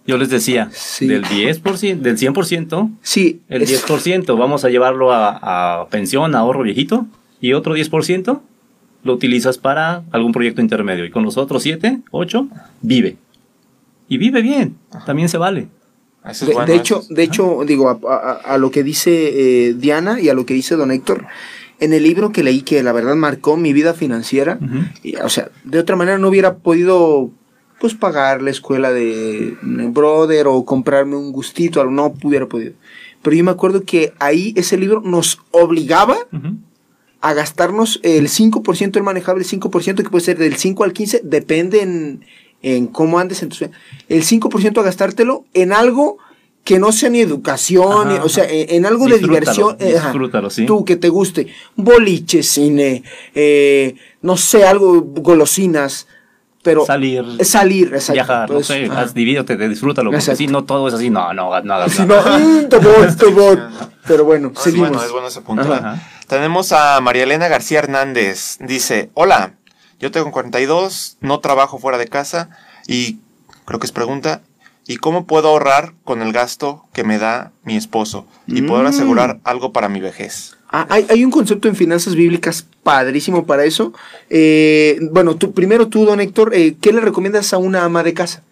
Yo 0.06 0.18
les 0.18 0.28
decía, 0.30 0.68
Sí. 0.72 1.06
del 1.06 1.24
10%, 1.24 2.00
del 2.02 2.18
100%, 2.18 2.90
Sí, 3.02 3.40
El 3.48 3.62
es- 3.62 3.70
10% 3.70 4.36
vamos 4.38 4.64
a 4.64 4.68
llevarlo 4.70 5.12
a, 5.12 5.80
a 5.82 5.88
pensión, 5.88 6.34
ahorro 6.34 6.62
viejito, 6.62 7.06
y 7.40 7.52
otro 7.52 7.74
10% 7.74 8.40
lo 9.02 9.12
utilizas 9.14 9.58
para 9.58 10.02
algún 10.12 10.32
proyecto 10.32 10.60
intermedio. 10.62 11.04
Y 11.04 11.10
con 11.10 11.24
los 11.24 11.36
otros 11.36 11.62
7, 11.62 12.00
8, 12.10 12.48
vive. 12.82 13.16
Y 14.08 14.18
vive 14.18 14.42
bien, 14.42 14.76
también 15.06 15.28
se 15.28 15.38
vale. 15.38 15.68
Es 16.28 16.40
de, 16.40 16.52
bueno, 16.54 16.66
de 16.66 16.72
eso 16.74 16.80
hecho, 16.82 17.00
es- 17.00 17.08
de 17.08 17.22
hecho, 17.22 17.58
digo, 17.66 17.88
a, 17.90 17.98
a- 18.08 18.54
a 18.54 18.58
lo 18.58 18.70
que 18.70 18.82
dice 18.82 19.68
eh, 19.68 19.74
Diana 19.74 20.20
y 20.20 20.28
a 20.30 20.34
lo 20.34 20.46
que 20.46 20.54
dice 20.54 20.74
don 20.76 20.90
Héctor, 20.90 21.26
en 21.80 21.92
el 21.92 22.02
libro 22.02 22.32
que 22.32 22.42
leí 22.42 22.62
que 22.62 22.82
la 22.82 22.92
verdad 22.92 23.14
marcó 23.16 23.56
mi 23.56 23.72
vida 23.72 23.94
financiera, 23.94 24.58
y, 25.02 25.16
o 25.16 25.28
sea, 25.28 25.50
de 25.64 25.78
otra 25.78 25.96
manera 25.96 26.18
no 26.18 26.28
hubiera 26.28 26.56
podido 26.56 27.30
pues 27.80 27.94
pagar 27.94 28.40
la 28.40 28.50
escuela 28.50 28.92
de 28.92 29.56
mi 29.62 29.86
brother 29.88 30.46
o 30.46 30.64
comprarme 30.64 31.16
un 31.16 31.32
gustito, 31.32 31.80
algo, 31.80 31.92
no 31.92 32.14
hubiera 32.22 32.46
podido. 32.46 32.72
Pero 33.22 33.36
yo 33.36 33.44
me 33.44 33.50
acuerdo 33.50 33.84
que 33.84 34.12
ahí 34.18 34.54
ese 34.56 34.76
libro 34.76 35.00
nos 35.04 35.40
obligaba 35.50 36.16
a 37.20 37.32
gastarnos 37.32 38.00
el 38.02 38.28
5%, 38.28 38.96
el 38.96 39.02
manejable 39.02 39.44
5%, 39.44 39.96
que 39.96 40.10
puede 40.10 40.24
ser 40.24 40.38
del 40.38 40.56
5 40.56 40.84
al 40.84 40.92
15, 40.92 41.22
depende 41.24 41.82
en, 41.82 42.24
en 42.62 42.86
cómo 42.86 43.18
andes 43.18 43.42
en 43.42 43.48
tu. 43.48 43.64
El 44.08 44.22
5% 44.22 44.78
a 44.78 44.82
gastártelo 44.82 45.44
en 45.54 45.72
algo 45.72 46.18
que 46.64 46.78
no 46.78 46.92
sea 46.92 47.10
ni 47.10 47.20
educación, 47.20 48.08
Ajá, 48.08 48.18
ni- 48.18 48.18
o 48.24 48.28
sea, 48.28 48.44
ajá. 48.44 48.52
en, 48.54 48.70
en 48.76 48.86
algo 48.86 49.06
de 49.06 49.18
diversión. 49.18 49.76
eh, 49.78 49.96
ajá. 49.98 50.08
disfrútalo, 50.08 50.48
sí. 50.50 50.64
Tú 50.66 50.84
que 50.84 50.96
te 50.96 51.08
guste. 51.10 51.48
Boliche, 51.76 52.42
cine, 52.42 53.02
eh, 53.34 53.94
no 54.22 54.36
sé, 54.38 54.64
algo, 54.66 55.02
golosinas, 55.02 56.06
pero... 56.62 56.86
Salir, 56.86 57.44
salir, 57.44 57.88
exacto. 57.88 58.12
viajar, 58.14 58.38
no 58.50 58.56
Entonces, 58.56 58.76
sé, 58.86 58.90
ajá. 58.90 59.02
haz, 59.02 59.12
divídete, 59.14 59.68
disfrútalo. 59.68 60.08
Porque 60.10 60.20
Exacto. 60.20 60.38
si 60.38 60.46
no 60.46 60.64
todo 60.64 60.88
es 60.88 60.94
así, 60.94 61.10
no, 61.10 61.34
no, 61.34 61.60
no 61.60 61.74
hagas 61.74 61.92
Si 61.92 62.02
nada. 62.06 62.38
no, 62.38 62.38
mm, 62.62 62.68
tobot, 62.70 63.16
tobot. 63.18 63.60
Pero 64.06 64.24
bueno, 64.24 64.48
No, 64.48 64.54
es 64.54 64.60
seguimos. 64.60 64.88
bueno, 64.88 65.04
es 65.04 65.12
bueno 65.12 65.28
ese 65.28 65.42
punto. 65.42 65.62
Ajá. 65.70 65.76
Ajá. 65.92 66.08
Tenemos 66.26 66.72
a 66.72 66.98
María 67.02 67.24
Elena 67.24 67.48
García 67.48 67.80
Hernández. 67.80 68.56
Dice, 68.60 69.10
hola, 69.12 69.52
yo 70.00 70.10
tengo 70.10 70.32
42, 70.32 71.18
no 71.20 71.40
trabajo 71.40 71.78
fuera 71.78 71.98
de 71.98 72.08
casa 72.08 72.48
y 72.86 73.18
creo 73.66 73.78
que 73.78 73.86
es 73.86 73.92
pregunta, 73.92 74.40
¿y 74.86 74.96
cómo 74.96 75.26
puedo 75.26 75.48
ahorrar 75.48 75.94
con 76.04 76.20
el 76.22 76.32
gasto 76.32 76.84
que 76.92 77.04
me 77.04 77.18
da 77.18 77.52
mi 77.64 77.76
esposo 77.76 78.26
y 78.46 78.62
poder 78.62 78.84
Mm. 78.84 78.88
asegurar 78.88 79.40
algo 79.44 79.72
para 79.72 79.88
mi 79.88 80.00
vejez? 80.00 80.56
Ah, 80.70 80.86
hay, 80.90 81.06
hay 81.08 81.24
un 81.24 81.30
concepto 81.30 81.68
en 81.68 81.76
finanzas 81.76 82.14
bíblicas 82.16 82.66
padrísimo 82.82 83.46
para 83.46 83.64
eso. 83.64 83.92
Eh, 84.28 84.98
bueno, 85.12 85.36
tú, 85.36 85.52
primero 85.52 85.86
tú, 85.88 86.04
don 86.04 86.20
Héctor, 86.20 86.52
eh, 86.54 86.74
¿qué 86.80 86.92
le 86.92 87.00
recomiendas 87.00 87.52
a 87.52 87.58
una 87.58 87.84
ama 87.84 88.02
de 88.02 88.12
casa? 88.14 88.42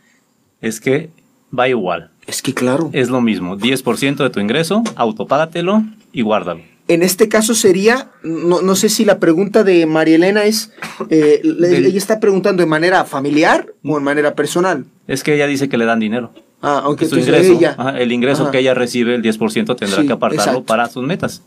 Es 0.61 0.81
que 0.81 1.11
va 1.57 1.69
igual. 1.69 2.11
Es 2.27 2.41
que 2.41 2.55
claro. 2.55 2.91
Es 2.93 3.09
lo 3.11 3.21
mismo, 3.21 3.57
10% 3.59 4.23
de 4.23 4.31
tu 4.31 4.39
ingreso, 4.39 4.85
autopágatelo 4.95 5.83
y 6.13 6.23
guárdalo. 6.23 6.61
En 6.89 7.03
este 7.03 7.29
caso 7.29 7.55
sería, 7.55 8.11
no, 8.23 8.61
no 8.63 8.75
sé 8.77 8.89
si 8.89 9.05
la 9.05 9.19
pregunta 9.19 9.65
de 9.65 9.87
María 9.87 10.17
Elena 10.17 10.45
es, 10.45 10.71
eh, 11.11 11.41
le- 11.43 11.69
Del- 11.69 11.87
ella 11.87 11.99
está 11.99 12.21
preguntando 12.21 12.63
de 12.63 12.69
manera 12.69 13.05
familiar 13.05 13.67
o 13.85 13.99
en 13.99 14.05
manera 14.05 14.35
personal. 14.35 14.85
Es 15.13 15.23
que 15.23 15.35
ella 15.35 15.47
dice 15.47 15.69
que 15.69 15.77
le 15.77 15.85
dan 15.85 16.01
dinero. 16.01 16.33
Ah, 16.63 16.81
aunque 16.85 17.05
Que 17.05 17.11
su 17.11 17.19
ingreso, 17.19 17.53
ella, 17.53 17.75
ajá, 17.77 17.99
el 17.99 18.13
ingreso 18.13 18.43
Ajá. 18.45 18.51
que 18.53 18.59
ella 18.61 18.73
recibe, 18.73 19.15
el 19.15 19.23
10% 19.23 19.77
tendrá 19.77 20.01
Sí, 20.01 20.07
que 20.07 20.13
apartarlo 20.13 20.43
exacto. 20.53 20.65
para 20.65 20.89
sus 20.89 21.05
metas. 21.05 21.43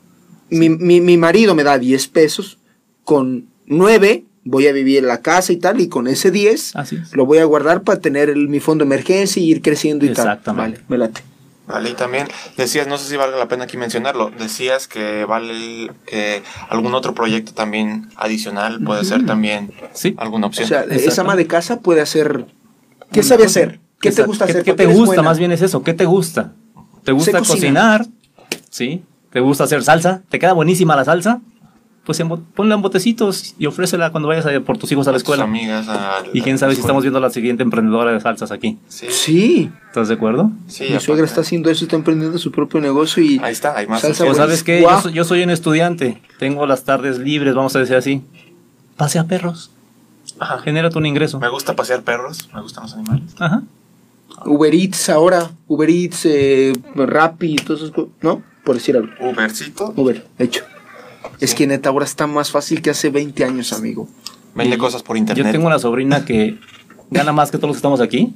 mi, 0.49 0.69
mi, 0.69 1.01
mi 1.01 1.17
marido 1.17 1.55
me 1.55 1.63
da 1.63 1.77
10 1.79 2.07
pesos, 2.09 2.57
con 3.03 3.47
9 3.65 4.25
voy 4.43 4.67
a 4.67 4.73
vivir 4.73 4.99
en 4.99 5.07
la 5.07 5.21
casa 5.21 5.51
y 5.53 5.57
tal, 5.57 5.79
y 5.81 5.87
con 5.87 6.07
ese 6.07 6.29
10 6.31 6.75
Así 6.75 6.97
es. 6.97 7.15
lo 7.15 7.25
voy 7.25 7.39
a 7.39 7.45
guardar 7.45 7.81
para 7.81 7.99
tener 7.99 8.29
el- 8.29 8.47
mi 8.49 8.59
fondo 8.59 8.83
de 8.83 8.87
emergencia 8.87 9.41
y 9.41 9.49
ir 9.49 9.61
creciendo 9.63 10.05
y 10.05 10.09
tal. 10.09 10.25
Exactamente. 10.27 10.81
Vale, 10.81 10.85
me 10.89 10.97
late. 10.99 11.21
Vale, 11.67 11.89
y 11.89 11.93
también 11.93 12.27
decías, 12.57 12.85
no 12.87 12.99
sé 12.99 13.09
si 13.09 13.15
valga 13.17 13.37
la 13.37 13.47
pena 13.47 13.63
aquí 13.63 13.75
mencionarlo, 13.77 14.31
decías 14.37 14.87
que 14.87 15.25
vale 15.25 15.89
que 16.05 16.43
algún 16.69 16.93
otro 16.93 17.15
proyecto 17.15 17.53
también 17.55 18.09
adicional 18.17 18.83
puede 18.83 19.03
ser 19.03 19.25
también 19.25 19.71
Sí. 19.93 20.13
alguna 20.17 20.45
O 20.45 20.49
opción. 20.49 20.67
sea, 20.67 20.81
Exacto. 20.83 21.09
esa 21.09 21.21
ama 21.21 21.35
de 21.35 21.47
casa 21.47 21.79
puede 21.79 22.01
hacer... 22.01 22.45
¿Qué 23.15 23.23
sabe 23.23 23.45
hacer? 23.45 23.79
¿Qué 23.99 24.11
te 24.11 24.23
gusta 24.23 24.45
¿Qué- 24.45 24.51
hacer? 24.51 24.63
¿Qué 24.63 24.73
te 24.73 24.85
gusta? 24.85 25.21
Más 25.23 25.39
bien 25.39 25.51
es 25.51 25.61
eso. 25.61 25.81
¿Qué 25.83 25.93
te 25.93 26.05
gusta? 26.05 26.53
¿Te 27.03 27.11
gusta 27.11 27.39
cocinar. 27.39 28.05
¿Sí? 28.69 29.03
¿Te 29.31 29.39
gusta 29.39 29.63
hacer 29.65 29.83
salsa? 29.83 30.21
¿Te 30.29 30.37
queda 30.39 30.53
buenísima 30.53 30.95
la 30.95 31.05
salsa? 31.05 31.41
Pues 32.05 32.21
ponla 32.53 32.75
en 32.75 32.83
botecitos 32.83 33.55
y 33.57 33.65
ofrécela 33.65 34.11
cuando 34.11 34.27
vayas 34.29 34.45
a- 34.45 34.59
por 34.59 34.77
tus 34.77 34.91
hijos 34.91 35.07
a 35.07 35.11
la 35.11 35.15
tus 35.15 35.23
escuela. 35.23 35.43
amigas. 35.45 35.87
a- 35.89 36.19
Y 36.33 36.41
quién 36.41 36.55
a 36.55 36.59
sabe 36.59 36.75
si 36.75 36.81
estamos 36.81 37.01
viendo 37.03 37.19
la 37.19 37.31
siguiente 37.31 37.63
emprendedora 37.63 38.11
de 38.11 38.19
salsas 38.21 38.51
aquí. 38.51 38.77
Sí, 38.87 39.71
¿Estás 39.87 40.09
de 40.09 40.13
acuerdo? 40.13 40.51
sí, 40.67 40.85
mi 40.91 40.99
suegra 40.99 41.25
está 41.25 41.41
haciendo 41.41 41.71
eso, 41.71 41.85
está 41.85 41.95
emprendiendo 41.95 42.37
su 42.37 42.51
propio 42.51 42.79
negocio 42.79 43.23
y... 43.23 43.39
Ahí 43.41 43.53
está, 43.53 43.75
hay 43.75 43.87
más. 43.87 44.01
Salsa 44.01 44.23
O 44.23 44.27
opciones. 44.27 44.37
sabes 44.37 44.63
qué, 44.63 44.81
yo, 44.83 45.01
soy- 45.01 45.13
yo 45.13 45.23
soy 45.23 45.41
un 45.41 45.49
estudiante, 45.49 46.21
tengo 46.37 46.67
las 46.67 46.83
tardes 46.83 47.17
libres, 47.17 47.55
vamos 47.55 47.75
a 47.75 47.79
decir 47.79 47.95
así. 47.95 48.21
Pasea 48.97 49.23
perros, 49.23 49.71
Ajá. 50.39 50.59
genérate 50.59 50.97
un 50.97 51.05
ingreso. 51.05 51.39
Me 51.39 51.49
gusta 51.49 51.75
pasear 51.75 52.03
perros, 52.03 52.49
me 52.53 52.61
gustan 52.61 52.83
los 52.83 52.93
animales. 52.93 53.35
Ajá. 53.39 53.63
Uber 54.45 54.73
Eats 54.73 55.09
ahora, 55.09 55.51
Uber 55.67 55.89
Eats, 55.89 56.25
eh, 56.25 56.73
Rappi, 56.95 57.55
todas 57.55 57.81
esas 57.83 57.93
cosas, 57.93 58.11
¿no? 58.21 58.43
Por 58.63 58.75
decir 58.75 58.97
algo. 58.97 59.11
Ubercito 59.21 59.93
Uber, 59.95 60.25
hecho. 60.39 60.63
Es 61.39 61.53
que 61.55 61.67
neta 61.67 61.89
ahora 61.89 62.05
está 62.05 62.27
más 62.27 62.51
fácil 62.51 62.81
que 62.81 62.89
hace 62.89 63.09
20 63.09 63.45
años, 63.45 63.73
amigo. 63.73 64.07
vende 64.53 64.77
cosas 64.77 65.03
por 65.03 65.17
internet. 65.17 65.45
Yo 65.45 65.51
tengo 65.51 65.67
una 65.67 65.79
sobrina 65.79 66.25
que 66.25 66.57
gana 67.11 67.31
más 67.31 67.51
que 67.51 67.57
todos 67.57 67.69
los 67.69 67.75
que 67.77 67.79
estamos 67.79 68.01
aquí 68.01 68.33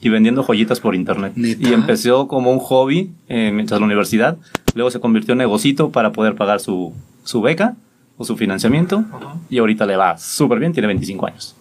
y 0.00 0.08
vendiendo 0.08 0.42
joyitas 0.42 0.80
por 0.80 0.94
internet. 0.94 1.32
¿Neta? 1.36 1.68
Y 1.68 1.72
empezó 1.72 2.26
como 2.28 2.50
un 2.52 2.58
hobby 2.58 3.10
eh, 3.28 3.52
mientras 3.54 3.80
la 3.80 3.86
universidad, 3.86 4.36
luego 4.74 4.90
se 4.90 5.00
convirtió 5.00 5.32
en 5.32 5.38
negocito 5.38 5.90
para 5.90 6.12
poder 6.12 6.34
pagar 6.34 6.60
su, 6.60 6.92
su 7.24 7.40
beca 7.40 7.76
o 8.16 8.24
su 8.24 8.36
financiamiento 8.36 9.04
y 9.50 9.58
ahorita 9.58 9.86
le 9.86 9.96
va 9.96 10.16
súper 10.18 10.58
bien, 10.58 10.72
tiene 10.72 10.86
25 10.88 11.26
años. 11.26 11.54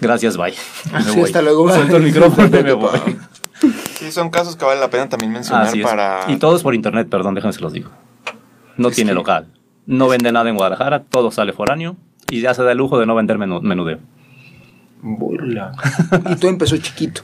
Gracias, 0.00 0.36
bye. 0.36 0.54
Me 0.92 1.02
Sí, 1.02 1.10
voy. 1.16 1.24
hasta 1.24 1.42
luego, 1.42 1.64
bye. 1.64 1.74
Suelto 1.74 1.96
el 1.96 2.02
micrófono 2.04 2.46
y 2.58 2.62
me 2.64 2.72
voy. 2.72 3.18
Sí, 3.98 4.10
son 4.12 4.30
casos 4.30 4.56
que 4.56 4.64
vale 4.64 4.80
la 4.80 4.88
pena 4.90 5.08
también 5.08 5.32
mencionar 5.32 5.66
Así 5.66 5.80
es. 5.80 5.86
para... 5.86 6.24
Y 6.28 6.36
todo 6.36 6.56
es 6.56 6.62
por 6.62 6.74
internet, 6.74 7.08
perdón, 7.10 7.34
déjenme 7.34 7.52
se 7.52 7.60
los 7.60 7.72
digo. 7.72 7.90
No 8.76 8.88
Es 8.88 8.94
tiene 8.96 9.10
que- 9.10 9.14
local. 9.14 9.46
No 9.86 10.08
vende 10.08 10.30
nada 10.32 10.48
en 10.48 10.56
Guadalajara, 10.56 11.02
todo 11.02 11.30
sale 11.30 11.52
foráneo 11.52 11.96
y 12.30 12.40
ya 12.40 12.54
se 12.54 12.62
da 12.62 12.72
el 12.72 12.78
lujo 12.78 12.98
de 12.98 13.06
no 13.06 13.14
vender 13.14 13.38
menú- 13.38 13.60
menudeo. 13.62 13.98
Burla. 15.02 15.72
y 16.30 16.36
todo 16.36 16.50
empezó 16.50 16.76
chiquito. 16.76 17.22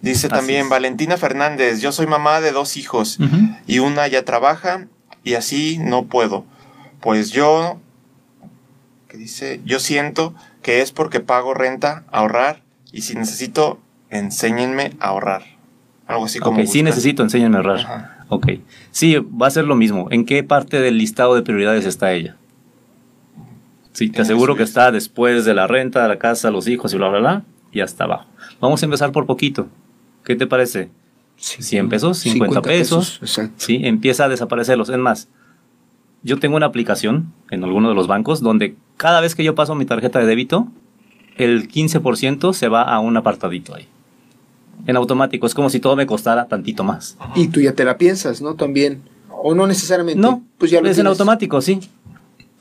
Dice 0.00 0.26
Así 0.26 0.34
también 0.36 0.64
es. 0.64 0.68
Valentina 0.70 1.16
Fernández, 1.16 1.80
yo 1.80 1.92
soy 1.92 2.06
mamá 2.06 2.40
de 2.40 2.52
dos 2.52 2.76
hijos 2.76 3.18
Ujú. 3.20 3.36
y 3.66 3.78
una 3.78 4.06
ya 4.08 4.24
trabaja 4.24 4.86
y 5.24 5.34
así 5.34 5.78
no 5.80 6.04
puedo. 6.06 6.44
Pues 7.06 7.30
yo, 7.30 7.78
¿qué 9.06 9.16
dice? 9.16 9.60
Yo 9.64 9.78
siento 9.78 10.34
que 10.60 10.80
es 10.80 10.90
porque 10.90 11.20
pago 11.20 11.54
renta, 11.54 12.02
ahorrar 12.10 12.64
y 12.90 13.02
si 13.02 13.14
necesito, 13.14 13.78
enséñenme 14.10 14.90
a 14.98 15.10
ahorrar. 15.10 15.44
Algo 16.08 16.24
así 16.24 16.40
como... 16.40 16.58
Ok, 16.58 16.62
sí 16.62 16.80
buscar. 16.80 16.82
necesito, 16.82 17.22
enséñenme 17.22 17.58
a 17.58 17.60
ahorrar. 17.60 17.78
Ajá. 17.78 18.26
Ok. 18.28 18.48
Sí, 18.90 19.18
va 19.18 19.46
a 19.46 19.50
ser 19.50 19.66
lo 19.66 19.76
mismo. 19.76 20.08
¿En 20.10 20.24
qué 20.24 20.42
parte 20.42 20.80
del 20.80 20.98
listado 20.98 21.36
de 21.36 21.42
prioridades 21.42 21.86
está 21.86 22.12
ella? 22.12 22.34
Sí, 23.92 24.10
te 24.10 24.22
aseguro 24.22 24.56
que 24.56 24.64
es. 24.64 24.70
está 24.70 24.90
después 24.90 25.44
de 25.44 25.54
la 25.54 25.68
renta, 25.68 26.08
la 26.08 26.18
casa, 26.18 26.50
los 26.50 26.66
hijos 26.66 26.92
y 26.92 26.96
bla, 26.96 27.08
bla, 27.10 27.20
bla, 27.20 27.42
y 27.70 27.82
hasta 27.82 28.02
abajo. 28.02 28.26
Vamos 28.60 28.82
a 28.82 28.86
empezar 28.86 29.12
por 29.12 29.26
poquito. 29.26 29.68
¿Qué 30.24 30.34
te 30.34 30.48
parece? 30.48 30.90
100 31.36 31.88
pesos, 31.88 32.18
50 32.18 32.62
pesos. 32.62 33.20
Exacto. 33.22 33.54
Sí, 33.58 33.78
empieza 33.84 34.24
a 34.24 34.28
desaparecerlos. 34.28 34.88
Es 34.88 34.98
más, 34.98 35.28
yo 36.26 36.40
tengo 36.40 36.56
una 36.56 36.66
aplicación 36.66 37.32
en 37.50 37.62
alguno 37.62 37.88
de 37.88 37.94
los 37.94 38.08
bancos 38.08 38.40
donde 38.40 38.74
cada 38.96 39.20
vez 39.20 39.36
que 39.36 39.44
yo 39.44 39.54
paso 39.54 39.76
mi 39.76 39.86
tarjeta 39.86 40.18
de 40.18 40.26
débito, 40.26 40.66
el 41.36 41.68
15% 41.68 42.52
se 42.52 42.68
va 42.68 42.82
a 42.82 42.98
un 42.98 43.16
apartadito 43.16 43.76
ahí. 43.76 43.86
En 44.88 44.96
automático, 44.96 45.46
es 45.46 45.54
como 45.54 45.70
si 45.70 45.78
todo 45.78 45.94
me 45.94 46.04
costara 46.04 46.48
tantito 46.48 46.82
más. 46.82 47.16
Y 47.36 47.46
tú 47.48 47.60
ya 47.60 47.74
te 47.74 47.84
la 47.84 47.96
piensas, 47.96 48.42
¿no? 48.42 48.54
También. 48.54 49.02
O 49.30 49.54
no 49.54 49.68
necesariamente. 49.68 50.20
No, 50.20 50.42
pues 50.58 50.72
ya 50.72 50.80
lo 50.80 50.88
es 50.88 50.98
en 50.98 51.06
automático, 51.06 51.60
sí. 51.60 51.78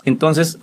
Entonces, 0.03 0.59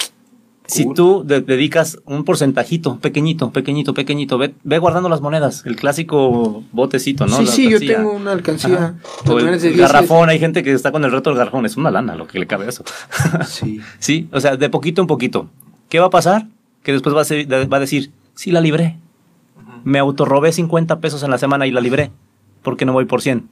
si 0.72 0.84
Cool. 0.84 0.94
tú 0.94 1.22
de- 1.26 1.40
dedicas 1.42 1.98
un 2.06 2.24
porcentajito, 2.24 2.98
pequeñito, 2.98 3.50
pequeñito, 3.50 3.94
pequeñito, 3.94 4.38
ve, 4.38 4.54
ve 4.64 4.78
guardando 4.78 5.08
las 5.08 5.20
monedas, 5.20 5.64
el 5.66 5.76
clásico 5.76 6.64
botecito, 6.72 7.26
¿no? 7.26 7.36
Sí, 7.36 7.44
La 7.44 7.52
sí, 7.52 7.68
yo 7.70 7.78
tengo 7.78 8.12
una 8.12 8.32
alcancía. 8.32 8.74
Ajá. 8.74 8.94
de 9.24 9.30
O 9.30 9.38
el, 9.38 9.44
monedas 9.44 9.62
de 9.62 9.68
el 9.68 9.74
10 9.76 9.92
garrafón, 9.92 10.28
hay 10.30 10.38
gente 10.38 10.62
que 10.62 10.72
está 10.72 10.90
con 10.92 11.04
el 11.04 11.12
reto 11.12 11.30
del 11.30 11.38
garrafón, 11.38 11.66
es 11.66 11.76
una 11.76 11.90
lana 11.90 12.14
lo 12.16 12.26
que 12.26 12.38
le 12.38 12.46
cabe 12.46 12.66
a 12.66 12.68
eso. 12.70 12.84
Sí. 13.46 13.80
sí, 13.98 14.28
o 14.32 14.40
sea, 14.40 14.56
de 14.56 14.68
poquito 14.70 15.00
en 15.02 15.06
poquito. 15.06 15.48
¿Qué 15.88 16.00
va 16.00 16.06
a 16.06 16.10
pasar? 16.10 16.46
Que 16.82 16.92
después 16.92 17.14
va 17.14 17.20
a, 17.20 17.24
ser- 17.24 17.46
va 17.52 17.76
a 17.76 17.80
decir, 17.80 18.10
sí 18.34 18.50
la 18.50 18.60
libré. 18.60 18.96
Me 19.84 19.98
autorrobé 19.98 20.52
50 20.52 21.00
pesos 21.00 21.22
en 21.22 21.30
la 21.30 21.38
semana 21.38 21.66
y 21.66 21.70
la 21.70 21.80
libré. 21.80 22.10
¿Por 22.62 22.76
qué 22.76 22.84
no 22.86 22.92
voy 22.92 23.04
por 23.04 23.20
100? 23.20 23.48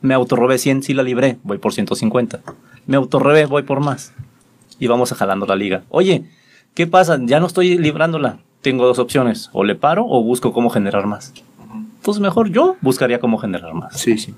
Me 0.00 0.14
autorrobé 0.14 0.58
100, 0.58 0.82
sí 0.82 0.94
la 0.94 1.02
libré, 1.02 1.38
voy 1.44 1.58
por 1.58 1.72
150. 1.72 2.40
Me 2.86 2.96
autorrobé, 2.96 3.46
voy 3.46 3.62
por 3.62 3.80
más. 3.80 4.12
Y 4.82 4.88
vamos 4.88 5.12
a 5.12 5.14
jalando 5.14 5.46
la 5.46 5.54
liga. 5.54 5.84
Oye, 5.90 6.24
¿qué 6.74 6.88
pasa? 6.88 7.16
Ya 7.22 7.38
no 7.38 7.46
estoy 7.46 7.78
librándola. 7.78 8.40
Tengo 8.62 8.84
dos 8.84 8.98
opciones. 8.98 9.48
O 9.52 9.62
le 9.62 9.76
paro 9.76 10.04
o 10.08 10.24
busco 10.24 10.52
cómo 10.52 10.70
generar 10.70 11.06
más. 11.06 11.32
Pues 12.02 12.18
mejor 12.18 12.50
yo 12.50 12.74
buscaría 12.80 13.20
cómo 13.20 13.38
generar 13.38 13.74
más. 13.74 14.00
Sí, 14.00 14.18
sí. 14.18 14.34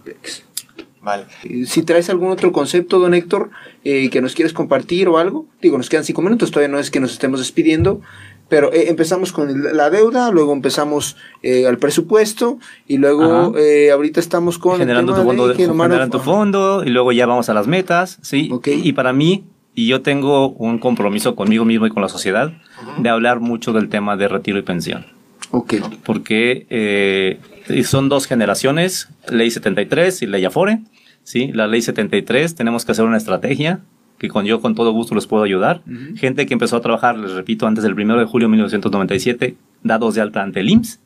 Vale. 1.01 1.25
Eh, 1.45 1.65
Si 1.65 1.83
traes 1.83 2.11
algún 2.11 2.31
otro 2.31 2.53
concepto, 2.53 2.99
don 2.99 3.15
Héctor, 3.15 3.53
eh, 3.85 4.11
que 4.11 4.21
nos 4.21 4.35
quieres 4.35 4.53
compartir 4.53 5.09
o 5.09 5.17
algo, 5.17 5.47
digo, 5.63 5.79
nos 5.79 5.89
quedan 5.89 6.05
cinco 6.05 6.21
minutos, 6.21 6.51
todavía 6.51 6.71
no 6.71 6.79
es 6.79 6.91
que 6.91 7.01
nos 7.01 7.13
estemos 7.13 7.41
despidiendo, 7.41 8.03
pero 8.51 8.71
eh, 8.75 8.91
empezamos 8.91 9.33
con 9.33 9.75
la 9.75 9.89
deuda, 9.89 10.31
luego 10.31 10.53
empezamos 10.53 11.17
eh, 11.43 11.67
al 11.67 11.79
presupuesto 11.79 12.59
y 12.87 12.99
luego 12.99 13.57
eh, 13.57 13.91
ahorita 13.91 14.21
estamos 14.21 14.59
con 14.59 14.75
el 14.75 14.81
generando 14.81 15.15
tu 15.15 15.23
fondo, 15.23 15.49
de 15.49 15.55
generando 15.55 16.19
tu 16.19 16.23
fondo 16.23 16.85
y 16.85 16.91
luego 16.91 17.13
ya 17.13 17.25
vamos 17.25 17.49
a 17.49 17.55
las 17.55 17.67
metas, 17.67 18.19
¿sí? 18.21 18.51
Ok. 18.53 18.69
Y 18.69 18.93
para 18.93 19.15
mí, 19.15 19.45
y 19.75 19.87
yo 19.89 20.03
tengo 20.03 20.51
un 20.51 20.79
compromiso 20.79 21.35
conmigo 21.35 21.65
mismo 21.65 21.87
y 21.87 21.91
con 21.91 22.03
la 22.03 22.09
sociedad, 22.09 22.53
de 22.99 23.09
hablar 23.09 23.41
mucho 23.41 23.73
del 23.73 23.89
tema 23.89 24.17
de 24.17 24.29
retiro 24.29 24.59
y 24.59 24.63
pensión. 24.63 25.07
Ok. 25.51 25.75
Porque 26.05 26.67
eh, 26.71 27.41
son 27.85 28.09
dos 28.09 28.27
generaciones, 28.27 29.09
ley 29.29 29.51
73 29.51 30.23
y 30.23 30.27
ley 30.27 30.45
Afore, 30.45 30.81
¿sí? 31.23 31.51
La 31.53 31.67
ley 31.67 31.83
73, 31.83 32.55
tenemos 32.55 32.85
que 32.85 32.93
hacer 32.93 33.05
una 33.05 33.17
estrategia 33.17 33.81
que 34.19 34.29
con 34.29 34.45
yo 34.45 34.61
con 34.61 34.75
todo 34.75 34.93
gusto 34.93 35.15
les 35.15 35.27
puedo 35.27 35.43
ayudar. 35.43 35.83
Gente 36.17 36.47
que 36.47 36.55
empezó 36.55 36.77
a 36.77 36.81
trabajar, 36.81 37.19
les 37.19 37.33
repito, 37.33 37.67
antes 37.67 37.83
del 37.83 37.95
1 37.95 38.19
de 38.19 38.25
julio 38.25 38.47
de 38.47 38.53
1997, 38.53 39.57
dados 39.83 40.15
de 40.15 40.21
alta 40.21 40.43
ante 40.43 40.61
el 40.61 40.71
IMSS. 40.71 41.01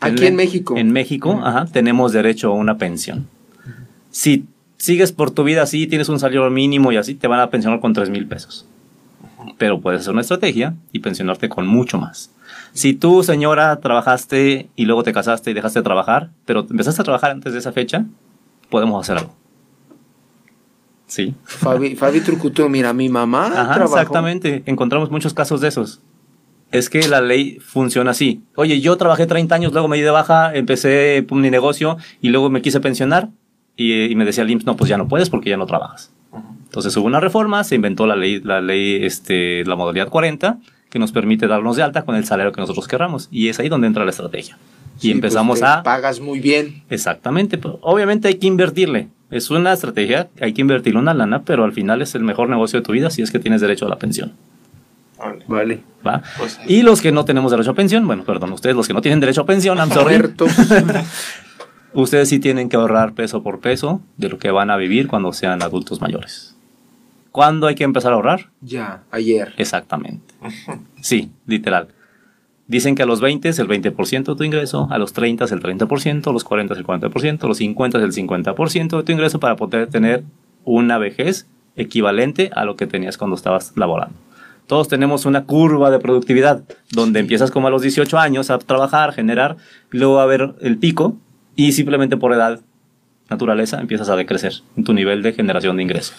Aquí 0.00 0.26
en 0.26 0.36
México. 0.36 0.76
En 0.76 0.92
México, 0.92 1.40
ajá, 1.42 1.66
tenemos 1.66 2.12
derecho 2.12 2.52
a 2.52 2.54
una 2.54 2.76
pensión. 2.76 3.28
Si 4.10 4.44
sigues 4.78 5.12
por 5.12 5.30
tu 5.30 5.44
vida 5.44 5.62
así, 5.62 5.86
tienes 5.86 6.08
un 6.08 6.18
salario 6.18 6.48
mínimo 6.50 6.90
y 6.92 6.96
así, 6.96 7.14
te 7.14 7.26
van 7.26 7.40
a 7.40 7.50
pensionar 7.50 7.80
con 7.80 7.92
3 7.92 8.10
mil 8.10 8.26
pesos. 8.26 8.66
Pero 9.58 9.80
puedes 9.80 10.00
hacer 10.00 10.12
una 10.12 10.22
estrategia 10.22 10.74
y 10.92 11.00
pensionarte 11.00 11.48
con 11.48 11.66
mucho 11.66 11.98
más. 11.98 12.30
Si 12.72 12.94
tú, 12.94 13.22
señora, 13.22 13.80
trabajaste 13.80 14.68
y 14.76 14.84
luego 14.84 15.02
te 15.02 15.12
casaste 15.12 15.50
y 15.50 15.54
dejaste 15.54 15.80
de 15.80 15.84
trabajar, 15.84 16.30
pero 16.44 16.60
empezaste 16.68 17.02
a 17.02 17.04
trabajar 17.04 17.32
antes 17.32 17.52
de 17.52 17.58
esa 17.58 17.72
fecha, 17.72 18.04
podemos 18.70 19.00
hacer 19.04 19.18
algo. 19.18 19.34
Sí. 21.06 21.34
Fabi, 21.44 21.96
Fabi 21.96 22.20
Trucuto, 22.20 22.68
mira, 22.68 22.92
mi 22.92 23.08
mamá 23.08 23.46
Ajá, 23.46 23.74
trabajó. 23.74 23.96
exactamente. 23.96 24.62
Encontramos 24.66 25.10
muchos 25.10 25.32
casos 25.34 25.60
de 25.60 25.68
esos. 25.68 26.00
Es 26.70 26.90
que 26.90 27.08
la 27.08 27.22
ley 27.22 27.58
funciona 27.60 28.10
así. 28.10 28.42
Oye, 28.54 28.80
yo 28.80 28.96
trabajé 28.98 29.26
30 29.26 29.54
años, 29.54 29.72
luego 29.72 29.88
me 29.88 29.96
di 29.96 30.02
de 30.02 30.10
baja, 30.10 30.54
empecé 30.54 31.26
mi 31.30 31.50
negocio 31.50 31.96
y 32.20 32.28
luego 32.28 32.50
me 32.50 32.60
quise 32.60 32.78
pensionar 32.80 33.30
y, 33.78 34.10
y 34.10 34.14
me 34.16 34.26
decía 34.26 34.42
el 34.44 34.50
IMSS, 34.50 34.66
no, 34.66 34.76
pues 34.76 34.90
ya 34.90 34.98
no 34.98 35.08
puedes 35.08 35.30
porque 35.30 35.48
ya 35.48 35.56
no 35.56 35.64
trabajas. 35.64 36.12
Entonces 36.64 36.94
hubo 36.98 37.06
una 37.06 37.20
reforma, 37.20 37.64
se 37.64 37.76
inventó 37.76 38.06
la 38.06 38.16
ley, 38.16 38.40
la 38.40 38.60
ley, 38.60 39.02
este, 39.02 39.64
la 39.64 39.76
modalidad 39.76 40.08
40, 40.08 40.58
que 40.90 40.98
nos 40.98 41.12
permite 41.12 41.46
darnos 41.46 41.76
de 41.76 41.82
alta 41.82 42.02
con 42.02 42.14
el 42.16 42.24
salario 42.26 42.52
que 42.52 42.60
nosotros 42.60 42.86
querramos. 42.86 43.28
Y 43.30 43.48
es 43.48 43.58
ahí 43.58 43.70
donde 43.70 43.86
entra 43.86 44.04
la 44.04 44.10
estrategia. 44.10 44.58
Y 44.98 45.02
Sí, 45.02 45.10
empezamos 45.12 45.60
pues, 45.60 45.72
te 45.72 45.78
a... 45.78 45.82
Pagas 45.82 46.20
muy 46.20 46.40
bien. 46.40 46.82
Exactamente, 46.90 47.56
pero 47.56 47.78
obviamente 47.82 48.28
hay 48.28 48.34
que 48.34 48.48
invertirle. 48.48 49.08
Es 49.30 49.50
una 49.50 49.72
estrategia, 49.72 50.28
hay 50.40 50.52
que 50.52 50.60
invertirle 50.60 50.98
una 50.98 51.14
lana, 51.14 51.42
pero 51.42 51.64
al 51.64 51.72
final 51.72 52.02
es 52.02 52.14
el 52.14 52.22
mejor 52.24 52.48
negocio 52.48 52.80
de 52.80 52.84
tu 52.84 52.92
vida 52.92 53.10
si 53.10 53.22
es 53.22 53.30
que 53.30 53.38
tienes 53.38 53.60
derecho 53.60 53.86
a 53.86 53.88
la 53.88 53.96
pensión. 53.96 54.32
Vale. 55.46 55.80
¿va? 56.06 56.22
Pues, 56.36 56.60
Y 56.66 56.82
los 56.82 57.00
que 57.00 57.12
no 57.12 57.24
tenemos 57.24 57.50
derecho 57.50 57.72
a 57.72 57.74
pensión, 57.74 58.06
bueno, 58.06 58.24
perdón, 58.24 58.52
ustedes 58.52 58.76
los 58.76 58.86
que 58.86 58.94
no 58.94 59.00
tienen 59.00 59.20
derecho 59.20 59.42
a 59.42 59.46
pensión, 59.46 59.78
I'm 59.78 59.90
sorry. 59.92 60.16
ustedes 62.02 62.28
sí 62.28 62.38
tienen 62.38 62.68
que 62.68 62.76
ahorrar 62.76 63.14
peso 63.14 63.42
por 63.42 63.60
peso 63.60 64.00
de 64.16 64.28
lo 64.28 64.38
que 64.38 64.50
van 64.50 64.70
a 64.70 64.76
vivir 64.76 65.08
cuando 65.08 65.32
sean 65.32 65.62
adultos 65.62 66.00
mayores. 66.00 66.54
¿Cuándo 67.32 67.66
hay 67.66 67.74
que 67.74 67.84
empezar 67.84 68.12
a 68.12 68.16
ahorrar? 68.16 68.50
ya, 68.60 69.02
ayer. 69.10 69.54
Exactamente. 69.56 70.34
Sí, 71.00 71.30
literal. 71.46 71.88
Dicen 72.66 72.96
que 72.96 73.02
a 73.02 73.06
los 73.06 73.20
20 73.20 73.48
es 73.48 73.58
el 73.60 73.68
20% 73.68 74.24
de 74.24 74.34
tu 74.34 74.44
ingreso, 74.44 74.88
a 74.90 74.98
los 74.98 75.12
30 75.12 75.44
es 75.44 75.52
el 75.52 75.62
30%, 75.62 76.26
a 76.26 76.32
los 76.32 76.44
40 76.44 76.74
es 76.74 76.80
el 76.80 76.86
40%, 76.86 77.44
a 77.44 77.46
los 77.46 77.56
50 77.56 77.98
es 77.98 78.04
el 78.04 78.12
50% 78.12 78.96
de 78.96 79.02
tu 79.04 79.12
ingreso 79.12 79.40
para 79.40 79.56
poder 79.56 79.86
tener 79.86 80.24
una 80.64 80.98
vejez 80.98 81.46
equivalente 81.76 82.50
a 82.54 82.64
lo 82.64 82.76
que 82.76 82.86
tenías 82.86 83.16
cuando 83.16 83.36
estabas 83.36 83.72
laborando. 83.76 84.16
Todos 84.66 84.88
tenemos 84.88 85.24
una 85.24 85.44
curva 85.44 85.90
de 85.90 85.98
productividad 85.98 86.62
donde 86.90 87.20
empiezas 87.20 87.50
como 87.50 87.68
a 87.68 87.70
los 87.70 87.80
18 87.80 88.18
años 88.18 88.50
a 88.50 88.58
trabajar, 88.58 89.14
generar, 89.14 89.56
y 89.92 89.96
luego 89.96 90.14
va 90.14 90.22
a 90.22 90.24
haber 90.24 90.54
el 90.60 90.76
pico 90.76 91.16
y 91.58 91.72
simplemente 91.72 92.16
por 92.16 92.32
edad, 92.32 92.60
naturaleza, 93.28 93.80
empiezas 93.80 94.08
a 94.08 94.14
decrecer 94.14 94.52
en 94.76 94.84
tu 94.84 94.94
nivel 94.94 95.24
de 95.24 95.32
generación 95.32 95.76
de 95.76 95.82
ingreso. 95.82 96.14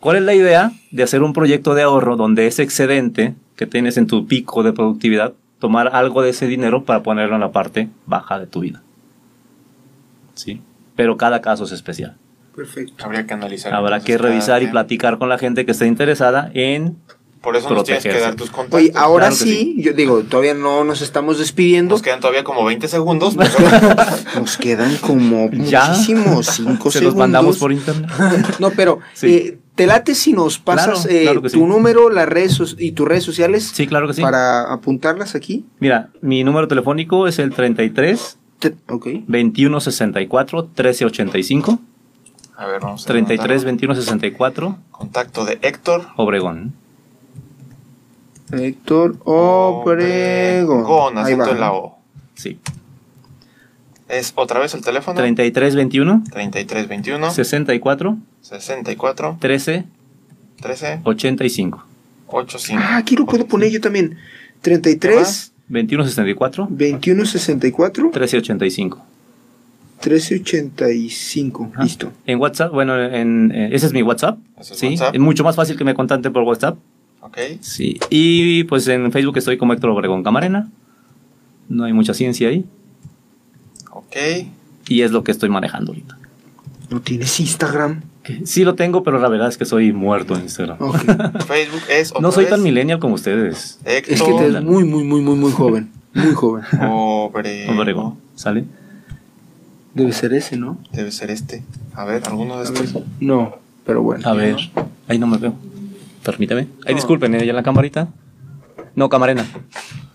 ¿Cuál 0.00 0.16
es 0.16 0.22
la 0.22 0.32
idea 0.32 0.72
de 0.90 1.02
hacer 1.02 1.22
un 1.22 1.34
proyecto 1.34 1.74
de 1.74 1.82
ahorro 1.82 2.16
donde 2.16 2.46
ese 2.46 2.62
excedente 2.62 3.34
que 3.54 3.66
tienes 3.66 3.98
en 3.98 4.06
tu 4.06 4.26
pico 4.26 4.62
de 4.62 4.72
productividad, 4.72 5.34
tomar 5.58 5.94
algo 5.94 6.22
de 6.22 6.30
ese 6.30 6.46
dinero 6.46 6.86
para 6.86 7.02
ponerlo 7.02 7.34
en 7.34 7.42
la 7.42 7.52
parte 7.52 7.90
baja 8.06 8.38
de 8.38 8.46
tu 8.46 8.60
vida? 8.60 8.82
¿Sí? 10.32 10.62
Pero 10.96 11.18
cada 11.18 11.42
caso 11.42 11.64
es 11.64 11.72
especial. 11.72 12.16
Perfecto. 12.56 13.04
habría 13.04 13.26
que 13.26 13.34
analizar. 13.34 13.74
Habrá 13.74 14.00
que 14.00 14.16
revisar 14.16 14.62
y 14.62 14.68
platicar 14.68 15.18
con 15.18 15.28
la 15.28 15.36
gente 15.36 15.66
que 15.66 15.72
esté 15.72 15.86
interesada 15.86 16.50
en... 16.54 16.96
Por 17.44 17.56
eso 17.56 17.68
nos 17.70 17.84
tienes 17.84 18.02
que 18.02 18.18
dar 18.18 18.34
tus 18.34 18.50
contactos. 18.50 18.80
Oye, 18.80 18.92
ahora 18.94 19.28
Claro 19.28 19.36
sí, 19.44 19.76
yo 19.78 19.92
digo, 19.92 20.22
todavía 20.22 20.54
no 20.54 20.82
nos 20.84 21.02
estamos 21.02 21.38
despidiendo. 21.38 21.94
Nos 21.94 22.02
quedan 22.02 22.20
todavía 22.20 22.42
como 22.42 22.64
20 22.64 22.88
segundos. 22.88 23.36
pero- 23.38 24.40
Nos 24.40 24.56
quedan 24.56 24.96
como 24.96 25.50
Ya. 25.52 25.88
muchísimos, 25.88 26.46
cinco 26.46 26.90
Se 26.90 26.98
segundos. 26.98 27.02
los 27.02 27.14
mandamos 27.16 27.58
por 27.58 27.70
internet. 27.72 28.10
No, 28.58 28.70
pero 28.70 29.00
Sí. 29.12 29.26
eh, 29.28 29.58
te 29.74 29.86
late 29.86 30.14
si 30.14 30.32
nos 30.32 30.58
pasas 30.58 31.02
Claro, 31.02 31.16
eh, 31.16 31.22
claro 31.24 31.42
tu 31.42 31.48
sí. 31.50 31.60
número, 31.60 32.08
las 32.10 32.28
redes 32.28 32.52
so- 32.54 32.64
y 32.78 32.92
tus 32.92 33.06
redes 33.06 33.24
sociales 33.24 33.70
Sí, 33.74 33.86
claro 33.86 34.06
que 34.06 34.14
sí. 34.14 34.22
para 34.22 34.72
apuntarlas 34.72 35.34
aquí. 35.34 35.64
Mira, 35.80 36.10
mi 36.22 36.44
número 36.44 36.66
telefónico 36.68 37.26
es 37.28 37.38
el 37.38 37.50
33 37.52 38.38
Te- 38.60 38.74
ok. 38.88 39.06
21 39.26 39.80
64 39.80 40.64
13 40.74 41.04
85. 41.06 41.78
A 42.56 42.66
ver, 42.66 42.80
vamos 42.80 43.02
a 43.04 43.06
33 43.08 43.40
anotarlo. 43.40 43.64
21 43.66 43.94
64 43.96 44.78
Contacto 44.92 45.44
de 45.44 45.58
Héctor. 45.60 46.06
Obregón. 46.16 46.72
Héctor 48.58 49.16
Obregón. 49.24 51.18
Ahí 51.18 51.24
acento 51.24 51.46
va. 51.46 51.50
en 51.52 51.60
la 51.60 51.72
O. 51.72 51.98
Sí. 52.34 52.58
Es 54.08 54.32
otra 54.36 54.60
vez 54.60 54.74
el 54.74 54.82
teléfono. 54.82 55.16
33 55.16 55.74
21 55.74 56.24
33 56.30 56.88
21 56.88 57.30
64 57.30 58.18
64 58.42 59.36
13 59.40 59.84
13 60.60 61.00
85. 61.04 61.84
85. 62.28 62.82
Ah, 62.84 62.96
aquí 62.96 63.16
lo 63.16 63.26
puedo 63.26 63.46
poner 63.46 63.70
yo 63.70 63.80
también. 63.80 64.18
33 64.60 65.52
21 65.68 66.04
64 66.04 66.68
21 66.70 67.26
64 67.26 68.10
13 68.12 68.38
85. 68.38 69.06
13 70.00 70.34
85. 70.40 71.70
Ajá. 71.72 71.82
Listo. 71.84 72.12
En 72.26 72.38
WhatsApp, 72.38 72.72
bueno, 72.72 73.00
en, 73.02 73.52
eh, 73.52 73.70
ese 73.72 73.86
es 73.86 73.92
mi 73.92 74.02
WhatsApp. 74.02 74.38
Ese 74.58 74.74
es 74.74 74.78
sí, 74.78 74.86
WhatsApp. 74.88 75.14
es 75.14 75.20
mucho 75.20 75.44
más 75.44 75.56
fácil 75.56 75.78
que 75.78 75.84
me 75.84 75.94
contacten 75.94 76.32
por 76.32 76.42
WhatsApp. 76.42 76.76
Ok. 77.24 77.38
Sí. 77.60 77.98
Y 78.10 78.64
pues 78.64 78.86
en 78.86 79.10
Facebook 79.10 79.38
estoy 79.38 79.56
como 79.56 79.72
Héctor 79.72 79.90
Obregón 79.90 80.22
Camarena. 80.22 80.68
No 81.70 81.84
hay 81.84 81.94
mucha 81.94 82.12
ciencia 82.12 82.48
ahí. 82.48 82.66
Ok. 83.90 84.16
Y 84.88 85.00
es 85.00 85.10
lo 85.10 85.24
que 85.24 85.32
estoy 85.32 85.48
manejando 85.48 85.92
ahorita. 85.92 86.18
¿No 86.90 87.00
tienes 87.00 87.40
Instagram? 87.40 88.02
Que 88.22 88.46
Sí 88.46 88.62
lo 88.62 88.74
tengo, 88.74 89.02
pero 89.02 89.18
la 89.18 89.28
verdad 89.28 89.48
es 89.48 89.56
que 89.56 89.64
soy 89.64 89.90
muerto 89.92 90.34
en 90.34 90.42
Instagram. 90.42 90.76
Ok. 90.80 90.96
Facebook 91.46 91.82
es 91.88 92.10
otra 92.10 92.20
No 92.20 92.30
soy 92.30 92.44
vez 92.44 92.50
tan 92.50 92.62
millennial 92.62 92.98
como 92.98 93.14
ustedes. 93.14 93.78
Héctor 93.86 94.14
es 94.14 94.22
que 94.22 94.32
te 94.34 94.50
ves 94.50 94.62
muy, 94.62 94.84
muy, 94.84 95.04
muy, 95.04 95.22
muy, 95.22 95.36
muy 95.36 95.52
joven. 95.52 95.90
Muy 96.12 96.34
joven. 96.34 96.64
Obregón. 96.82 97.78
Obregón. 97.78 98.18
¿Sale? 98.34 98.64
Debe 99.94 100.12
ser 100.12 100.34
ese, 100.34 100.58
¿no? 100.58 100.78
Debe 100.92 101.10
ser 101.10 101.30
este. 101.30 101.62
A 101.94 102.04
ver, 102.04 102.22
alguno 102.26 102.58
de 102.58 102.64
estos. 102.64 103.02
No, 103.20 103.56
pero 103.86 104.02
bueno. 104.02 104.28
A 104.28 104.34
ver. 104.34 104.56
Ahí 105.08 105.18
no 105.18 105.26
me 105.26 105.38
veo. 105.38 105.54
Permíteme. 106.24 106.68
Ahí 106.86 106.94
disculpen, 106.94 107.34
¿eh? 107.34 107.46
¿Ya 107.46 107.52
la 107.52 107.62
camarita? 107.62 108.08
No, 108.94 109.08
Camarena. 109.08 109.46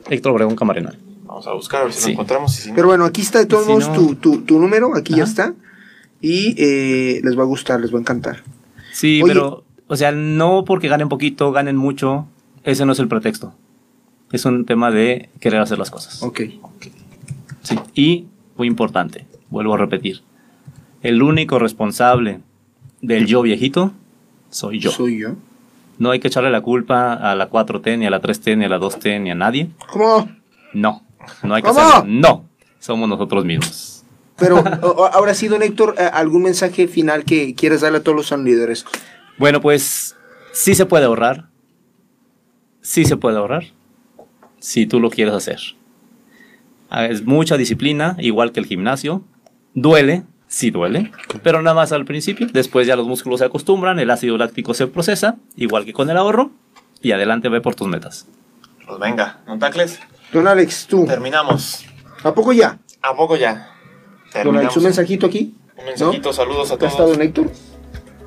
Héctor 0.09 0.31
Obregón 0.33 0.55
Camarena. 0.55 0.93
Vamos 1.25 1.45
a 1.47 1.53
buscar 1.53 1.81
a 1.81 1.83
ver 1.85 1.93
si 1.93 1.99
Sí. 2.01 2.05
lo 2.07 2.13
encontramos. 2.13 2.57
y 2.57 2.61
si 2.63 2.69
no- 2.69 2.75
Pero 2.75 2.87
bueno, 2.87 3.05
aquí 3.05 3.21
está 3.21 3.39
de 3.39 3.45
todos 3.45 3.65
Si 3.65 3.71
modos 3.71 3.87
no- 3.89 3.93
tu, 3.95 4.15
tu, 4.15 4.41
tu 4.41 4.59
número, 4.59 4.95
aquí 4.95 5.15
ya 5.15 5.23
está. 5.23 5.53
Y 6.21 6.55
eh, 6.57 7.21
les 7.23 7.37
va 7.37 7.43
a 7.43 7.45
gustar, 7.45 7.79
les 7.79 7.93
va 7.93 7.97
a 7.97 8.01
encantar. 8.01 8.43
Sí, 8.91 9.21
Oye. 9.21 9.33
pero, 9.33 9.63
o 9.87 9.95
sea, 9.95 10.11
no 10.11 10.65
porque 10.65 10.87
ganen 10.87 11.07
poquito, 11.09 11.51
ganen 11.51 11.77
mucho, 11.77 12.27
ese 12.63 12.85
no 12.85 12.93
es 12.93 12.99
el 12.99 13.07
pretexto. 13.07 13.53
Es 14.31 14.45
un 14.45 14.65
tema 14.65 14.91
de 14.91 15.29
querer 15.39 15.61
hacer 15.61 15.77
las 15.77 15.91
cosas. 15.91 16.21
Ok. 16.23 16.41
Sí. 17.61 17.79
Y, 17.93 18.25
muy 18.57 18.67
importante, 18.67 19.25
vuelvo 19.49 19.75
a 19.75 19.77
repetir, 19.77 20.21
el 21.03 21.21
único 21.21 21.59
responsable 21.59 22.39
del 23.01 23.25
yo 23.27 23.41
viejito 23.41 23.93
soy 24.49 24.79
yo. 24.79 24.91
Soy 24.91 25.19
yo. 25.19 25.35
No 25.99 26.11
hay 26.11 26.19
que 26.19 26.29
echarle 26.29 26.49
la 26.49 26.61
culpa 26.61 27.13
a 27.13 27.35
la 27.35 27.49
4T, 27.49 27.97
ni 27.99 28.05
a 28.07 28.09
la 28.09 28.21
3T, 28.21 28.57
ni 28.57 28.65
a 28.65 28.69
la 28.69 28.79
2T, 28.79 29.21
ni 29.21 29.31
a 29.31 29.35
nadie. 29.35 29.69
¿Cómo? 29.91 30.29
No, 30.73 31.03
no 31.43 31.53
hay 31.55 31.61
que 31.61 31.67
¿Cómo? 31.67 31.79
hacerlo. 31.79 32.05
No, 32.07 32.45
somos 32.79 33.07
nosotros 33.07 33.45
mismos. 33.45 34.03
Pero 34.37 34.63
ahora 35.13 35.33
sí, 35.33 35.47
don 35.49 35.61
Héctor, 35.61 35.95
eh, 35.97 36.03
¿algún 36.13 36.43
mensaje 36.43 36.87
final 36.87 37.25
que 37.25 37.53
quieres 37.53 37.81
darle 37.81 37.97
a 37.99 38.03
todos 38.03 38.31
los 38.31 38.39
líderes? 38.39 38.85
Bueno, 39.37 39.59
pues 39.59 40.15
sí 40.53 40.73
se 40.75 40.85
puede 40.85 41.05
ahorrar. 41.05 41.49
Sí 42.81 43.03
se 43.03 43.17
puede 43.17 43.37
ahorrar. 43.37 43.65
Si 44.59 44.85
tú 44.85 44.99
lo 45.01 45.09
quieres 45.09 45.33
hacer. 45.33 45.59
Ah, 46.89 47.05
Es 47.05 47.25
mucha 47.25 47.57
disciplina, 47.57 48.15
igual 48.19 48.51
que 48.53 48.61
el 48.61 48.65
gimnasio. 48.65 49.23
Duele, 49.73 50.23
sí 50.49 50.71
duele, 50.71 51.11
pero 51.43 51.61
nada 51.61 51.75
más 51.75 51.93
al 51.93 52.03
principio. 52.03 52.47
Después 52.51 52.85
ya 52.85 52.97
los 52.97 53.07
músculos 53.07 53.39
se 53.39 53.45
acostumbran, 53.45 53.99
el 53.99 54.09
ácido 54.09 54.37
láctico 54.37 54.73
se 54.73 54.87
procesa, 54.87 55.37
igual 55.55 55.85
que 55.85 55.93
con 55.93 56.09
el 56.09 56.17
ahorro. 56.17 56.51
Y 57.01 57.13
adelante 57.13 57.47
ve 57.47 57.61
por 57.61 57.75
tus 57.75 57.87
metas. 57.87 58.27
Pues 58.85 58.99
venga, 58.99 59.39
¿no 59.47 59.57
tacles? 59.57 60.01
Don 60.33 60.45
Alex, 60.47 60.87
tú. 60.87 61.05
Terminamos. 61.05 61.85
¿A 62.23 62.33
poco 62.33 62.51
ya? 62.51 62.79
¿A 63.01 63.15
poco 63.15 63.37
ya? 63.37 63.71
Don 64.43 64.57
Alex, 64.57 64.75
un 64.75 64.83
mensajito 64.83 65.27
aquí. 65.27 65.55
Un 65.77 65.85
mensajito, 65.85 66.33
saludos 66.33 66.71
a 66.71 66.77
todos. 66.77 66.97
don 66.97 67.21
Héctor. 67.21 67.49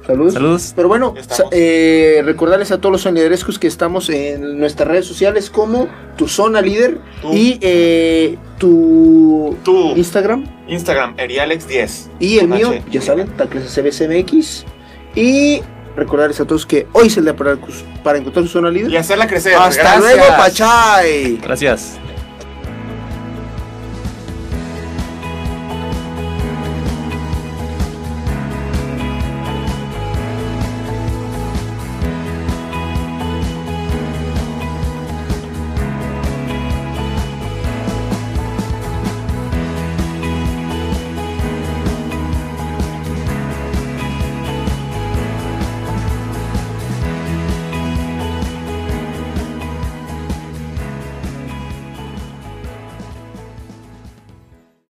Saludos. 0.06 0.34
Saludos. 0.34 0.72
Pero 0.74 0.88
bueno, 0.88 1.14
eh, 1.52 2.22
recordarles 2.24 2.72
a 2.72 2.78
todos 2.80 2.92
los 2.92 3.02
soniderescos 3.02 3.58
que 3.58 3.68
estamos 3.68 4.08
en 4.10 4.58
nuestras 4.58 4.88
redes 4.88 5.06
sociales 5.06 5.48
como 5.50 5.88
Tu 6.16 6.26
Zona 6.28 6.60
Líder 6.60 6.98
Tú. 7.20 7.32
y 7.32 7.58
eh, 7.60 8.36
tu 8.58 9.56
Tú. 9.62 9.92
Instagram 9.96 10.44
Instagram, 10.68 11.16
Erialex10. 11.16 12.08
y 12.18 12.38
el 12.38 12.48
mío, 12.48 12.70
H. 12.70 12.82
ya 12.90 13.00
saben, 13.02 13.28
Tacles 13.36 13.72
CBCMX. 13.74 14.64
Y 15.14 15.60
recordarles 15.94 16.40
a 16.40 16.46
todos 16.46 16.64
que 16.64 16.86
hoy 16.92 17.08
es 17.08 17.16
el 17.18 17.24
día 17.24 17.36
para, 17.36 17.58
para 18.02 18.18
encontrar 18.18 18.44
su 18.46 18.50
zona 18.52 18.70
líder. 18.70 18.90
Y 18.90 18.96
hacerla 18.96 19.26
crecer. 19.26 19.54
Hasta 19.54 19.82
Gracias. 19.82 20.00
luego, 20.00 20.24
Pachay. 20.38 21.36
Gracias. 21.42 21.98